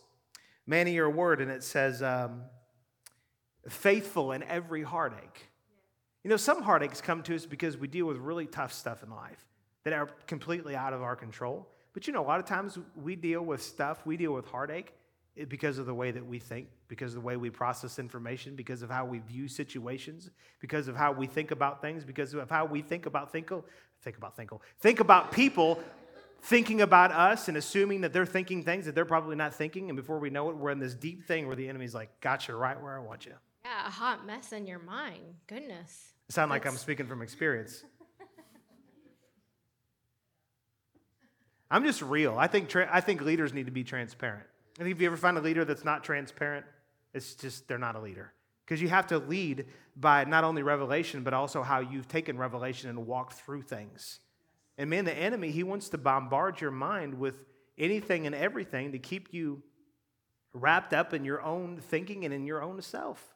Man 0.66 0.86
of 0.86 0.94
Your 0.94 1.10
Word, 1.10 1.40
and 1.40 1.50
it 1.50 1.62
says, 1.62 2.02
um, 2.02 2.42
faithful 3.68 4.32
in 4.32 4.42
every 4.42 4.82
heartache. 4.82 5.48
You 6.24 6.30
know, 6.30 6.36
some 6.36 6.62
heartaches 6.62 7.00
come 7.00 7.22
to 7.24 7.34
us 7.34 7.46
because 7.46 7.76
we 7.76 7.88
deal 7.88 8.06
with 8.06 8.16
really 8.16 8.46
tough 8.46 8.72
stuff 8.72 9.02
in 9.02 9.10
life 9.10 9.44
that 9.84 9.92
are 9.92 10.08
completely 10.26 10.76
out 10.76 10.92
of 10.92 11.02
our 11.02 11.16
control. 11.16 11.68
But 11.92 12.06
you 12.06 12.12
know, 12.12 12.22
a 12.22 12.26
lot 12.26 12.40
of 12.40 12.46
times 12.46 12.78
we 12.96 13.16
deal 13.16 13.42
with 13.42 13.62
stuff, 13.62 14.06
we 14.06 14.16
deal 14.16 14.32
with 14.32 14.46
heartache 14.46 14.94
eh, 15.36 15.44
because 15.48 15.78
of 15.78 15.86
the 15.86 15.94
way 15.94 16.10
that 16.10 16.24
we 16.24 16.38
think, 16.38 16.68
because 16.88 17.12
of 17.12 17.22
the 17.22 17.26
way 17.26 17.36
we 17.36 17.50
process 17.50 17.98
information, 17.98 18.54
because 18.54 18.82
of 18.82 18.90
how 18.90 19.04
we 19.04 19.18
view 19.18 19.48
situations, 19.48 20.30
because 20.60 20.88
of 20.88 20.96
how 20.96 21.12
we 21.12 21.26
think 21.26 21.50
about 21.50 21.82
things, 21.82 22.04
because 22.04 22.34
of 22.34 22.48
how 22.48 22.64
we 22.64 22.82
think 22.82 23.06
about 23.06 23.32
thinkle, 23.32 23.64
think 24.02 24.16
about 24.16 24.36
thinkle, 24.36 24.62
think 24.80 25.00
about 25.00 25.32
people 25.32 25.82
thinking 26.42 26.80
about 26.80 27.12
us 27.12 27.48
and 27.48 27.56
assuming 27.56 28.00
that 28.00 28.12
they're 28.12 28.26
thinking 28.26 28.64
things 28.64 28.86
that 28.86 28.94
they're 28.94 29.04
probably 29.04 29.36
not 29.36 29.54
thinking. 29.54 29.88
And 29.90 29.96
before 29.96 30.18
we 30.18 30.30
know 30.30 30.50
it, 30.50 30.56
we're 30.56 30.70
in 30.70 30.80
this 30.80 30.94
deep 30.94 31.26
thing 31.26 31.46
where 31.46 31.56
the 31.56 31.68
enemy's 31.68 31.94
like, 31.94 32.20
got 32.20 32.48
you 32.48 32.54
right 32.54 32.80
where 32.80 32.96
I 32.96 33.00
want 33.00 33.26
you. 33.26 33.34
Yeah, 33.64 33.86
a 33.86 33.90
hot 33.90 34.26
mess 34.26 34.52
in 34.52 34.66
your 34.66 34.78
mind. 34.78 35.22
Goodness. 35.46 36.12
I 36.30 36.32
sound 36.32 36.50
like 36.50 36.66
I'm 36.66 36.76
speaking 36.76 37.06
from 37.06 37.22
experience. 37.22 37.84
I'm 41.70 41.84
just 41.84 42.02
real. 42.02 42.36
I 42.38 42.48
think, 42.48 42.68
tra- 42.68 42.88
I 42.92 43.00
think 43.00 43.22
leaders 43.22 43.54
need 43.54 43.64
to 43.66 43.72
be 43.72 43.82
transparent. 43.82 44.46
I 44.78 44.82
think 44.82 44.94
if 44.94 45.00
you 45.00 45.06
ever 45.06 45.16
find 45.16 45.38
a 45.38 45.40
leader 45.40 45.64
that's 45.64 45.84
not 45.84 46.04
transparent, 46.04 46.66
it's 47.14 47.34
just 47.34 47.66
they're 47.66 47.78
not 47.78 47.96
a 47.96 48.00
leader. 48.00 48.32
Because 48.64 48.82
you 48.82 48.88
have 48.88 49.06
to 49.08 49.18
lead 49.18 49.66
by 49.96 50.24
not 50.24 50.44
only 50.44 50.62
revelation, 50.62 51.22
but 51.22 51.32
also 51.32 51.62
how 51.62 51.80
you've 51.80 52.08
taken 52.08 52.36
revelation 52.36 52.90
and 52.90 53.06
walked 53.06 53.34
through 53.34 53.62
things. 53.62 54.20
And 54.76 54.90
man, 54.90 55.04
the 55.04 55.14
enemy, 55.14 55.50
he 55.50 55.62
wants 55.62 55.88
to 55.90 55.98
bombard 55.98 56.60
your 56.60 56.70
mind 56.70 57.18
with 57.18 57.44
anything 57.78 58.26
and 58.26 58.34
everything 58.34 58.92
to 58.92 58.98
keep 58.98 59.32
you 59.32 59.62
wrapped 60.52 60.92
up 60.92 61.14
in 61.14 61.24
your 61.24 61.40
own 61.42 61.78
thinking 61.78 62.24
and 62.24 62.34
in 62.34 62.46
your 62.46 62.62
own 62.62 62.82
self. 62.82 63.31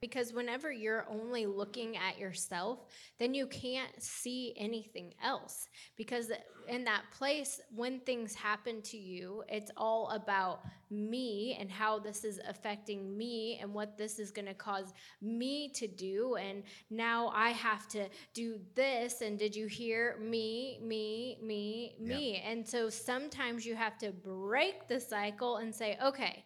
Because 0.00 0.32
whenever 0.32 0.70
you're 0.70 1.06
only 1.08 1.46
looking 1.46 1.96
at 1.96 2.18
yourself, 2.18 2.80
then 3.18 3.34
you 3.34 3.46
can't 3.46 4.02
see 4.02 4.54
anything 4.56 5.14
else. 5.22 5.68
Because 5.96 6.30
in 6.68 6.84
that 6.84 7.02
place, 7.16 7.60
when 7.74 8.00
things 8.00 8.34
happen 8.34 8.82
to 8.82 8.96
you, 8.96 9.42
it's 9.48 9.70
all 9.76 10.10
about 10.10 10.60
me 10.90 11.56
and 11.58 11.70
how 11.70 11.98
this 11.98 12.24
is 12.24 12.40
affecting 12.48 13.16
me 13.16 13.58
and 13.60 13.72
what 13.72 13.96
this 13.96 14.18
is 14.18 14.30
going 14.30 14.46
to 14.46 14.54
cause 14.54 14.92
me 15.22 15.70
to 15.74 15.86
do. 15.86 16.36
And 16.36 16.62
now 16.90 17.32
I 17.34 17.50
have 17.50 17.88
to 17.88 18.08
do 18.34 18.58
this. 18.74 19.22
And 19.22 19.38
did 19.38 19.56
you 19.56 19.66
hear 19.66 20.18
me, 20.20 20.78
me, 20.82 21.38
me, 21.42 21.96
me? 22.00 22.40
Yeah. 22.42 22.50
And 22.50 22.66
so 22.68 22.90
sometimes 22.90 23.64
you 23.64 23.74
have 23.74 23.96
to 23.98 24.12
break 24.12 24.88
the 24.88 25.00
cycle 25.00 25.56
and 25.56 25.74
say, 25.74 25.96
okay, 26.04 26.44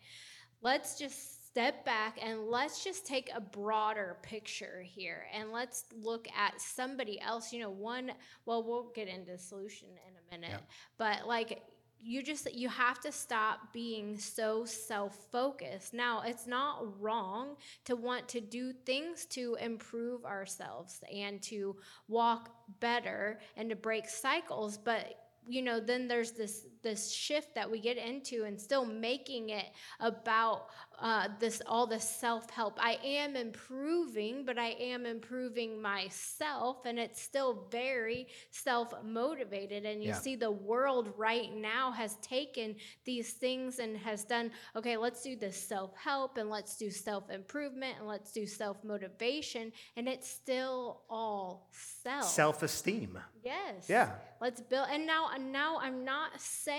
let's 0.62 0.98
just 0.98 1.39
step 1.50 1.84
back 1.84 2.18
and 2.22 2.46
let's 2.46 2.84
just 2.84 3.06
take 3.06 3.30
a 3.34 3.40
broader 3.40 4.16
picture 4.22 4.84
here 4.86 5.26
and 5.34 5.50
let's 5.50 5.84
look 6.00 6.28
at 6.36 6.60
somebody 6.60 7.20
else. 7.20 7.52
You 7.52 7.60
know, 7.60 7.70
one, 7.70 8.12
well, 8.46 8.62
we'll 8.62 8.90
get 8.94 9.08
into 9.08 9.36
solution 9.36 9.88
in 9.88 10.38
a 10.38 10.38
minute, 10.38 10.60
yeah. 10.60 10.74
but 10.96 11.26
like, 11.26 11.62
you 12.02 12.22
just 12.22 12.52
you 12.54 12.68
have 12.68 12.98
to 13.00 13.12
stop 13.12 13.72
being 13.72 14.18
so 14.18 14.64
self-focused 14.64 15.92
now 15.92 16.22
it's 16.24 16.46
not 16.46 16.98
wrong 16.98 17.56
to 17.84 17.94
want 17.94 18.26
to 18.26 18.40
do 18.40 18.72
things 18.72 19.26
to 19.26 19.54
improve 19.60 20.24
ourselves 20.24 21.02
and 21.14 21.42
to 21.42 21.76
walk 22.08 22.50
better 22.80 23.38
and 23.56 23.68
to 23.68 23.76
break 23.76 24.08
cycles 24.08 24.78
but 24.78 25.28
you 25.46 25.60
know 25.60 25.78
then 25.78 26.08
there's 26.08 26.32
this 26.32 26.66
this 26.82 27.10
shift 27.10 27.54
that 27.54 27.70
we 27.70 27.80
get 27.80 27.96
into 27.96 28.44
and 28.44 28.60
still 28.60 28.84
making 28.84 29.50
it 29.50 29.66
about 30.00 30.66
uh, 31.00 31.28
this 31.38 31.62
all 31.66 31.86
this 31.86 32.08
self-help. 32.08 32.78
I 32.78 32.98
am 33.02 33.34
improving 33.36 34.44
but 34.44 34.58
i 34.58 34.76
am 34.78 35.06
improving 35.06 35.80
myself 35.80 36.84
and 36.84 36.98
it's 36.98 37.20
still 37.20 37.66
very 37.70 38.26
self-motivated. 38.50 39.84
And 39.84 40.02
you 40.02 40.10
yeah. 40.10 40.14
see 40.14 40.36
the 40.36 40.50
world 40.50 41.12
right 41.16 41.54
now 41.54 41.90
has 41.90 42.16
taken 42.16 42.76
these 43.04 43.32
things 43.32 43.78
and 43.78 43.96
has 43.96 44.24
done 44.24 44.50
okay 44.76 44.96
let's 44.96 45.22
do 45.22 45.36
this 45.36 45.56
self-help 45.56 46.36
and 46.36 46.50
let's 46.50 46.76
do 46.76 46.90
self-improvement 46.90 47.96
and 47.98 48.06
let's 48.06 48.32
do 48.32 48.46
self-motivation 48.46 49.72
and 49.96 50.08
it's 50.08 50.28
still 50.28 51.02
all 51.08 51.68
self. 51.72 52.24
Self-esteem. 52.24 53.18
Yes. 53.42 53.88
Yeah. 53.88 54.10
Let's 54.40 54.60
build 54.60 54.86
and 54.90 55.06
now 55.06 55.30
now 55.38 55.78
i'm 55.80 56.04
not 56.04 56.40
saying 56.40 56.69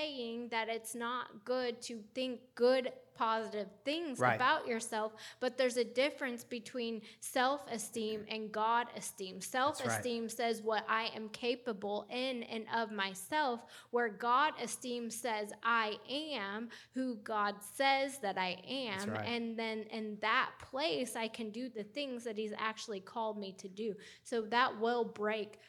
that 0.51 0.69
it's 0.69 0.95
not 0.95 1.43
good 1.43 1.81
to 1.83 1.99
think 2.13 2.39
good 2.55 2.91
positive 3.21 3.67
things 3.85 4.17
right. 4.17 4.35
about 4.35 4.65
yourself, 4.65 5.11
but 5.39 5.55
there's 5.55 5.77
a 5.77 5.83
difference 5.83 6.43
between 6.43 7.01
self 7.19 7.61
esteem 7.69 8.25
and 8.29 8.51
God 8.51 8.87
esteem. 8.97 9.41
Self 9.41 9.85
esteem 9.85 10.23
right. 10.23 10.31
says 10.31 10.63
what 10.63 10.83
I 10.89 11.11
am 11.15 11.29
capable 11.29 12.07
in 12.09 12.41
and 12.43 12.65
of 12.75 12.91
myself, 12.91 13.59
where 13.91 14.09
God 14.09 14.53
esteem 14.59 15.11
says 15.11 15.51
I 15.63 15.97
am 16.09 16.69
who 16.93 17.15
God 17.17 17.55
says 17.75 18.17
that 18.19 18.37
I 18.39 18.57
am. 18.67 19.11
Right. 19.11 19.27
And 19.27 19.57
then 19.57 19.83
in 19.91 20.17
that 20.21 20.49
place, 20.59 21.15
I 21.15 21.27
can 21.27 21.51
do 21.51 21.69
the 21.69 21.83
things 21.83 22.23
that 22.23 22.37
He's 22.37 22.53
actually 22.57 23.01
called 23.01 23.37
me 23.37 23.53
to 23.59 23.67
do. 23.67 23.93
So 24.23 24.41
that 24.41 24.79
will 24.79 25.03
break 25.03 25.59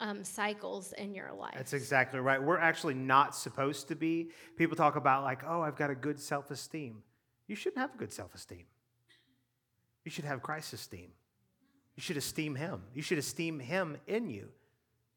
um, 0.00 0.24
cycles 0.24 0.92
in 0.94 1.14
your 1.14 1.32
life. 1.32 1.54
That's 1.56 1.72
exactly 1.72 2.20
right. 2.20 2.42
We're 2.42 2.58
actually 2.58 2.94
not 2.94 3.34
supposed 3.34 3.88
to 3.88 3.96
be. 3.96 4.30
People 4.56 4.76
talk 4.76 4.96
about, 4.96 5.24
like, 5.24 5.42
oh, 5.46 5.62
I've 5.62 5.76
got 5.76 5.90
a 5.90 5.94
good 5.94 6.20
self 6.20 6.50
esteem. 6.50 7.02
You 7.46 7.56
shouldn't 7.56 7.78
have 7.78 7.94
a 7.94 7.98
good 7.98 8.12
self 8.12 8.34
esteem. 8.34 8.64
You 10.04 10.10
should 10.10 10.24
have 10.24 10.42
Christ's 10.42 10.74
esteem. 10.74 11.10
You 11.96 12.02
should 12.02 12.16
esteem 12.16 12.54
Him. 12.54 12.82
You 12.94 13.02
should 13.02 13.18
esteem 13.18 13.58
Him 13.58 13.96
in 14.06 14.28
you. 14.28 14.48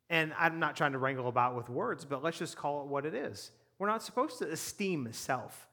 And 0.10 0.34
I'm 0.40 0.60
not 0.60 0.76
trying 0.76 0.94
to 0.94 0.98
wrangle 0.98 1.28
about 1.28 1.56
with 1.56 1.70
words, 1.70 2.06
but 2.06 2.24
let's 2.24 2.40
just 2.40 2.58
call 2.58 2.82
it 2.82 2.88
what 2.88 3.06
it 3.06 3.14
is. 3.14 3.52
We're 3.78 3.88
not 3.88 4.02
supposed 4.02 4.40
to 4.40 4.52
esteem 4.52 5.10
self. 5.12 5.68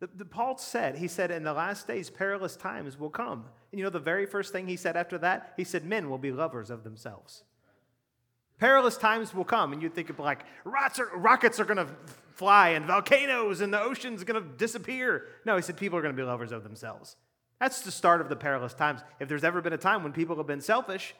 The, 0.00 0.08
the, 0.14 0.24
Paul 0.24 0.58
said, 0.58 0.96
he 0.96 1.08
said, 1.08 1.30
in 1.30 1.42
the 1.42 1.52
last 1.52 1.86
days, 1.86 2.10
perilous 2.10 2.56
times 2.56 2.98
will 2.98 3.10
come. 3.10 3.46
And 3.72 3.78
you 3.78 3.84
know, 3.84 3.90
the 3.90 3.98
very 3.98 4.26
first 4.26 4.52
thing 4.52 4.66
he 4.66 4.76
said 4.76 4.96
after 4.96 5.18
that, 5.18 5.54
he 5.56 5.64
said, 5.64 5.84
men 5.84 6.08
will 6.08 6.18
be 6.18 6.30
lovers 6.30 6.70
of 6.70 6.84
themselves. 6.84 7.42
Perilous 8.58 8.96
times 8.96 9.32
will 9.32 9.44
come, 9.44 9.72
and 9.72 9.80
you'd 9.82 9.94
think 9.94 10.10
of 10.10 10.18
like 10.18 10.44
rockets 10.64 11.60
are 11.60 11.64
going 11.64 11.76
to 11.76 11.88
fly 12.38 12.70
and 12.70 12.86
volcanoes 12.86 13.60
and 13.60 13.74
the 13.74 13.80
ocean's 13.80 14.22
going 14.22 14.40
to 14.40 14.48
disappear. 14.56 15.26
No, 15.44 15.56
he 15.56 15.62
said 15.62 15.76
people 15.76 15.98
are 15.98 16.02
going 16.02 16.14
to 16.14 16.20
be 16.20 16.26
lovers 16.26 16.52
of 16.52 16.62
themselves. 16.62 17.16
That's 17.60 17.82
the 17.82 17.90
start 17.90 18.20
of 18.20 18.28
the 18.28 18.36
perilous 18.36 18.74
times. 18.74 19.00
If 19.18 19.28
there's 19.28 19.42
ever 19.42 19.60
been 19.60 19.72
a 19.72 19.78
time 19.78 20.04
when 20.04 20.12
people 20.12 20.36
have 20.36 20.46
been 20.46 20.60
selfish, 20.60 21.14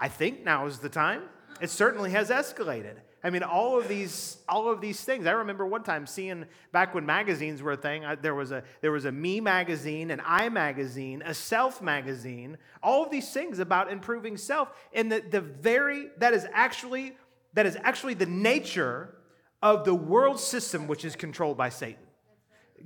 I 0.00 0.08
think 0.08 0.44
now 0.44 0.66
is 0.66 0.80
the 0.80 0.88
time. 0.88 1.22
It 1.60 1.70
certainly 1.70 2.10
has 2.10 2.30
escalated. 2.30 2.96
I 3.22 3.30
mean, 3.30 3.42
all 3.42 3.78
of 3.78 3.86
these, 3.86 4.38
all 4.48 4.70
of 4.70 4.80
these 4.80 5.00
things. 5.02 5.26
I 5.26 5.32
remember 5.32 5.66
one 5.66 5.82
time 5.82 6.06
seeing 6.06 6.46
back 6.72 6.94
when 6.94 7.04
magazines 7.04 7.62
were 7.62 7.72
a 7.72 7.76
thing. 7.76 8.04
I, 8.04 8.14
there 8.14 8.34
was 8.34 8.50
a 8.50 8.62
there 8.80 8.92
was 8.92 9.04
a 9.04 9.12
me 9.12 9.40
magazine, 9.40 10.10
an 10.10 10.22
I 10.24 10.48
magazine, 10.48 11.22
a 11.24 11.34
self 11.34 11.82
magazine. 11.82 12.56
All 12.82 13.04
of 13.04 13.10
these 13.10 13.30
things 13.30 13.58
about 13.58 13.92
improving 13.92 14.38
self, 14.38 14.70
and 14.94 15.12
the 15.12 15.20
the 15.20 15.40
very 15.40 16.08
that 16.18 16.32
is 16.32 16.46
actually 16.52 17.14
that 17.52 17.66
is 17.66 17.76
actually 17.82 18.14
the 18.14 18.26
nature 18.26 19.14
of 19.62 19.84
the 19.84 19.94
world 19.94 20.40
system, 20.40 20.86
which 20.86 21.04
is 21.04 21.14
controlled 21.14 21.58
by 21.58 21.68
Satan. 21.68 22.02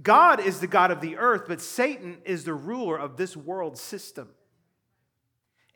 God 0.02 0.40
is 0.40 0.58
the 0.58 0.66
God 0.66 0.90
of 0.90 1.00
the 1.00 1.16
earth, 1.16 1.44
but 1.46 1.60
Satan 1.60 2.18
is 2.24 2.44
the 2.44 2.54
ruler 2.54 2.98
of 2.98 3.16
this 3.16 3.36
world 3.36 3.78
system. 3.78 4.28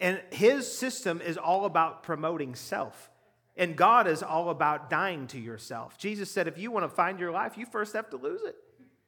And 0.01 0.21
his 0.31 0.71
system 0.71 1.21
is 1.21 1.37
all 1.37 1.65
about 1.65 2.03
promoting 2.03 2.55
self. 2.55 3.11
And 3.59 3.77
God 3.77 4.07
is 4.07 4.23
all 4.23 4.51
about 4.51 4.89
dying 4.89 5.27
to 5.29 5.39
yourself. 5.39 5.99
Jesus 5.99 6.31
said, 6.31 6.47
if 6.47 6.57
you 6.57 6.71
want 6.71 6.85
to 6.85 6.89
find 6.89 7.19
your 7.19 7.33
life, 7.33 7.59
you 7.59 7.67
first 7.67 7.93
have 7.93 8.09
to 8.11 8.17
lose 8.17 8.41
it. 8.43 8.57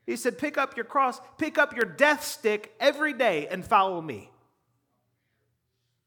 He 0.07 0.17
said, 0.17 0.39
pick 0.39 0.59
up 0.59 0.77
your 0.77 0.85
cross, 0.85 1.21
pick 1.39 1.57
up 1.57 1.75
your 1.77 1.85
death 1.85 2.25
stick 2.25 2.75
every 2.81 3.13
day 3.13 3.47
and 3.47 3.65
follow 3.65 4.03
me. 4.03 4.29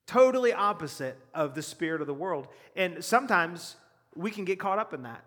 Totally 0.05 0.51
opposite 0.51 1.17
of 1.33 1.55
the 1.55 1.61
spirit 1.61 2.01
of 2.01 2.07
the 2.07 2.13
world. 2.13 2.49
And 2.75 3.01
sometimes 3.01 3.77
we 4.13 4.29
can 4.29 4.43
get 4.43 4.59
caught 4.59 4.77
up 4.77 4.93
in 4.93 5.03
that. 5.03 5.23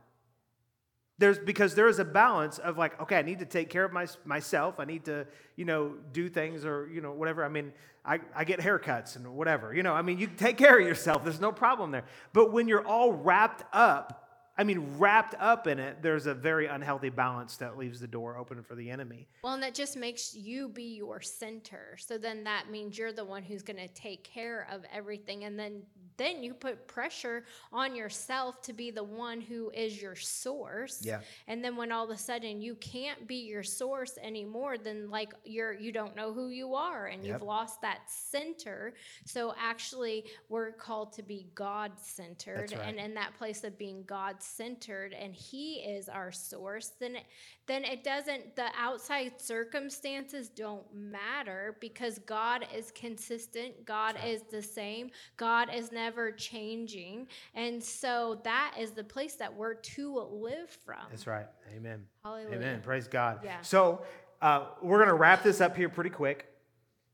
There's 1.19 1.39
because 1.39 1.75
there 1.75 1.89
is 1.89 1.99
a 1.99 2.05
balance 2.05 2.59
of 2.59 2.77
like, 2.77 3.01
okay, 3.01 3.17
I 3.17 3.23
need 3.23 3.39
to 3.39 3.47
take 3.47 3.71
care 3.71 3.85
of 3.85 3.93
my, 3.93 4.07
myself. 4.25 4.79
I 4.79 4.85
need 4.85 5.07
to, 5.07 5.27
you 5.57 5.65
know, 5.65 5.95
do 6.13 6.29
things 6.29 6.65
or, 6.65 6.89
you 6.93 7.01
know, 7.01 7.13
whatever. 7.13 7.45
I 7.45 7.49
mean, 7.49 7.73
I, 8.05 8.21
I 8.35 8.45
get 8.45 8.61
haircuts 8.61 9.17
and 9.17 9.27
whatever. 9.35 9.75
You 9.75 9.83
know, 9.83 9.95
I 9.95 10.03
mean, 10.03 10.19
you 10.19 10.27
take 10.27 10.59
care 10.59 10.79
of 10.79 10.87
yourself. 10.87 11.25
There's 11.25 11.41
no 11.41 11.53
problem 11.53 11.91
there. 11.91 12.05
But 12.35 12.53
when 12.53 12.69
you're 12.69 12.87
all 12.87 13.13
wrapped 13.13 13.65
up 13.73 14.26
I 14.59 14.65
mean, 14.65 14.99
wrapped 14.99 15.35
up 15.39 15.67
in 15.67 15.79
it, 15.79 15.99
there's 16.01 16.27
a 16.27 16.35
very 16.35 16.67
unhealthy 16.67 17.11
balance 17.11 17.57
that 17.59 17.77
leaves 17.77 18.01
the 18.01 18.07
door 18.07 18.39
open 18.39 18.63
for 18.63 18.75
the 18.75 18.91
enemy. 18.91 19.29
Well, 19.43 19.55
and 19.55 19.63
that 19.63 19.75
just 19.75 19.97
makes 19.97 20.35
you 20.35 20.69
be 20.69 20.97
your 20.97 21.21
center. 21.21 21.97
So 21.99 22.17
then 22.17 22.45
that 22.45 22.71
means 22.71 22.97
you're 22.97 23.13
the 23.13 23.25
one 23.25 23.43
who's 23.43 23.63
going 23.63 23.77
to 23.77 23.89
take 23.89 24.25
care 24.25 24.67
of 24.73 24.83
everything. 24.93 25.45
And 25.45 25.59
then 25.59 25.83
then 26.17 26.43
you 26.43 26.55
put 26.55 26.87
pressure 26.87 27.45
on 27.73 27.95
yourself 27.95 28.63
to 28.63 28.73
be 28.73 28.91
the 28.91 29.05
one 29.05 29.41
who 29.41 29.71
is 29.71 30.01
your 30.01 30.17
source. 30.17 31.01
Yeah. 31.03 31.21
And 31.47 31.63
then 31.63 31.77
when 31.77 31.93
all 31.93 32.05
of 32.05 32.11
a 32.11 32.17
sudden 32.17 32.61
you 32.61 32.75
can't 32.77 33.27
be 33.27 33.37
your 33.37 33.63
source 33.63 34.19
anymore, 34.23 34.79
then 34.79 35.11
like 35.11 35.35
you're 35.45 35.73
you 35.75 35.93
don't 35.93 36.17
know 36.17 36.33
who 36.33 36.49
you 36.49 36.75
are 36.75 37.07
and 37.07 37.23
yep. 37.23 37.35
you've 37.35 37.43
lost 37.43 37.81
that 37.83 38.01
center. 38.07 38.95
So 39.25 39.55
actually 39.61 40.25
we're 40.49 40.73
called 40.73 41.13
to 41.15 41.23
be 41.23 41.47
God 41.55 41.93
centered 41.97 42.73
right. 42.73 42.89
and 42.89 42.99
in 42.99 43.15
that 43.15 43.37
place 43.37 43.65
of 43.65 43.77
being 43.79 44.03
God 44.07 44.43
centered 44.47 45.13
and 45.13 45.35
he 45.35 45.75
is 45.75 46.09
our 46.09 46.33
source, 46.33 46.93
then 46.99 47.17
it, 47.17 47.25
then 47.67 47.85
it 47.85 48.03
doesn't 48.03 48.57
the 48.57 48.69
outside 48.79 49.41
circumstances 49.41 50.49
don't 50.49 50.85
matter 50.95 51.77
because 51.81 52.19
God 52.21 52.67
is 52.75 52.91
consistent, 52.93 53.85
God 53.85 54.17
is 54.25 54.43
the 54.51 54.63
same, 54.63 55.11
God 55.37 55.69
is 55.75 55.93
never 55.93 56.07
never 56.07 56.33
changing. 56.33 57.27
And 57.55 57.83
so 57.83 58.41
that 58.45 58.75
is 58.79 58.93
the 58.93 59.05
place 59.05 59.35
that 59.35 59.55
we're 59.55 59.75
to 59.75 60.21
live 60.31 60.71
from. 60.71 61.01
That's 61.11 61.27
right. 61.27 61.47
Amen. 61.75 62.05
Hallelujah. 62.25 62.57
Amen. 62.57 62.81
Praise 62.83 63.09
God. 63.09 63.41
Yeah. 63.45 63.61
So 63.63 64.03
uh, 64.41 64.67
we're 64.83 64.99
going 64.99 65.09
to 65.09 65.15
wrap 65.15 65.43
this 65.43 65.61
up 65.61 65.77
here 65.77 65.89
pretty 65.89 66.11
quick 66.11 66.47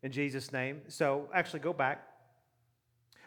in 0.02 0.12
Jesus' 0.12 0.52
name. 0.52 0.82
So 0.88 1.28
actually, 1.34 1.60
go 1.60 1.72
back. 1.72 2.06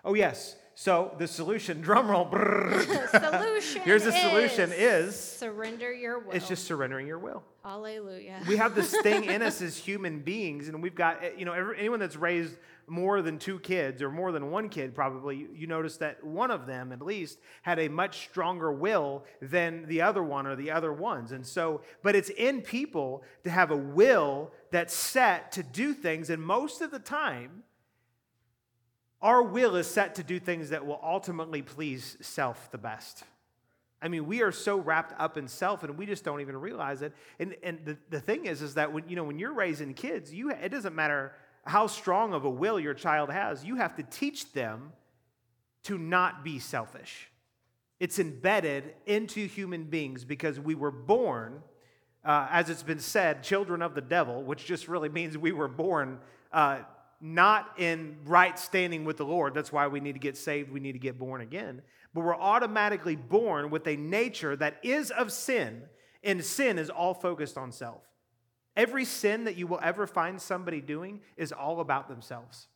Oh, 0.04 0.14
yes. 0.14 0.56
So 0.76 1.16
the 1.18 1.28
solution, 1.28 1.82
drum 1.82 2.10
roll. 2.10 2.30
solution. 2.32 3.82
Here's 3.84 4.04
the 4.04 4.12
solution: 4.12 4.72
is 4.74 5.18
surrender 5.18 5.92
your 5.92 6.20
will. 6.20 6.34
It's 6.34 6.48
just 6.48 6.66
surrendering 6.66 7.08
your 7.08 7.18
will. 7.18 7.44
Hallelujah. 7.64 8.42
We 8.48 8.58
have 8.58 8.76
this 8.76 8.92
thing 9.02 9.24
in 9.26 9.42
us 9.42 9.62
as 9.62 9.78
human 9.78 10.20
beings, 10.20 10.68
and 10.68 10.84
we've 10.84 10.94
got 10.94 11.24
eh, 11.24 11.32
you 11.38 11.46
know 11.46 11.54
every, 11.54 11.80
anyone 11.80 12.00
that's 12.00 12.18
raised 12.18 12.58
more 12.88 13.22
than 13.22 13.40
two 13.40 13.60
kids 13.60 14.02
or 14.02 14.12
more 14.12 14.32
than 14.32 14.52
one 14.52 14.70
kid, 14.70 14.94
probably, 14.94 15.48
you 15.56 15.68
notice 15.68 15.98
that 15.98 16.24
one 16.24 16.52
of 16.52 16.68
them, 16.68 16.92
at 16.92 17.02
least, 17.02 17.40
had 17.64 17.80
a 17.80 17.88
much 17.88 18.28
stronger 18.30 18.72
will 18.72 19.24
than 19.42 19.88
the 19.88 20.02
other 20.02 20.24
one 20.24 20.46
or 20.46 20.56
the 20.56 20.72
other 20.72 20.94
ones. 20.94 21.32
And 21.32 21.46
so, 21.46 21.82
but 22.04 22.16
it's 22.16 22.30
in 22.30 22.62
people 22.62 23.24
to 23.44 23.50
have 23.50 23.72
a 23.72 23.78
will 23.78 24.52
that's 24.72 24.94
set 24.94 25.52
to 25.54 25.64
do 25.64 25.94
things. 25.94 26.30
And 26.30 26.42
most 26.42 26.82
of 26.82 26.92
the 26.92 27.00
time, 27.00 27.64
our 29.26 29.42
will 29.42 29.76
is 29.76 29.88
set 29.88 30.14
to 30.16 30.24
do 30.24 30.40
things 30.40 30.70
that 30.70 30.86
will 30.86 31.00
ultimately 31.04 31.64
please 31.64 32.16
self 32.22 32.70
the 32.70 32.78
best. 32.78 33.24
I 34.00 34.08
mean, 34.08 34.28
we 34.28 34.44
are 34.44 34.52
so 34.52 34.78
wrapped 34.78 35.20
up 35.20 35.36
in 35.36 35.48
self 35.48 35.84
and 35.84 35.98
we 35.98 36.06
just 36.06 36.24
don't 36.24 36.42
even 36.42 36.56
realize 36.56 37.02
it. 37.02 37.12
And, 37.40 37.56
and 37.64 37.80
the, 37.84 37.98
the 38.12 38.20
thing 38.20 38.46
is, 38.46 38.62
is 38.62 38.76
that 38.76 38.94
when, 38.94 39.10
you 39.10 39.16
know, 39.16 39.24
when 39.24 39.40
you're 39.40 39.56
raising 39.56 39.96
kids, 39.96 40.32
you, 40.32 40.52
it 40.52 40.70
doesn't 40.70 40.94
matter 40.94 41.34
how 41.66 41.88
strong 41.88 42.36
of 42.36 42.46
a 42.46 42.50
will 42.50 42.80
your 42.80 42.94
child 42.94 43.32
has, 43.32 43.66
you 43.66 43.78
have 43.78 43.96
to 43.96 44.04
teach 44.04 44.54
them 44.54 44.92
to 45.86 45.98
not 45.98 46.44
be 46.44 46.60
selfish. 46.60 47.32
It's 48.00 48.20
embedded 48.20 48.94
into 49.08 49.48
human 49.48 49.86
beings 49.86 50.24
because 50.24 50.60
we 50.60 50.76
were 50.76 50.92
born, 50.92 51.64
uh, 52.24 52.48
as 52.52 52.70
it's 52.70 52.84
been 52.84 53.00
said, 53.00 53.42
children 53.42 53.82
of 53.82 53.96
the 53.96 54.02
devil, 54.02 54.44
which 54.44 54.66
just 54.66 54.88
really 54.88 55.10
means 55.10 55.36
we 55.36 55.52
were 55.52 55.68
born 55.68 56.20
uh, 56.54 56.82
not 57.26 57.80
in 57.80 58.18
right 58.26 58.58
standing 58.60 59.04
with 59.04 59.18
the 59.18 59.26
Lord. 59.26 59.56
That's 59.56 59.72
why 59.72 59.88
we 59.88 60.00
need 60.00 60.14
to 60.14 60.20
get 60.20 60.38
saved, 60.38 60.72
we 60.72 60.80
need 60.80 60.92
to 60.92 61.00
get 61.00 61.18
born 61.18 61.42
again. 61.42 61.82
But 62.14 62.24
we're 62.24 62.36
automatically 62.36 63.16
born 63.16 63.72
with 63.72 63.88
a 63.88 63.96
nature 63.96 64.56
that 64.56 64.80
is 64.84 65.10
of 65.10 65.32
sin, 65.32 65.84
and 66.24 66.46
sin 66.46 66.78
is 66.78 66.90
all 66.90 67.16
focused 67.16 67.58
on 67.58 67.72
self. 67.72 68.04
Every 68.76 69.06
sin 69.06 69.46
that 69.46 69.56
you 69.56 69.66
will 69.66 69.80
ever 69.82 70.06
find 70.06 70.40
somebody 70.40 70.82
doing 70.82 71.22
is 71.36 71.52
all 71.52 71.80
about 71.80 72.08
themselves. 72.08 72.68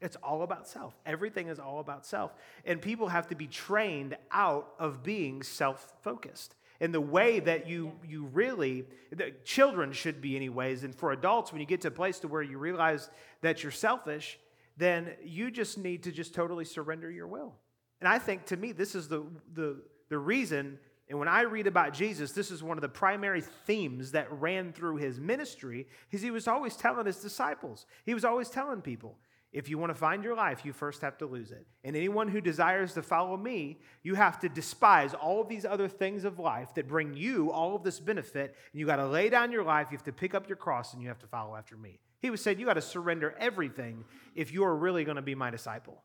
It's 0.00 0.16
all 0.16 0.42
about 0.42 0.68
self. 0.68 0.94
Everything 1.06 1.48
is 1.48 1.58
all 1.58 1.80
about 1.80 2.04
self. 2.04 2.32
And 2.64 2.82
people 2.82 3.08
have 3.08 3.28
to 3.28 3.34
be 3.34 3.46
trained 3.46 4.16
out 4.30 4.72
of 4.78 5.02
being 5.02 5.42
self 5.42 5.94
focused. 6.02 6.54
In 6.80 6.92
the 6.92 7.00
way 7.00 7.40
that 7.40 7.68
you, 7.68 7.92
you 8.08 8.24
really, 8.26 8.86
the 9.12 9.32
children 9.44 9.92
should 9.92 10.20
be, 10.20 10.34
anyways. 10.34 10.82
And 10.82 10.94
for 10.94 11.12
adults, 11.12 11.52
when 11.52 11.60
you 11.60 11.66
get 11.66 11.82
to 11.82 11.88
a 11.88 11.92
place 11.92 12.18
to 12.20 12.28
where 12.28 12.42
you 12.42 12.58
realize 12.58 13.10
that 13.42 13.62
you're 13.62 13.72
selfish, 13.72 14.38
then 14.76 15.12
you 15.22 15.50
just 15.50 15.76
need 15.76 16.04
to 16.04 16.12
just 16.12 16.34
totally 16.34 16.64
surrender 16.64 17.10
your 17.10 17.26
will. 17.26 17.54
And 18.00 18.08
I 18.08 18.18
think 18.18 18.46
to 18.46 18.56
me, 18.56 18.72
this 18.72 18.94
is 18.94 19.08
the, 19.08 19.26
the, 19.52 19.82
the 20.08 20.18
reason 20.18 20.78
and 21.10 21.18
when 21.18 21.26
I 21.26 21.40
read 21.40 21.66
about 21.66 21.92
Jesus, 21.92 22.30
this 22.30 22.52
is 22.52 22.62
one 22.62 22.78
of 22.78 22.82
the 22.82 22.88
primary 22.88 23.40
themes 23.40 24.12
that 24.12 24.30
ran 24.30 24.72
through 24.72 24.98
his 24.98 25.18
ministry, 25.18 25.88
is 26.12 26.22
he 26.22 26.30
was 26.30 26.46
always 26.46 26.76
telling 26.76 27.04
his 27.04 27.16
disciples, 27.16 27.84
he 28.06 28.14
was 28.14 28.24
always 28.24 28.48
telling 28.48 28.80
people, 28.80 29.18
if 29.52 29.68
you 29.68 29.78
want 29.78 29.90
to 29.90 29.98
find 29.98 30.22
your 30.22 30.36
life, 30.36 30.64
you 30.64 30.72
first 30.72 31.02
have 31.02 31.18
to 31.18 31.26
lose 31.26 31.50
it. 31.50 31.66
And 31.82 31.96
anyone 31.96 32.28
who 32.28 32.40
desires 32.40 32.94
to 32.94 33.02
follow 33.02 33.36
me, 33.36 33.80
you 34.02 34.14
have 34.14 34.38
to 34.40 34.48
despise 34.48 35.12
all 35.12 35.40
of 35.40 35.48
these 35.48 35.64
other 35.64 35.88
things 35.88 36.24
of 36.24 36.38
life 36.38 36.72
that 36.74 36.86
bring 36.86 37.14
you 37.14 37.50
all 37.50 37.74
of 37.74 37.82
this 37.82 37.98
benefit. 37.98 38.54
And 38.72 38.80
you 38.80 38.86
got 38.86 38.96
to 38.96 39.06
lay 39.06 39.28
down 39.28 39.50
your 39.50 39.64
life, 39.64 39.88
you 39.90 39.96
have 39.96 40.04
to 40.04 40.12
pick 40.12 40.34
up 40.34 40.48
your 40.48 40.56
cross, 40.56 40.92
and 40.92 41.02
you 41.02 41.08
have 41.08 41.18
to 41.18 41.26
follow 41.26 41.56
after 41.56 41.76
me. 41.76 41.98
He 42.20 42.30
was 42.30 42.40
saying, 42.40 42.60
you 42.60 42.66
got 42.66 42.74
to 42.74 42.82
surrender 42.82 43.34
everything 43.38 44.04
if 44.36 44.52
you 44.52 44.62
are 44.64 44.76
really 44.76 45.04
going 45.04 45.16
to 45.16 45.22
be 45.22 45.34
my 45.34 45.50
disciple. 45.50 46.02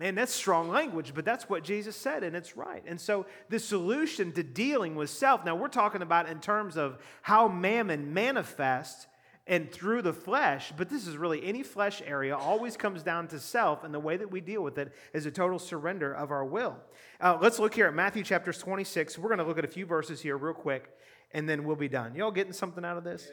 Man, 0.00 0.16
that's 0.16 0.32
strong 0.32 0.68
language, 0.68 1.12
but 1.14 1.24
that's 1.24 1.48
what 1.48 1.62
Jesus 1.62 1.94
said, 1.94 2.24
and 2.24 2.34
it's 2.34 2.56
right. 2.56 2.82
And 2.84 3.00
so, 3.00 3.26
the 3.50 3.60
solution 3.60 4.32
to 4.32 4.42
dealing 4.42 4.96
with 4.96 5.10
self, 5.10 5.44
now 5.44 5.54
we're 5.54 5.68
talking 5.68 6.02
about 6.02 6.28
in 6.28 6.40
terms 6.40 6.76
of 6.76 6.98
how 7.20 7.46
mammon 7.46 8.12
manifests 8.12 9.06
and 9.46 9.70
through 9.72 10.02
the 10.02 10.12
flesh, 10.12 10.72
but 10.76 10.88
this 10.88 11.06
is 11.06 11.16
really 11.16 11.44
any 11.44 11.62
flesh 11.62 12.00
area, 12.06 12.36
always 12.36 12.76
comes 12.76 13.02
down 13.02 13.26
to 13.28 13.40
self, 13.40 13.82
and 13.82 13.92
the 13.92 14.00
way 14.00 14.16
that 14.16 14.30
we 14.30 14.40
deal 14.40 14.62
with 14.62 14.78
it 14.78 14.92
is 15.12 15.26
a 15.26 15.30
total 15.30 15.58
surrender 15.58 16.12
of 16.12 16.30
our 16.30 16.44
will. 16.44 16.76
Uh, 17.20 17.38
let's 17.40 17.58
look 17.58 17.74
here 17.74 17.86
at 17.86 17.94
Matthew 17.94 18.22
chapter 18.22 18.52
26. 18.52 19.18
We're 19.18 19.28
going 19.28 19.38
to 19.38 19.44
look 19.44 19.58
at 19.58 19.64
a 19.64 19.68
few 19.68 19.84
verses 19.84 20.20
here 20.20 20.36
real 20.36 20.54
quick, 20.54 20.90
and 21.32 21.48
then 21.48 21.64
we'll 21.64 21.76
be 21.76 21.88
done. 21.88 22.14
Y'all 22.14 22.30
getting 22.30 22.52
something 22.52 22.84
out 22.84 22.96
of 22.96 23.04
this? 23.04 23.28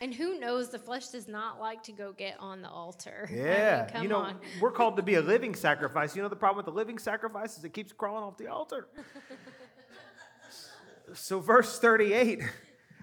And 0.00 0.12
who 0.12 0.38
knows, 0.38 0.70
the 0.70 0.78
flesh 0.78 1.08
does 1.08 1.28
not 1.28 1.60
like 1.60 1.82
to 1.84 1.92
go 1.92 2.12
get 2.12 2.36
on 2.38 2.62
the 2.62 2.68
altar. 2.68 3.26
I 3.30 3.34
mean, 3.34 3.44
Yeah, 3.44 3.86
come 3.86 4.02
you 4.02 4.08
know, 4.08 4.18
on. 4.18 4.36
we're 4.60 4.72
called 4.72 4.96
to 4.96 5.02
be 5.02 5.14
a 5.14 5.22
living 5.22 5.54
sacrifice. 5.54 6.14
You 6.14 6.22
know 6.22 6.28
the 6.28 6.36
problem 6.36 6.58
with 6.58 6.66
the 6.66 6.76
living 6.76 6.98
sacrifice 6.98 7.56
is 7.56 7.64
it 7.64 7.72
keeps 7.72 7.92
crawling 7.92 8.22
off 8.22 8.36
the 8.36 8.48
altar. 8.48 8.88
so, 11.14 11.40
verse 11.40 11.78
38 11.78 12.42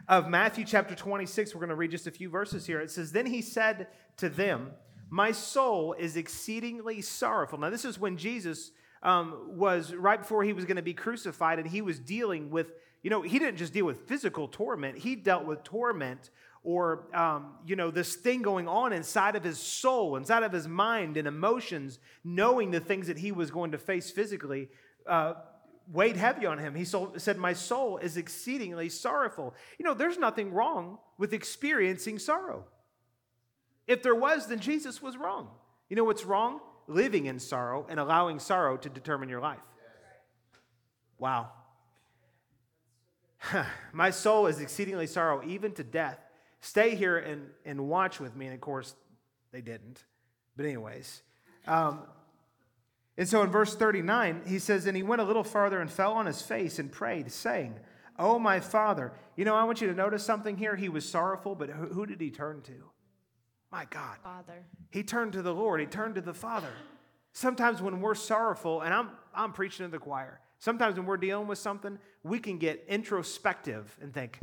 of 0.08 0.28
Matthew 0.28 0.66
chapter 0.66 0.96
26, 0.96 1.54
we're 1.54 1.60
going 1.60 1.70
to 1.70 1.76
read 1.76 1.92
just 1.92 2.08
a 2.08 2.12
few 2.12 2.30
verses 2.30 2.66
here. 2.66 2.80
It 2.80 2.92
says, 2.92 3.12
Then 3.12 3.26
he 3.26 3.42
said 3.42 3.88
to 4.18 4.30
them, 4.30 4.72
My 5.10 5.32
soul 5.32 5.94
is 5.94 6.18
exceedingly 6.18 7.02
sorrowful. 7.02 7.60
Now, 7.60 7.70
this 7.70 7.86
is 7.86 8.00
when 8.00 8.18
Jesus 8.18 8.72
um, 9.04 9.58
was 9.58 9.94
right 9.94 10.20
before 10.20 10.44
he 10.44 10.54
was 10.54 10.66
going 10.66 10.78
to 10.78 10.82
be 10.82 10.94
crucified, 10.94 11.60
and 11.60 11.68
he 11.68 11.82
was 11.82 12.00
dealing 12.00 12.50
with, 12.50 12.74
you 13.04 13.10
know, 13.10 13.22
he 13.22 13.40
didn't 13.40 13.58
just 13.58 13.74
deal 13.74 13.86
with 13.86 14.08
physical 14.08 14.48
torment, 14.48 14.98
he 14.98 15.16
dealt 15.16 15.46
with 15.46 15.64
torment 15.64 16.30
or 16.64 17.08
um, 17.16 17.56
you 17.66 17.76
know 17.76 17.90
this 17.90 18.16
thing 18.16 18.42
going 18.42 18.68
on 18.68 18.94
inside 18.94 19.36
of 19.36 19.44
his 19.44 19.58
soul 19.58 20.16
inside 20.16 20.44
of 20.44 20.52
his 20.52 20.68
mind 20.68 21.18
and 21.18 21.28
emotions 21.28 21.98
knowing 22.24 22.70
the 22.70 22.80
things 22.80 23.08
that 23.08 23.18
he 23.18 23.32
was 23.32 23.50
going 23.50 23.72
to 23.72 23.78
face 23.78 24.12
physically 24.12 24.70
uh, 25.08 25.34
weighed 25.92 26.18
heavy 26.18 26.46
on 26.46 26.58
him. 26.58 26.76
He 26.76 26.86
said 26.86 27.38
my 27.38 27.54
soul 27.54 27.98
is 27.98 28.18
exceedingly 28.18 28.90
sorrowful. 28.90 29.54
You 29.78 29.86
know 29.86 29.94
there's 29.94 30.18
nothing 30.18 30.52
wrong 30.52 30.98
with 31.18 31.34
experiencing 31.34 32.20
sorrow. 32.20 32.66
If 33.88 34.04
there 34.04 34.16
was 34.16 34.48
then 34.48 34.60
jesus 34.60 35.02
was 35.02 35.18
wrong. 35.18 35.50
You 35.90 35.96
know 35.96 36.04
what's 36.04 36.26
wrong? 36.26 36.62
Living 36.88 37.26
in 37.26 37.40
sorrow 37.40 37.86
and 37.90 38.00
allowing 38.00 38.40
sorrow 38.40 38.78
to 38.78 38.90
determine 38.90 39.30
your 39.30 39.42
life. 39.42 39.60
Wow. 41.18 41.52
My 43.94 44.10
soul 44.10 44.48
is 44.48 44.60
exceedingly 44.60 45.08
sorrow 45.08 45.42
even 45.46 45.74
to 45.74 45.84
death. 45.84 46.20
Stay 46.62 46.96
here 46.96 47.18
and, 47.18 47.48
and 47.66 47.88
watch 47.88 48.20
with 48.20 48.36
me. 48.36 48.46
And 48.46 48.56
of 48.56 48.62
course, 48.62 48.96
they 49.52 49.62
didn't. 49.62 50.04
But, 50.56 50.66
anyways. 50.66 51.22
Um, 51.68 52.02
and 53.22 53.30
so 53.30 53.44
in 53.44 53.52
verse 53.52 53.76
39, 53.76 54.42
he 54.48 54.58
says, 54.58 54.88
And 54.88 54.98
he 54.98 55.04
went 55.04 55.22
a 55.22 55.24
little 55.24 55.44
farther 55.44 55.80
and 55.80 55.92
fell 55.92 56.14
on 56.14 56.26
his 56.26 56.42
face 56.42 56.80
and 56.80 56.92
prayed, 56.92 57.32
saying, 57.32 57.76
Oh, 58.18 58.40
my 58.40 58.60
father. 58.60 59.14
You 59.36 59.46
know, 59.46 59.54
I 59.54 59.64
want 59.64 59.80
you 59.80 59.86
to 59.90 59.94
notice 59.94 60.26
something 60.26 60.58
here. 60.58 60.76
He 60.76 60.90
was 60.90 61.08
sorrowful, 61.08 61.54
but 61.54 61.70
who, 61.70 61.86
who 61.86 62.08
did 62.08 62.20
he 62.20 62.32
turn 62.32 62.64
to? 62.64 62.90
My 63.72 63.86
God. 63.92 64.18
Father. 64.24 64.66
He 64.90 65.04
turned 65.04 65.34
to 65.34 65.44
the 65.44 65.54
Lord, 65.54 65.82
he 65.82 65.86
turned 65.86 66.16
to 66.16 66.22
the 66.22 66.34
Father. 66.34 66.72
Sometimes 67.32 67.80
when 67.80 68.02
we're 68.02 68.16
sorrowful, 68.16 68.82
and 68.82 68.92
I'm, 68.92 69.12
I'm 69.36 69.54
preaching 69.54 69.86
to 69.86 69.92
the 69.92 70.00
choir, 70.00 70.40
sometimes 70.58 70.98
when 70.98 71.06
we're 71.06 71.18
dealing 71.18 71.46
with 71.46 71.60
something, 71.60 72.00
we 72.24 72.40
can 72.40 72.58
get 72.58 72.84
introspective 72.88 73.96
and 74.02 74.12
think, 74.12 74.40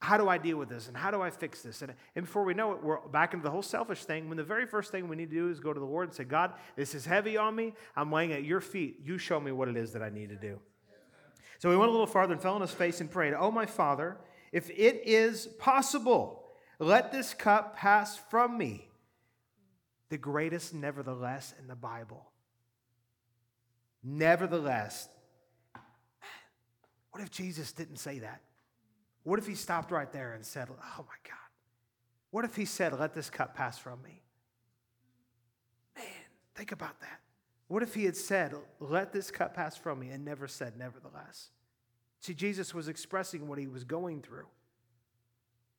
how 0.00 0.16
do 0.16 0.28
I 0.28 0.38
deal 0.38 0.56
with 0.56 0.68
this? 0.68 0.86
And 0.86 0.96
how 0.96 1.10
do 1.10 1.20
I 1.20 1.30
fix 1.30 1.62
this? 1.62 1.82
And, 1.82 1.92
and 2.14 2.24
before 2.24 2.44
we 2.44 2.54
know 2.54 2.72
it, 2.72 2.82
we're 2.82 3.00
back 3.08 3.34
into 3.34 3.42
the 3.42 3.50
whole 3.50 3.62
selfish 3.62 4.04
thing 4.04 4.28
when 4.28 4.36
the 4.36 4.44
very 4.44 4.64
first 4.64 4.92
thing 4.92 5.08
we 5.08 5.16
need 5.16 5.30
to 5.30 5.36
do 5.36 5.50
is 5.50 5.58
go 5.58 5.72
to 5.72 5.80
the 5.80 5.86
Lord 5.86 6.08
and 6.08 6.14
say, 6.14 6.24
God, 6.24 6.52
this 6.76 6.94
is 6.94 7.04
heavy 7.04 7.36
on 7.36 7.56
me. 7.56 7.74
I'm 7.96 8.12
laying 8.12 8.32
at 8.32 8.44
your 8.44 8.60
feet. 8.60 9.00
You 9.02 9.18
show 9.18 9.40
me 9.40 9.50
what 9.50 9.68
it 9.68 9.76
is 9.76 9.92
that 9.92 10.02
I 10.02 10.08
need 10.08 10.28
to 10.28 10.36
do. 10.36 10.60
So 11.58 11.70
he 11.72 11.76
went 11.76 11.88
a 11.88 11.92
little 11.92 12.06
farther 12.06 12.32
and 12.32 12.40
fell 12.40 12.54
on 12.54 12.60
his 12.60 12.70
face 12.70 13.00
and 13.00 13.10
prayed, 13.10 13.34
Oh, 13.36 13.50
my 13.50 13.66
Father, 13.66 14.18
if 14.52 14.70
it 14.70 15.02
is 15.04 15.46
possible, 15.58 16.44
let 16.78 17.10
this 17.10 17.34
cup 17.34 17.76
pass 17.76 18.16
from 18.30 18.56
me. 18.56 18.88
The 20.10 20.18
greatest, 20.18 20.72
nevertheless, 20.72 21.52
in 21.58 21.66
the 21.66 21.74
Bible. 21.74 22.30
Nevertheless. 24.04 25.08
What 27.10 27.22
if 27.24 27.32
Jesus 27.32 27.72
didn't 27.72 27.96
say 27.96 28.20
that? 28.20 28.42
What 29.28 29.38
if 29.38 29.46
he 29.46 29.56
stopped 29.56 29.90
right 29.90 30.10
there 30.10 30.32
and 30.32 30.42
said, 30.42 30.68
Oh 30.70 31.04
my 31.06 31.18
God? 31.22 31.36
What 32.30 32.46
if 32.46 32.56
he 32.56 32.64
said, 32.64 32.98
Let 32.98 33.12
this 33.12 33.28
cup 33.28 33.54
pass 33.54 33.76
from 33.76 34.02
me? 34.02 34.22
Man, 35.94 36.06
think 36.54 36.72
about 36.72 36.98
that. 37.00 37.20
What 37.66 37.82
if 37.82 37.94
he 37.94 38.06
had 38.06 38.16
said, 38.16 38.54
Let 38.80 39.12
this 39.12 39.30
cup 39.30 39.54
pass 39.54 39.76
from 39.76 40.00
me, 40.00 40.08
and 40.08 40.24
never 40.24 40.48
said, 40.48 40.78
Nevertheless? 40.78 41.50
See, 42.22 42.32
Jesus 42.32 42.72
was 42.72 42.88
expressing 42.88 43.48
what 43.48 43.58
he 43.58 43.66
was 43.66 43.84
going 43.84 44.22
through. 44.22 44.46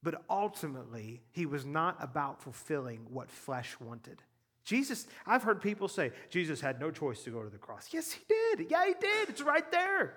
But 0.03 0.23
ultimately, 0.29 1.23
he 1.31 1.47
was 1.47 1.65
not 1.65 1.97
about 1.99 2.43
fulfilling 2.43 3.07
what 3.09 3.31
flesh 3.31 3.75
wanted. 3.79 4.21
Jesus, 4.63 5.07
I've 5.25 5.41
heard 5.41 5.59
people 5.59 5.87
say, 5.87 6.11
Jesus 6.29 6.61
had 6.61 6.79
no 6.79 6.91
choice 6.91 7.23
to 7.23 7.31
go 7.31 7.41
to 7.41 7.49
the 7.49 7.57
cross. 7.57 7.89
Yes, 7.91 8.11
he 8.11 8.21
did. 8.29 8.69
Yeah, 8.69 8.85
he 8.85 8.93
did. 8.93 9.29
It's 9.29 9.41
right 9.41 9.69
there. 9.71 10.13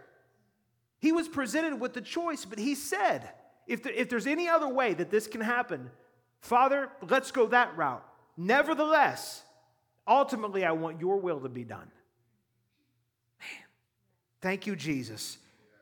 He 1.02 1.10
was 1.10 1.26
presented 1.26 1.80
with 1.80 1.94
the 1.94 2.00
choice, 2.00 2.44
but 2.44 2.60
he 2.60 2.76
said, 2.76 3.28
if, 3.66 3.82
the, 3.82 4.00
if 4.00 4.08
there's 4.08 4.28
any 4.28 4.48
other 4.48 4.68
way 4.68 4.94
that 4.94 5.10
this 5.10 5.26
can 5.26 5.40
happen, 5.40 5.90
Father, 6.40 6.90
let's 7.10 7.32
go 7.32 7.48
that 7.48 7.76
route. 7.76 8.06
Nevertheless, 8.36 9.42
ultimately, 10.06 10.64
I 10.64 10.70
want 10.70 11.00
your 11.00 11.16
will 11.18 11.40
to 11.40 11.48
be 11.48 11.64
done. 11.64 11.90
Man, 13.40 13.66
thank 14.40 14.68
you, 14.68 14.76
Jesus. 14.76 15.38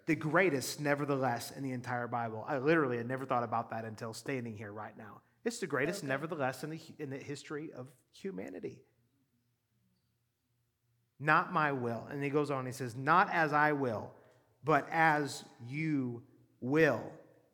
The 0.06 0.16
greatest, 0.16 0.80
nevertheless, 0.80 1.50
in 1.50 1.62
the 1.62 1.72
entire 1.72 2.08
Bible. 2.08 2.42
I 2.48 2.56
literally 2.56 2.96
had 2.96 3.06
never 3.06 3.26
thought 3.26 3.44
about 3.44 3.68
that 3.72 3.84
until 3.84 4.14
standing 4.14 4.56
here 4.56 4.72
right 4.72 4.96
now. 4.96 5.20
It's 5.44 5.58
the 5.58 5.66
greatest, 5.66 6.02
nevertheless, 6.02 6.64
in 6.64 6.70
the, 6.70 6.80
in 6.98 7.10
the 7.10 7.18
history 7.18 7.68
of 7.76 7.88
humanity. 8.14 8.80
Not 11.18 11.52
my 11.52 11.72
will. 11.72 12.06
And 12.10 12.24
he 12.24 12.30
goes 12.30 12.50
on, 12.50 12.64
he 12.64 12.72
says, 12.72 12.96
Not 12.96 13.28
as 13.30 13.52
I 13.52 13.72
will 13.72 14.14
but 14.64 14.88
as 14.90 15.44
you 15.68 16.22
will. 16.60 17.02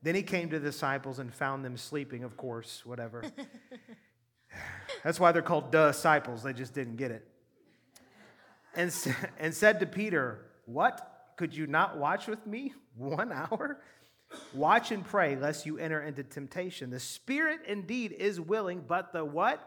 Then 0.02 0.14
he 0.14 0.22
came 0.22 0.50
to 0.50 0.58
the 0.58 0.66
disciples 0.70 1.18
and 1.18 1.32
found 1.34 1.64
them 1.64 1.76
sleeping, 1.76 2.24
of 2.24 2.36
course, 2.36 2.84
whatever. 2.84 3.24
That's 5.04 5.18
why 5.18 5.32
they're 5.32 5.42
called 5.42 5.70
disciples. 5.72 6.42
They 6.42 6.52
just 6.52 6.74
didn't 6.74 6.96
get 6.96 7.10
it. 7.10 7.26
And, 8.74 8.94
and 9.38 9.54
said 9.54 9.80
to 9.80 9.86
Peter, 9.86 10.46
What? 10.66 11.12
Could 11.36 11.54
you 11.54 11.66
not 11.66 11.98
watch 11.98 12.26
with 12.28 12.46
me 12.46 12.72
one 12.96 13.30
hour? 13.32 13.80
Watch 14.54 14.90
and 14.90 15.04
pray 15.04 15.36
lest 15.36 15.66
you 15.66 15.78
enter 15.78 16.02
into 16.02 16.24
temptation. 16.24 16.90
The 16.90 17.00
spirit 17.00 17.60
indeed 17.66 18.12
is 18.12 18.40
willing, 18.40 18.82
but 18.86 19.12
the 19.12 19.24
what? 19.24 19.60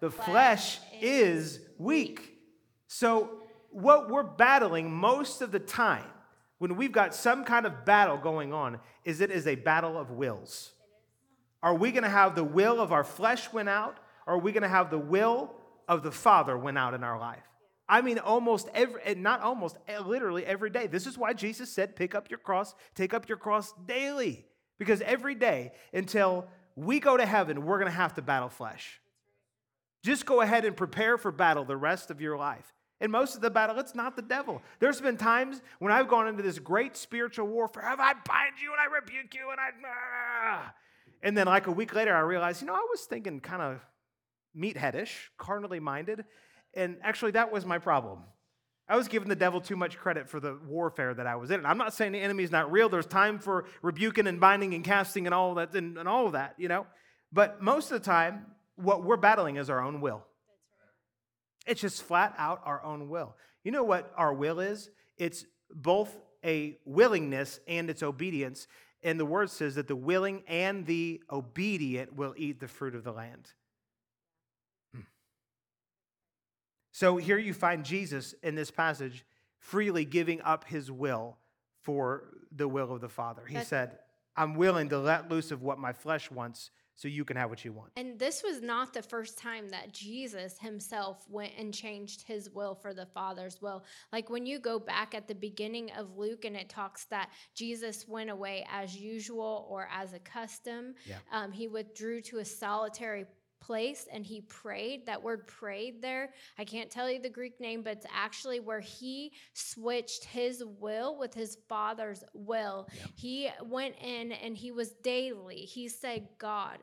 The 0.00 0.10
flesh, 0.10 0.78
flesh 0.78 1.02
is 1.02 1.60
weak. 1.76 2.38
So, 2.86 3.42
what 3.70 4.08
we're 4.08 4.22
battling 4.22 4.92
most 4.92 5.42
of 5.42 5.50
the 5.50 5.58
time 5.58 6.06
when 6.58 6.76
we've 6.76 6.92
got 6.92 7.14
some 7.14 7.44
kind 7.44 7.66
of 7.66 7.84
battle 7.84 8.16
going 8.16 8.52
on 8.52 8.80
is 9.04 9.20
it 9.20 9.30
is 9.30 9.46
a 9.46 9.54
battle 9.54 9.96
of 9.96 10.10
wills. 10.10 10.72
Are 11.62 11.74
we 11.74 11.90
going 11.90 12.04
to 12.04 12.08
have 12.08 12.34
the 12.34 12.44
will 12.44 12.80
of 12.80 12.92
our 12.92 13.04
flesh 13.04 13.52
win 13.52 13.68
out? 13.68 13.98
Or 14.26 14.34
are 14.34 14.38
we 14.38 14.52
going 14.52 14.62
to 14.62 14.68
have 14.68 14.90
the 14.90 14.98
will 14.98 15.54
of 15.88 16.02
the 16.02 16.12
Father 16.12 16.56
win 16.56 16.76
out 16.76 16.94
in 16.94 17.02
our 17.02 17.18
life? 17.18 17.42
I 17.88 18.02
mean, 18.02 18.18
almost 18.18 18.68
every, 18.74 19.14
not 19.14 19.40
almost, 19.40 19.78
eh, 19.88 19.98
literally 20.00 20.44
every 20.44 20.68
day. 20.68 20.86
This 20.86 21.06
is 21.06 21.16
why 21.16 21.32
Jesus 21.32 21.70
said, 21.70 21.96
pick 21.96 22.14
up 22.14 22.28
your 22.28 22.38
cross, 22.38 22.74
take 22.94 23.14
up 23.14 23.28
your 23.28 23.38
cross 23.38 23.72
daily. 23.86 24.44
Because 24.78 25.00
every 25.00 25.34
day 25.34 25.72
until 25.92 26.46
we 26.76 27.00
go 27.00 27.16
to 27.16 27.24
heaven, 27.24 27.64
we're 27.64 27.78
going 27.78 27.90
to 27.90 27.96
have 27.96 28.14
to 28.14 28.22
battle 28.22 28.50
flesh. 28.50 29.00
Just 30.04 30.26
go 30.26 30.42
ahead 30.42 30.64
and 30.64 30.76
prepare 30.76 31.18
for 31.18 31.32
battle 31.32 31.64
the 31.64 31.76
rest 31.76 32.10
of 32.10 32.20
your 32.20 32.36
life. 32.36 32.72
And 33.00 33.12
most 33.12 33.36
of 33.36 33.40
the 33.40 33.50
battle, 33.50 33.78
it's 33.78 33.94
not 33.94 34.16
the 34.16 34.22
devil. 34.22 34.60
There's 34.80 35.00
been 35.00 35.16
times 35.16 35.62
when 35.78 35.92
I've 35.92 36.08
gone 36.08 36.26
into 36.26 36.42
this 36.42 36.58
great 36.58 36.96
spiritual 36.96 37.46
warfare. 37.46 37.84
Have 37.84 38.00
I 38.00 38.12
bind 38.12 38.54
you 38.60 38.72
and 38.72 38.80
I 38.80 38.86
rebuke 38.92 39.34
you 39.34 39.50
and 39.50 39.60
I. 39.60 39.70
Ah. 39.86 40.74
And 41.22 41.36
then, 41.36 41.46
like 41.46 41.66
a 41.66 41.72
week 41.72 41.94
later, 41.94 42.14
I 42.14 42.20
realized, 42.20 42.60
you 42.60 42.66
know, 42.66 42.74
I 42.74 42.86
was 42.90 43.02
thinking 43.02 43.40
kind 43.40 43.62
of 43.62 43.80
meatheadish, 44.56 45.10
carnally 45.36 45.80
minded. 45.80 46.24
And 46.74 46.96
actually, 47.02 47.32
that 47.32 47.52
was 47.52 47.64
my 47.64 47.78
problem. 47.78 48.20
I 48.88 48.96
was 48.96 49.06
giving 49.06 49.28
the 49.28 49.36
devil 49.36 49.60
too 49.60 49.76
much 49.76 49.98
credit 49.98 50.28
for 50.28 50.40
the 50.40 50.58
warfare 50.66 51.12
that 51.12 51.26
I 51.26 51.36
was 51.36 51.50
in. 51.50 51.66
I'm 51.66 51.76
not 51.76 51.92
saying 51.92 52.12
the 52.12 52.20
enemy's 52.20 52.50
not 52.50 52.72
real. 52.72 52.88
There's 52.88 53.06
time 53.06 53.38
for 53.38 53.66
rebuking 53.82 54.26
and 54.26 54.40
binding 54.40 54.72
and 54.74 54.82
casting 54.82 55.26
and 55.26 55.34
all 55.34 55.54
that 55.56 55.74
and, 55.74 55.98
and 55.98 56.08
all 56.08 56.26
of 56.26 56.32
that, 56.32 56.54
you 56.56 56.68
know. 56.68 56.86
But 57.30 57.60
most 57.60 57.92
of 57.92 58.00
the 58.00 58.04
time, 58.04 58.46
what 58.76 59.04
we're 59.04 59.18
battling 59.18 59.56
is 59.56 59.68
our 59.68 59.82
own 59.82 60.00
will. 60.00 60.24
It's 61.68 61.80
just 61.80 62.02
flat 62.02 62.34
out 62.38 62.62
our 62.64 62.82
own 62.82 63.08
will. 63.08 63.36
You 63.62 63.72
know 63.72 63.84
what 63.84 64.10
our 64.16 64.32
will 64.32 64.58
is? 64.58 64.90
It's 65.18 65.44
both 65.70 66.16
a 66.44 66.78
willingness 66.86 67.60
and 67.68 67.90
it's 67.90 68.02
obedience. 68.02 68.66
And 69.02 69.20
the 69.20 69.26
word 69.26 69.50
says 69.50 69.74
that 69.74 69.86
the 69.86 69.94
willing 69.94 70.42
and 70.48 70.86
the 70.86 71.22
obedient 71.30 72.16
will 72.16 72.34
eat 72.36 72.58
the 72.58 72.68
fruit 72.68 72.94
of 72.94 73.04
the 73.04 73.12
land. 73.12 73.52
Hmm. 74.94 75.02
So 76.90 77.18
here 77.18 77.38
you 77.38 77.52
find 77.52 77.84
Jesus 77.84 78.34
in 78.42 78.54
this 78.54 78.70
passage 78.70 79.24
freely 79.58 80.04
giving 80.04 80.40
up 80.40 80.64
his 80.64 80.90
will 80.90 81.36
for 81.82 82.24
the 82.50 82.66
will 82.66 82.92
of 82.92 83.00
the 83.02 83.08
Father. 83.08 83.42
He 83.46 83.54
That's, 83.54 83.68
said, 83.68 83.98
I'm 84.36 84.54
willing 84.54 84.88
to 84.88 84.98
let 84.98 85.30
loose 85.30 85.50
of 85.50 85.62
what 85.62 85.78
my 85.78 85.92
flesh 85.92 86.30
wants 86.30 86.70
so 86.98 87.06
you 87.06 87.24
can 87.24 87.36
have 87.36 87.48
what 87.48 87.64
you 87.64 87.72
want. 87.72 87.92
And 87.96 88.18
this 88.18 88.42
was 88.42 88.60
not 88.60 88.92
the 88.92 89.02
first 89.02 89.38
time 89.38 89.68
that 89.68 89.92
Jesus 89.92 90.58
himself 90.58 91.24
went 91.30 91.52
and 91.56 91.72
changed 91.72 92.22
his 92.22 92.50
will 92.50 92.74
for 92.74 92.92
the 92.92 93.06
Father's 93.06 93.62
will. 93.62 93.84
Like 94.12 94.28
when 94.28 94.44
you 94.46 94.58
go 94.58 94.80
back 94.80 95.14
at 95.14 95.28
the 95.28 95.34
beginning 95.36 95.92
of 95.92 96.18
Luke 96.18 96.44
and 96.44 96.56
it 96.56 96.68
talks 96.68 97.04
that 97.06 97.30
Jesus 97.54 98.06
went 98.08 98.30
away 98.30 98.66
as 98.68 98.96
usual 98.96 99.66
or 99.70 99.88
as 99.94 100.12
a 100.12 100.18
custom, 100.18 100.94
Yeah. 101.06 101.18
um, 101.30 101.52
he 101.52 101.68
withdrew 101.68 102.20
to 102.22 102.38
a 102.38 102.44
solitary 102.44 103.26
place 103.68 104.08
and 104.10 104.24
he 104.24 104.40
prayed. 104.40 105.04
That 105.04 105.22
word 105.22 105.46
prayed 105.46 106.00
there, 106.00 106.30
I 106.58 106.64
can't 106.64 106.90
tell 106.90 107.10
you 107.10 107.20
the 107.20 107.28
Greek 107.28 107.60
name, 107.60 107.82
but 107.82 107.98
it's 107.98 108.06
actually 108.10 108.60
where 108.60 108.80
he 108.80 109.32
switched 109.52 110.24
his 110.24 110.64
will 110.64 111.18
with 111.18 111.34
his 111.34 111.58
father's 111.68 112.24
will. 112.32 112.88
He 113.14 113.50
went 113.62 113.96
in 114.02 114.32
and 114.32 114.56
he 114.56 114.72
was 114.72 114.92
daily. 115.02 115.58
He 115.58 115.86
said, 115.86 116.28
God, 116.38 116.78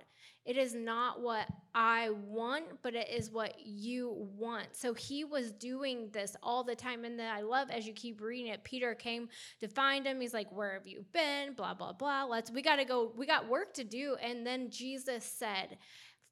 it 0.45 0.57
is 0.57 0.75
not 0.75 1.21
what 1.21 1.47
I 1.73 2.11
want, 2.11 2.65
but 2.83 2.93
it 2.93 3.09
is 3.09 3.31
what 3.31 3.55
you 3.65 4.29
want. 4.37 4.67
So 4.73 4.93
he 4.93 5.23
was 5.23 5.51
doing 5.51 6.09
this 6.13 6.35
all 6.43 6.63
the 6.63 6.75
time. 6.75 7.03
And 7.03 7.19
then 7.19 7.33
I 7.33 7.41
love 7.41 7.71
as 7.71 7.87
you 7.87 7.93
keep 7.93 8.21
reading 8.21 8.51
it, 8.51 8.63
Peter 8.63 8.93
came 8.93 9.27
to 9.59 9.67
find 9.67 10.05
him. 10.05 10.21
He's 10.21 10.35
like, 10.35 10.51
Where 10.51 10.73
have 10.73 10.85
you 10.85 11.03
been? 11.13 11.53
Blah, 11.55 11.73
blah, 11.73 11.93
blah. 11.93 12.25
Let's, 12.25 12.51
we 12.51 12.61
got 12.61 12.75
to 12.75 12.85
go, 12.85 13.11
we 13.17 13.25
got 13.25 13.49
work 13.49 13.73
to 13.73 13.83
do. 13.83 14.17
And 14.21 14.45
then 14.45 14.69
Jesus 14.69 15.25
said, 15.25 15.79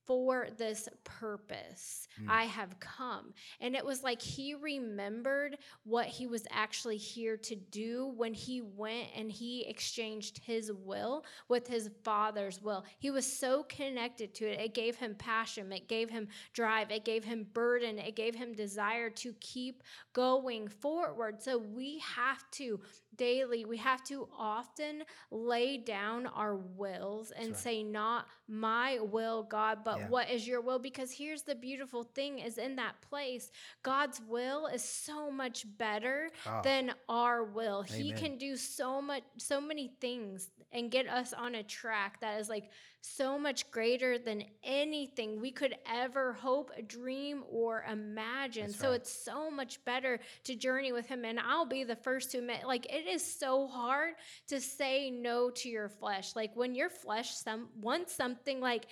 for 0.05 0.47
this 0.57 0.89
purpose 1.03 2.07
hmm. 2.19 2.29
I 2.29 2.43
have 2.43 2.79
come. 2.79 3.33
And 3.59 3.75
it 3.75 3.85
was 3.85 4.03
like 4.03 4.21
he 4.21 4.55
remembered 4.55 5.57
what 5.83 6.05
he 6.05 6.27
was 6.27 6.45
actually 6.51 6.97
here 6.97 7.37
to 7.37 7.55
do 7.55 8.13
when 8.15 8.33
he 8.33 8.61
went 8.61 9.07
and 9.15 9.31
he 9.31 9.65
exchanged 9.65 10.39
his 10.43 10.71
will 10.71 11.23
with 11.47 11.67
his 11.67 11.89
father's 12.03 12.61
will. 12.61 12.83
He 12.99 13.11
was 13.11 13.25
so 13.25 13.63
connected 13.63 14.33
to 14.35 14.45
it. 14.45 14.59
It 14.59 14.73
gave 14.73 14.95
him 14.95 15.15
passion, 15.15 15.71
it 15.71 15.87
gave 15.87 16.09
him 16.09 16.27
drive, 16.53 16.91
it 16.91 17.05
gave 17.05 17.23
him 17.23 17.47
burden, 17.53 17.99
it 17.99 18.15
gave 18.15 18.35
him 18.35 18.53
desire 18.53 19.09
to 19.09 19.33
keep 19.39 19.83
going 20.13 20.67
forward. 20.67 21.41
So 21.41 21.57
we 21.57 21.99
have 21.99 22.43
to 22.51 22.79
daily, 23.17 23.65
we 23.65 23.77
have 23.77 24.03
to 24.05 24.27
often 24.37 25.03
lay 25.31 25.77
down 25.77 26.27
our 26.27 26.55
wills 26.55 27.31
and 27.31 27.49
right. 27.49 27.57
say, 27.57 27.83
Not 27.83 28.27
my 28.47 28.99
will, 28.99 29.43
God, 29.43 29.83
but 29.83 29.99
Yeah. 29.99 30.07
what 30.09 30.29
is 30.29 30.47
your 30.47 30.61
will? 30.61 30.79
Because 30.79 31.11
here's 31.11 31.43
the 31.43 31.55
beautiful 31.55 32.03
thing 32.03 32.39
is 32.39 32.57
in 32.57 32.75
that 32.77 33.01
place, 33.01 33.51
God's 33.83 34.21
will 34.21 34.67
is 34.67 34.83
so 34.83 35.31
much 35.31 35.65
better 35.77 36.31
Oh. 36.45 36.61
than 36.63 36.93
our 37.09 37.43
will. 37.43 37.81
He 37.83 38.11
can 38.13 38.37
do 38.37 38.55
so 38.57 39.01
much, 39.01 39.23
so 39.37 39.59
many 39.61 39.89
things 39.99 40.49
and 40.71 40.89
get 40.91 41.07
us 41.07 41.33
on 41.33 41.55
a 41.55 41.63
track 41.63 42.19
that 42.21 42.39
is 42.39 42.49
like 42.49 42.69
so 43.05 43.37
much 43.37 43.69
greater 43.69 44.17
than 44.17 44.45
anything 44.63 45.41
we 45.41 45.51
could 45.51 45.75
ever 45.85 46.31
hope, 46.31 46.71
dream, 46.87 47.43
or 47.51 47.83
imagine. 47.91 48.67
That's 48.67 48.79
so 48.79 48.91
right. 48.91 48.95
it's 48.95 49.11
so 49.11 49.51
much 49.51 49.83
better 49.83 50.21
to 50.45 50.55
journey 50.55 50.93
with 50.93 51.07
Him. 51.07 51.25
And 51.25 51.37
I'll 51.37 51.65
be 51.65 51.83
the 51.83 51.97
first 51.97 52.31
to 52.31 52.37
admit, 52.37 52.65
like, 52.65 52.85
it 52.85 53.05
is 53.05 53.21
so 53.21 53.67
hard 53.67 54.13
to 54.47 54.61
say 54.61 55.11
no 55.11 55.49
to 55.49 55.69
your 55.69 55.89
flesh. 55.89 56.33
Like, 56.33 56.55
when 56.55 56.75
your 56.75 56.89
flesh 56.89 57.35
some, 57.35 57.67
wants 57.81 58.15
something, 58.15 58.61
like, 58.61 58.85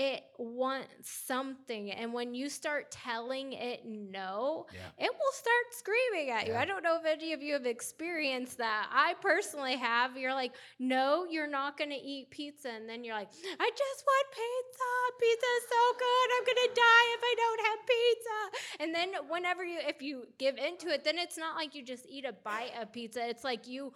it 0.00 0.22
wants 0.38 1.10
something. 1.10 1.90
And 1.90 2.12
when 2.12 2.32
you 2.32 2.48
start 2.48 2.88
telling 2.92 3.52
it 3.52 3.84
no, 3.84 4.66
Yeah. 4.72 5.06
it 5.06 5.10
will 5.12 5.32
start 5.32 5.66
screaming 5.72 6.30
at 6.30 6.46
you. 6.46 6.52
Yeah. 6.52 6.60
I 6.60 6.64
don't 6.66 6.84
know 6.84 6.96
if 7.00 7.04
any 7.04 7.32
of 7.32 7.42
you 7.42 7.54
have 7.54 7.66
experienced 7.66 8.58
that. 8.58 8.88
I 8.92 9.14
personally 9.20 9.74
have. 9.74 10.16
You're 10.16 10.34
like, 10.34 10.52
no, 10.78 11.26
you're 11.28 11.48
not 11.50 11.76
going 11.76 11.90
to 11.90 11.96
eat 11.96 12.30
pizza. 12.30 12.68
And 12.70 12.88
then 12.88 13.02
you're 13.02 13.16
like, 13.16 13.30
I 13.58 13.70
just 13.76 14.04
want 14.06 14.26
pizza. 14.30 14.90
Pizza 15.18 15.46
is 15.58 15.64
so 15.68 15.82
good. 15.98 16.26
I'm 16.36 16.44
going 16.44 16.68
to 16.68 16.74
die 16.74 17.06
if 17.16 17.22
I 17.24 17.34
don't 17.42 17.60
have 17.66 17.78
pizza. 17.94 18.82
And 18.84 18.94
then 18.94 19.28
whenever 19.28 19.64
you, 19.64 19.80
if 19.82 20.00
you 20.00 20.28
give 20.38 20.58
into 20.58 20.90
it, 20.90 21.02
then 21.02 21.18
it's 21.18 21.36
not 21.36 21.56
like 21.56 21.74
you 21.74 21.82
just 21.84 22.06
eat 22.08 22.24
a 22.24 22.32
bite 22.32 22.70
of 22.80 22.92
pizza. 22.92 23.28
It's 23.28 23.42
like 23.42 23.66
you 23.66 23.92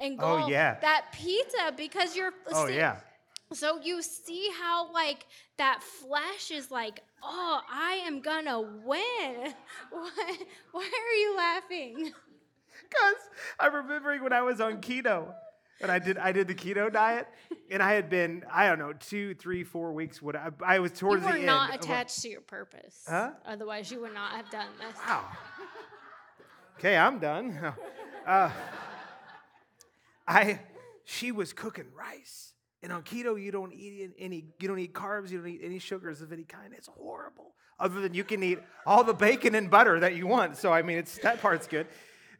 engulf 0.00 0.46
Oh, 0.46 0.48
yeah. 0.48 0.80
that 0.80 1.06
pizza 1.12 1.72
because 1.76 2.16
you're. 2.16 2.32
Oh 2.52 2.66
see- 2.66 2.74
yeah. 2.74 2.96
So 3.52 3.80
you 3.82 4.02
see 4.02 4.50
how 4.60 4.92
like 4.92 5.26
that 5.56 5.82
flesh 5.82 6.50
is 6.50 6.70
like, 6.70 7.02
oh, 7.22 7.60
I 7.70 8.02
am 8.06 8.20
gonna 8.20 8.60
win. 8.60 9.54
Why, 9.90 10.36
why 10.72 10.82
are 10.84 11.14
you 11.16 11.36
laughing? 11.36 12.12
Because 12.82 13.16
I'm 13.58 13.74
remembering 13.74 14.22
when 14.22 14.32
I 14.32 14.40
was 14.42 14.60
on 14.60 14.80
keto, 14.80 15.34
and 15.80 15.90
I 15.90 15.98
did 15.98 16.16
I 16.18 16.32
did 16.32 16.46
the 16.48 16.54
keto 16.54 16.90
diet, 16.92 17.26
and 17.70 17.82
I 17.82 17.92
had 17.94 18.08
been 18.08 18.44
I 18.52 18.66
don't 18.68 18.78
know 18.78 18.92
two, 18.94 19.34
three, 19.34 19.64
four 19.64 19.92
weeks. 19.92 20.22
What 20.22 20.36
I, 20.36 20.50
I 20.64 20.78
was 20.78 20.92
You 20.92 20.96
towards 20.98 21.24
were 21.24 21.32
the 21.32 21.38
not 21.40 21.70
end. 21.72 21.80
of 21.82 21.88
a- 21.88 21.92
attached 21.92 22.22
to 22.22 22.28
your 22.28 22.40
purpose. 22.40 23.04
Huh? 23.08 23.32
Otherwise, 23.46 23.90
you 23.90 24.00
would 24.00 24.14
not 24.14 24.32
have 24.32 24.48
done 24.50 24.68
this. 24.78 24.96
Wow. 25.06 25.24
Okay, 26.78 26.96
I'm 26.96 27.18
done. 27.18 27.58
Uh, 28.26 28.50
I 30.26 30.60
she 31.04 31.32
was 31.32 31.54
cooking 31.54 31.86
rice, 31.96 32.52
and 32.82 32.92
on 32.92 33.02
keto 33.02 33.40
you 33.40 33.50
don't 33.50 33.72
eat 33.72 34.10
any 34.18 34.46
you 34.60 34.68
don't 34.68 34.78
eat 34.78 34.94
carbs, 34.94 35.30
you 35.30 35.38
don't 35.38 35.48
eat 35.48 35.60
any 35.62 35.78
sugars 35.78 36.20
of 36.22 36.32
any 36.32 36.44
kind. 36.44 36.72
It's 36.76 36.88
horrible. 36.88 37.54
Other 37.80 38.00
than 38.00 38.14
you 38.14 38.24
can 38.24 38.42
eat 38.42 38.58
all 38.86 39.04
the 39.04 39.14
bacon 39.14 39.54
and 39.54 39.70
butter 39.70 40.00
that 40.00 40.16
you 40.16 40.26
want. 40.26 40.56
So 40.56 40.72
I 40.72 40.82
mean, 40.82 40.98
it's 40.98 41.18
that 41.18 41.40
part's 41.40 41.66
good. 41.66 41.86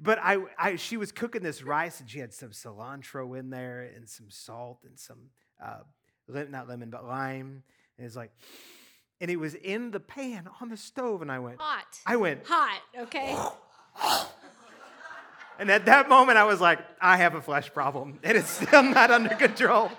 But 0.01 0.19
I, 0.23 0.39
I 0.57 0.77
she 0.77 0.97
was 0.97 1.11
cooking 1.11 1.43
this 1.43 1.63
rice, 1.63 2.01
and 2.01 2.09
she 2.09 2.21
had 2.21 2.33
some 2.33 2.51
cilantro 2.51 3.39
in 3.39 3.51
there, 3.51 3.91
and 3.95 4.09
some 4.09 4.31
salt, 4.31 4.81
and 4.85 4.99
some 4.99 5.19
uh, 5.63 5.81
lim- 6.29 6.51
not 6.51 6.69
lemon, 6.69 6.91
but 6.91 7.05
lime. 7.05 7.65
And 7.97 8.07
it's 8.07 8.15
like, 8.15 8.31
and 9.21 9.31
it 9.31 9.37
was 9.37 9.55
in 9.55 9.91
the 9.91 9.99
pan 9.99 10.49
on 10.61 10.69
the 10.69 10.77
stove, 10.77 11.21
and 11.21 11.33
I 11.33 11.41
went, 11.41 11.61
Hot. 11.61 11.99
I 12.07 12.17
went, 12.17 12.43
Hot, 12.47 12.81
okay? 13.01 13.37
and 15.59 15.69
at 15.69 15.87
that 15.87 16.09
moment, 16.09 16.39
I 16.39 16.45
was 16.45 16.61
like, 16.61 16.79
I 17.01 17.17
have 17.17 17.35
a 17.35 17.43
flesh 17.43 17.73
problem, 17.73 18.21
and 18.23 18.39
it's 18.39 18.51
still 18.51 18.85
not 18.85 19.11
under 19.11 19.35
control. 19.35 19.91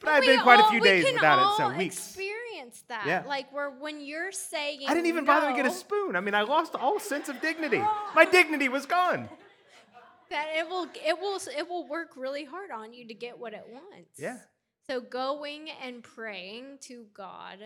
But 0.00 0.10
I've 0.10 0.22
been 0.24 0.40
quite 0.40 0.60
a 0.60 0.68
few 0.70 0.80
days 0.80 1.04
without 1.12 1.38
it, 1.38 1.42
all 1.42 1.56
so 1.56 1.76
weeks. 1.76 1.96
experience 1.96 2.84
that. 2.88 3.06
Yeah. 3.06 3.24
Like 3.26 3.52
where 3.52 3.70
when 3.70 4.00
you're 4.00 4.32
saying 4.32 4.80
I 4.86 4.94
didn't 4.94 5.06
even 5.06 5.24
bother 5.24 5.48
to 5.48 5.56
get 5.56 5.66
a 5.66 5.70
spoon. 5.70 6.16
I 6.16 6.20
mean, 6.20 6.34
I 6.34 6.42
lost 6.42 6.74
all 6.74 7.00
sense 7.00 7.28
of 7.28 7.40
dignity. 7.40 7.82
My 8.14 8.24
dignity 8.24 8.68
was 8.68 8.86
gone. 8.86 9.28
that 10.30 10.48
it 10.56 10.68
will 10.68 10.86
it 11.04 11.18
will 11.20 11.40
it 11.56 11.68
will 11.68 11.88
work 11.88 12.10
really 12.16 12.44
hard 12.44 12.70
on 12.70 12.92
you 12.92 13.06
to 13.08 13.14
get 13.14 13.38
what 13.38 13.52
it 13.52 13.64
wants. 13.70 14.18
Yeah. 14.18 14.38
So 14.88 15.00
going 15.00 15.68
and 15.84 16.02
praying 16.02 16.78
to 16.82 17.06
God 17.12 17.58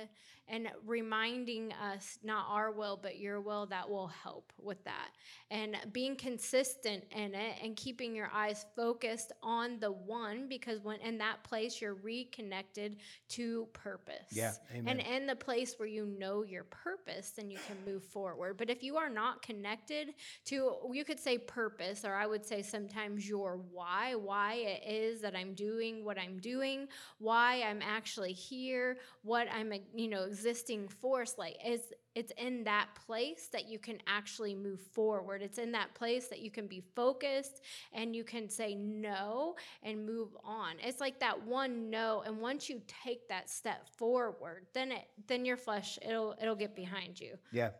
and 0.48 0.68
reminding 0.86 1.72
us 1.72 2.18
not 2.22 2.46
our 2.48 2.70
will 2.70 2.98
but 3.00 3.18
your 3.18 3.40
will 3.40 3.66
that 3.66 3.88
will 3.88 4.08
help 4.08 4.52
with 4.58 4.82
that. 4.84 5.10
And 5.50 5.76
being 5.92 6.16
consistent 6.16 7.04
in 7.14 7.34
it 7.34 7.56
and 7.62 7.76
keeping 7.76 8.14
your 8.14 8.30
eyes 8.34 8.66
focused 8.76 9.32
on 9.42 9.78
the 9.80 9.92
one 9.92 10.48
because 10.48 10.80
when 10.82 11.00
in 11.00 11.18
that 11.18 11.42
place 11.44 11.80
you're 11.80 11.94
reconnected 11.94 12.96
to 13.30 13.66
purpose. 13.72 14.26
Yeah, 14.30 14.52
amen. 14.74 15.00
And 15.00 15.00
in 15.00 15.26
the 15.26 15.36
place 15.36 15.74
where 15.78 15.88
you 15.88 16.06
know 16.06 16.42
your 16.42 16.64
purpose, 16.64 17.30
then 17.30 17.50
you 17.50 17.58
can 17.66 17.76
move 17.90 18.04
forward. 18.04 18.56
But 18.56 18.70
if 18.70 18.82
you 18.82 18.96
are 18.96 19.10
not 19.10 19.42
connected 19.42 20.14
to, 20.46 20.76
you 20.92 21.04
could 21.04 21.20
say 21.20 21.38
purpose, 21.38 22.04
or 22.04 22.14
I 22.14 22.26
would 22.26 22.44
say 22.44 22.62
sometimes 22.62 23.28
your 23.28 23.60
why, 23.70 24.14
why 24.14 24.54
it 24.54 24.82
is 24.86 25.20
that 25.20 25.34
I'm 25.36 25.54
doing 25.54 26.04
what 26.04 26.18
I'm 26.18 26.38
doing, 26.38 26.88
why 27.18 27.62
I'm 27.62 27.80
actually 27.82 28.32
here, 28.32 28.98
what 29.22 29.46
I'm, 29.52 29.72
you 29.94 30.08
know, 30.08 30.28
existing 30.42 30.88
force, 30.88 31.34
like 31.38 31.56
is 31.64 31.80
it's 32.14 32.32
in 32.36 32.64
that 32.64 32.88
place 33.06 33.48
that 33.52 33.68
you 33.68 33.78
can 33.78 33.98
actually 34.06 34.54
move 34.54 34.80
forward. 34.80 35.40
It's 35.40 35.58
in 35.58 35.72
that 35.72 35.94
place 35.94 36.26
that 36.28 36.40
you 36.40 36.50
can 36.50 36.66
be 36.66 36.82
focused 36.94 37.62
and 37.92 38.14
you 38.14 38.24
can 38.24 38.48
say 38.48 38.74
no 38.74 39.54
and 39.82 40.04
move 40.04 40.30
on. 40.44 40.74
It's 40.82 41.00
like 41.00 41.20
that 41.20 41.46
one 41.46 41.90
no 41.90 42.22
and 42.26 42.38
once 42.38 42.68
you 42.68 42.82
take 43.04 43.28
that 43.28 43.48
step 43.48 43.88
forward, 43.96 44.66
then 44.74 44.92
it 44.92 45.04
then 45.28 45.44
your 45.44 45.56
flesh 45.56 45.98
it'll 46.02 46.34
it'll 46.42 46.56
get 46.56 46.74
behind 46.74 47.20
you. 47.20 47.36
Yeah. 47.52 47.70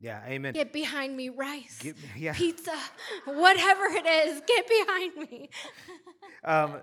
Yeah. 0.00 0.22
Amen. 0.26 0.54
Get 0.54 0.72
behind 0.72 1.16
me, 1.16 1.28
rice. 1.28 1.78
Get- 1.80 1.96
yeah. 2.16 2.32
Pizza, 2.32 2.74
whatever 3.26 3.84
it 3.84 4.06
is, 4.06 4.42
get 4.46 4.66
behind 4.68 5.16
me. 5.16 5.50
Um, 6.44 6.80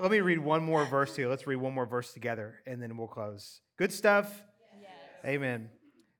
let 0.00 0.10
me 0.10 0.20
read 0.20 0.38
one 0.38 0.64
more 0.64 0.84
verse 0.84 1.14
here. 1.16 1.28
Let's 1.28 1.46
read 1.46 1.56
one 1.56 1.72
more 1.72 1.86
verse 1.86 2.12
together, 2.12 2.60
and 2.66 2.82
then 2.82 2.96
we'll 2.96 3.08
close. 3.08 3.60
Good 3.76 3.92
stuff. 3.92 4.42
Amen. 5.24 5.70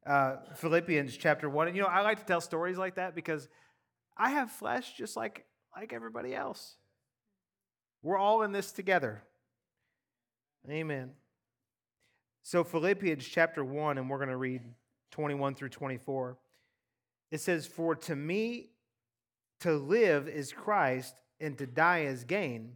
Uh, 0.06 0.36
Philippians 0.56 1.16
chapter 1.16 1.48
one. 1.48 1.68
And 1.68 1.76
you 1.76 1.82
know, 1.82 1.88
I 1.88 2.00
like 2.00 2.18
to 2.18 2.24
tell 2.24 2.40
stories 2.40 2.78
like 2.78 2.96
that 2.96 3.14
because 3.14 3.48
I 4.16 4.30
have 4.30 4.50
flesh 4.50 4.96
just 4.96 5.16
like 5.16 5.44
like 5.76 5.92
everybody 5.92 6.34
else. 6.34 6.76
We're 8.02 8.18
all 8.18 8.42
in 8.42 8.52
this 8.52 8.72
together. 8.72 9.22
Amen. 10.68 11.10
So 12.42 12.64
Philippians 12.64 13.26
chapter 13.26 13.64
one, 13.64 13.98
and 13.98 14.08
we're 14.08 14.18
going 14.18 14.30
to 14.30 14.36
read 14.36 14.62
twenty-one 15.10 15.54
through 15.54 15.68
twenty-four. 15.70 16.38
It 17.30 17.40
says, 17.40 17.66
"For 17.66 17.94
to 17.94 18.16
me, 18.16 18.70
to 19.60 19.72
live 19.72 20.28
is 20.28 20.52
Christ, 20.52 21.14
and 21.40 21.56
to 21.58 21.66
die 21.66 22.00
is 22.00 22.24
gain." 22.24 22.72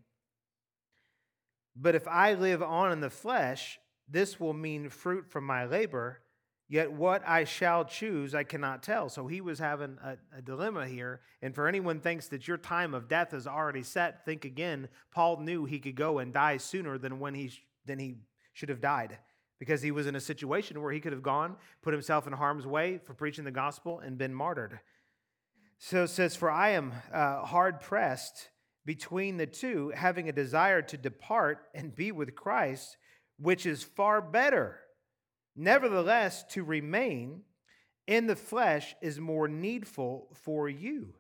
But 1.75 1.95
if 1.95 2.07
I 2.07 2.35
live 2.35 2.62
on 2.62 2.93
in 2.93 3.01
the 3.01 3.11
flesh, 3.11 3.79
this 4.09 4.39
will 4.39 4.53
mean 4.53 4.89
fruit 4.89 5.31
from 5.31 5.45
my 5.45 5.64
labor. 5.64 6.20
Yet 6.68 6.93
what 6.93 7.23
I 7.27 7.45
shall 7.45 7.85
choose, 7.85 8.35
I 8.35 8.45
cannot 8.45 8.83
tell. 8.83 9.09
So 9.09 9.27
he 9.27 9.41
was 9.43 9.59
having 9.59 9.99
a, 10.03 10.16
a, 10.39 10.41
dilemma 10.41 10.87
here. 10.87 11.20
And 11.43 11.55
for 11.55 11.68
anyone 11.68 12.01
thinks 12.01 12.29
that 12.29 12.49
your 12.49 12.57
time 12.57 12.95
of 12.95 13.09
death 13.09 13.35
is 13.35 13.47
already 13.47 13.83
set, 13.83 14.25
think 14.25 14.47
again. 14.47 14.89
Paul 15.11 15.41
knew 15.41 15.66
he 15.66 15.81
could 15.81 15.97
go 15.97 16.18
and 16.18 16.33
die 16.33 16.57
sooner 16.57 16.97
than 16.97 17.20
when 17.20 17.35
he 17.35 17.53
than 17.85 17.99
he 17.99 18.14
should 18.55 18.68
have 18.68 18.81
died, 18.81 19.18
because 19.59 19.83
he 19.83 19.91
was 19.91 20.07
in 20.07 20.14
a 20.14 20.20
situation 20.20 20.81
where 20.81 20.93
he 20.93 21.01
could 21.01 21.12
have 21.12 21.23
gone, 21.23 21.57
put 21.83 21.93
himself 21.93 22.27
in 22.27 22.33
harm's 22.33 22.66
way 22.66 23.01
for 23.05 23.12
preaching 23.12 23.45
the 23.45 23.51
gospel, 23.51 23.99
and 23.99 24.16
been 24.16 24.33
martyred. 24.33 24.79
So 25.79 26.05
it 26.05 26.09
says, 26.09 26.37
"For 26.37 26.51
I 26.51 26.70
am 26.70 26.93
uh, 27.12 27.45
hard 27.45 27.81
pressed 27.81 28.49
between 28.85 29.37
the 29.37 29.47
two, 29.47 29.93
having 29.95 30.28
a 30.28 30.33
desire 30.33 30.83
to 30.83 30.97
depart 30.97 31.59
and 31.74 31.95
be 31.95 32.12
with 32.12 32.35
Christ, 32.35 32.97
which 33.39 33.66
is 33.66 33.83
far 33.83 34.20
better." 34.20 34.80
Nevertheless, 35.55 36.45
to 36.51 36.64
remain 36.64 37.43
in 38.07 38.26
the 38.26 38.37
flesh 38.37 38.95
is 39.03 39.20
more 39.20 39.49
needful 39.49 40.28
for 40.35 40.68
you. 40.68 41.14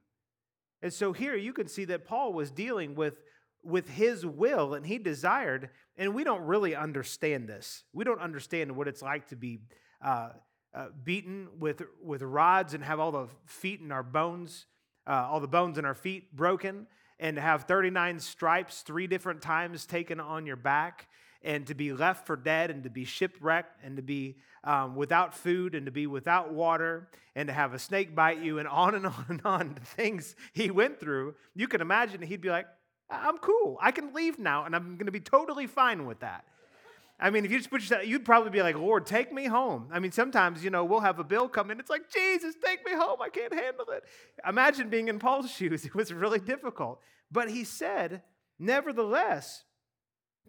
And 0.80 0.92
so 0.92 1.12
here 1.12 1.36
you 1.36 1.52
can 1.52 1.68
see 1.68 1.84
that 1.86 2.06
Paul 2.06 2.32
was 2.32 2.50
dealing 2.50 2.94
with, 2.94 3.14
with 3.62 3.88
his 3.88 4.26
will 4.26 4.74
and 4.74 4.84
he 4.84 4.98
desired, 4.98 5.70
and 5.96 6.14
we 6.14 6.24
don't 6.24 6.42
really 6.42 6.74
understand 6.74 7.48
this. 7.48 7.84
We 7.92 8.04
don't 8.04 8.20
understand 8.20 8.74
what 8.74 8.88
it's 8.88 9.02
like 9.02 9.28
to 9.28 9.36
be 9.36 9.60
uh, 10.04 10.30
uh, 10.74 10.86
beaten 11.04 11.48
with, 11.58 11.82
with 12.02 12.22
rods 12.22 12.74
and 12.74 12.82
have 12.82 12.98
all 12.98 13.12
the 13.12 13.28
feet 13.46 13.80
and 13.80 13.92
our 13.92 14.02
bones, 14.02 14.66
uh, 15.06 15.28
all 15.30 15.40
the 15.40 15.46
bones 15.46 15.78
in 15.78 15.84
our 15.84 15.94
feet 15.94 16.34
broken, 16.34 16.86
and 17.22 17.36
to 17.36 17.40
have 17.40 17.62
39 17.62 18.18
stripes 18.18 18.82
three 18.82 19.06
different 19.06 19.40
times 19.40 19.86
taken 19.86 20.18
on 20.18 20.44
your 20.44 20.56
back 20.56 21.06
and 21.44 21.64
to 21.68 21.74
be 21.74 21.92
left 21.92 22.26
for 22.26 22.34
dead 22.34 22.68
and 22.68 22.82
to 22.82 22.90
be 22.90 23.04
shipwrecked 23.04 23.78
and 23.84 23.96
to 23.96 24.02
be 24.02 24.36
um, 24.64 24.96
without 24.96 25.32
food 25.32 25.76
and 25.76 25.86
to 25.86 25.92
be 25.92 26.08
without 26.08 26.52
water 26.52 27.08
and 27.36 27.46
to 27.46 27.52
have 27.52 27.74
a 27.74 27.78
snake 27.78 28.12
bite 28.16 28.42
you 28.42 28.58
and 28.58 28.66
on 28.66 28.96
and 28.96 29.06
on 29.06 29.24
and 29.28 29.40
on 29.44 29.74
the 29.74 29.86
things 29.86 30.34
he 30.52 30.68
went 30.72 30.98
through, 30.98 31.36
you 31.54 31.68
can 31.68 31.80
imagine 31.80 32.20
he'd 32.22 32.40
be 32.40 32.50
like, 32.50 32.66
I'm 33.08 33.38
cool. 33.38 33.78
I 33.80 33.92
can 33.92 34.12
leave 34.12 34.40
now 34.40 34.64
and 34.64 34.74
I'm 34.74 34.96
going 34.96 35.06
to 35.06 35.12
be 35.12 35.20
totally 35.20 35.68
fine 35.68 36.06
with 36.06 36.20
that. 36.20 36.44
I 37.22 37.30
mean, 37.30 37.44
if 37.44 37.52
you 37.52 37.58
just 37.58 37.70
put 37.70 37.80
yourself, 37.82 38.04
you'd 38.04 38.24
probably 38.24 38.50
be 38.50 38.62
like, 38.62 38.76
Lord, 38.76 39.06
take 39.06 39.32
me 39.32 39.44
home. 39.46 39.88
I 39.92 40.00
mean, 40.00 40.10
sometimes, 40.10 40.64
you 40.64 40.70
know, 40.70 40.84
we'll 40.84 41.00
have 41.00 41.20
a 41.20 41.24
bill 41.24 41.48
come 41.48 41.70
in. 41.70 41.78
It's 41.78 41.88
like, 41.88 42.10
Jesus, 42.12 42.56
take 42.62 42.84
me 42.84 42.94
home. 42.94 43.22
I 43.22 43.28
can't 43.28 43.54
handle 43.54 43.86
it. 43.90 44.02
Imagine 44.46 44.88
being 44.88 45.06
in 45.06 45.20
Paul's 45.20 45.48
shoes. 45.56 45.84
It 45.84 45.94
was 45.94 46.12
really 46.12 46.40
difficult. 46.40 47.00
But 47.30 47.48
he 47.48 47.62
said, 47.62 48.22
nevertheless, 48.58 49.62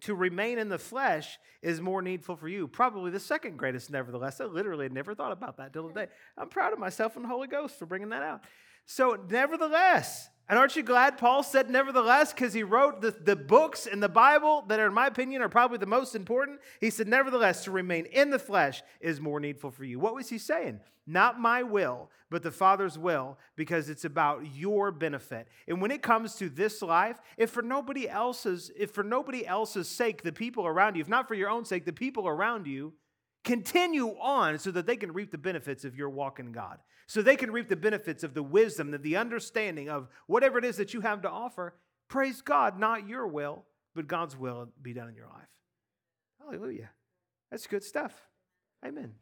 to 0.00 0.16
remain 0.16 0.58
in 0.58 0.68
the 0.68 0.78
flesh 0.78 1.38
is 1.62 1.80
more 1.80 2.02
needful 2.02 2.34
for 2.34 2.48
you. 2.48 2.66
Probably 2.66 3.12
the 3.12 3.20
second 3.20 3.56
greatest, 3.56 3.88
nevertheless. 3.88 4.40
I 4.40 4.46
literally 4.46 4.86
had 4.86 4.92
never 4.92 5.14
thought 5.14 5.30
about 5.30 5.58
that 5.58 5.72
till 5.72 5.86
today. 5.86 6.08
I'm 6.36 6.48
proud 6.48 6.72
of 6.72 6.80
myself 6.80 7.14
and 7.14 7.24
the 7.24 7.28
Holy 7.28 7.46
Ghost 7.46 7.78
for 7.78 7.86
bringing 7.86 8.08
that 8.08 8.24
out. 8.24 8.40
So, 8.84 9.16
nevertheless, 9.30 10.28
and 10.48 10.58
aren't 10.58 10.76
you 10.76 10.82
glad 10.82 11.16
Paul 11.16 11.42
said 11.42 11.70
nevertheless 11.70 12.32
because 12.32 12.52
he 12.52 12.62
wrote 12.62 13.00
the, 13.00 13.12
the 13.12 13.36
books 13.36 13.86
in 13.86 14.00
the 14.00 14.08
Bible 14.08 14.64
that 14.68 14.78
are, 14.78 14.88
in 14.88 14.94
my 14.94 15.06
opinion, 15.06 15.40
are 15.40 15.48
probably 15.48 15.78
the 15.78 15.86
most 15.86 16.14
important? 16.14 16.60
He 16.80 16.90
said, 16.90 17.08
nevertheless, 17.08 17.64
to 17.64 17.70
remain 17.70 18.04
in 18.06 18.30
the 18.30 18.38
flesh 18.38 18.82
is 19.00 19.20
more 19.20 19.40
needful 19.40 19.70
for 19.70 19.84
you. 19.84 19.98
What 19.98 20.14
was 20.14 20.28
he 20.28 20.36
saying? 20.36 20.80
Not 21.06 21.40
my 21.40 21.62
will, 21.62 22.10
but 22.30 22.42
the 22.42 22.50
Father's 22.50 22.98
will, 22.98 23.38
because 23.56 23.88
it's 23.88 24.04
about 24.04 24.54
your 24.54 24.90
benefit. 24.90 25.48
And 25.66 25.80
when 25.80 25.90
it 25.90 26.02
comes 26.02 26.34
to 26.36 26.48
this 26.48 26.82
life, 26.82 27.20
if 27.36 27.50
for 27.50 27.62
nobody 27.62 28.08
else's, 28.08 28.70
if 28.76 28.90
for 28.90 29.04
nobody 29.04 29.46
else's 29.46 29.88
sake, 29.88 30.22
the 30.22 30.32
people 30.32 30.66
around 30.66 30.96
you, 30.96 31.02
if 31.02 31.08
not 31.08 31.28
for 31.28 31.34
your 31.34 31.50
own 31.50 31.64
sake, 31.64 31.84
the 31.84 31.92
people 31.92 32.26
around 32.26 32.66
you 32.66 32.92
continue 33.44 34.08
on 34.20 34.58
so 34.58 34.70
that 34.70 34.86
they 34.86 34.96
can 34.96 35.12
reap 35.12 35.30
the 35.30 35.38
benefits 35.38 35.84
of 35.84 35.94
your 35.94 36.10
walk 36.10 36.40
in 36.40 36.50
God. 36.50 36.78
So 37.06 37.20
they 37.20 37.36
can 37.36 37.52
reap 37.52 37.68
the 37.68 37.76
benefits 37.76 38.24
of 38.24 38.34
the 38.34 38.42
wisdom, 38.42 38.90
the, 38.90 38.98
the 38.98 39.16
understanding 39.16 39.90
of 39.90 40.08
whatever 40.26 40.58
it 40.58 40.64
is 40.64 40.78
that 40.78 40.94
you 40.94 41.02
have 41.02 41.22
to 41.22 41.30
offer. 41.30 41.74
Praise 42.08 42.40
God, 42.40 42.78
not 42.78 43.06
your 43.06 43.26
will, 43.26 43.64
but 43.94 44.06
God's 44.06 44.36
will 44.36 44.68
be 44.80 44.94
done 44.94 45.08
in 45.08 45.14
your 45.14 45.26
life. 45.26 45.48
Hallelujah. 46.40 46.90
That's 47.50 47.66
good 47.66 47.84
stuff. 47.84 48.12
Amen. 48.84 49.12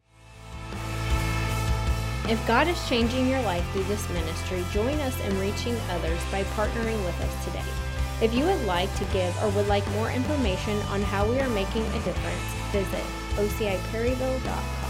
If 2.29 2.41
God 2.47 2.69
is 2.69 2.87
changing 2.87 3.29
your 3.29 3.41
life 3.41 3.65
through 3.73 3.83
this 3.83 4.09
ministry, 4.09 4.63
join 4.71 4.97
us 5.01 5.19
in 5.25 5.39
reaching 5.39 5.75
others 5.89 6.19
by 6.31 6.43
partnering 6.55 7.03
with 7.03 7.19
us 7.21 7.45
today. 7.45 7.82
If 8.23 8.33
you 8.33 8.45
would 8.45 8.63
like 8.63 8.87
to 8.95 9.05
give 9.11 9.35
or 9.43 9.49
would 9.49 9.67
like 9.67 9.85
more 9.91 10.09
information 10.09 10.79
on 10.83 11.01
how 11.01 11.29
we 11.29 11.41
are 11.41 11.49
making 11.49 11.83
a 11.87 11.99
difference, 12.05 12.41
visit 12.71 13.03
ociperryville.com. 13.35 14.82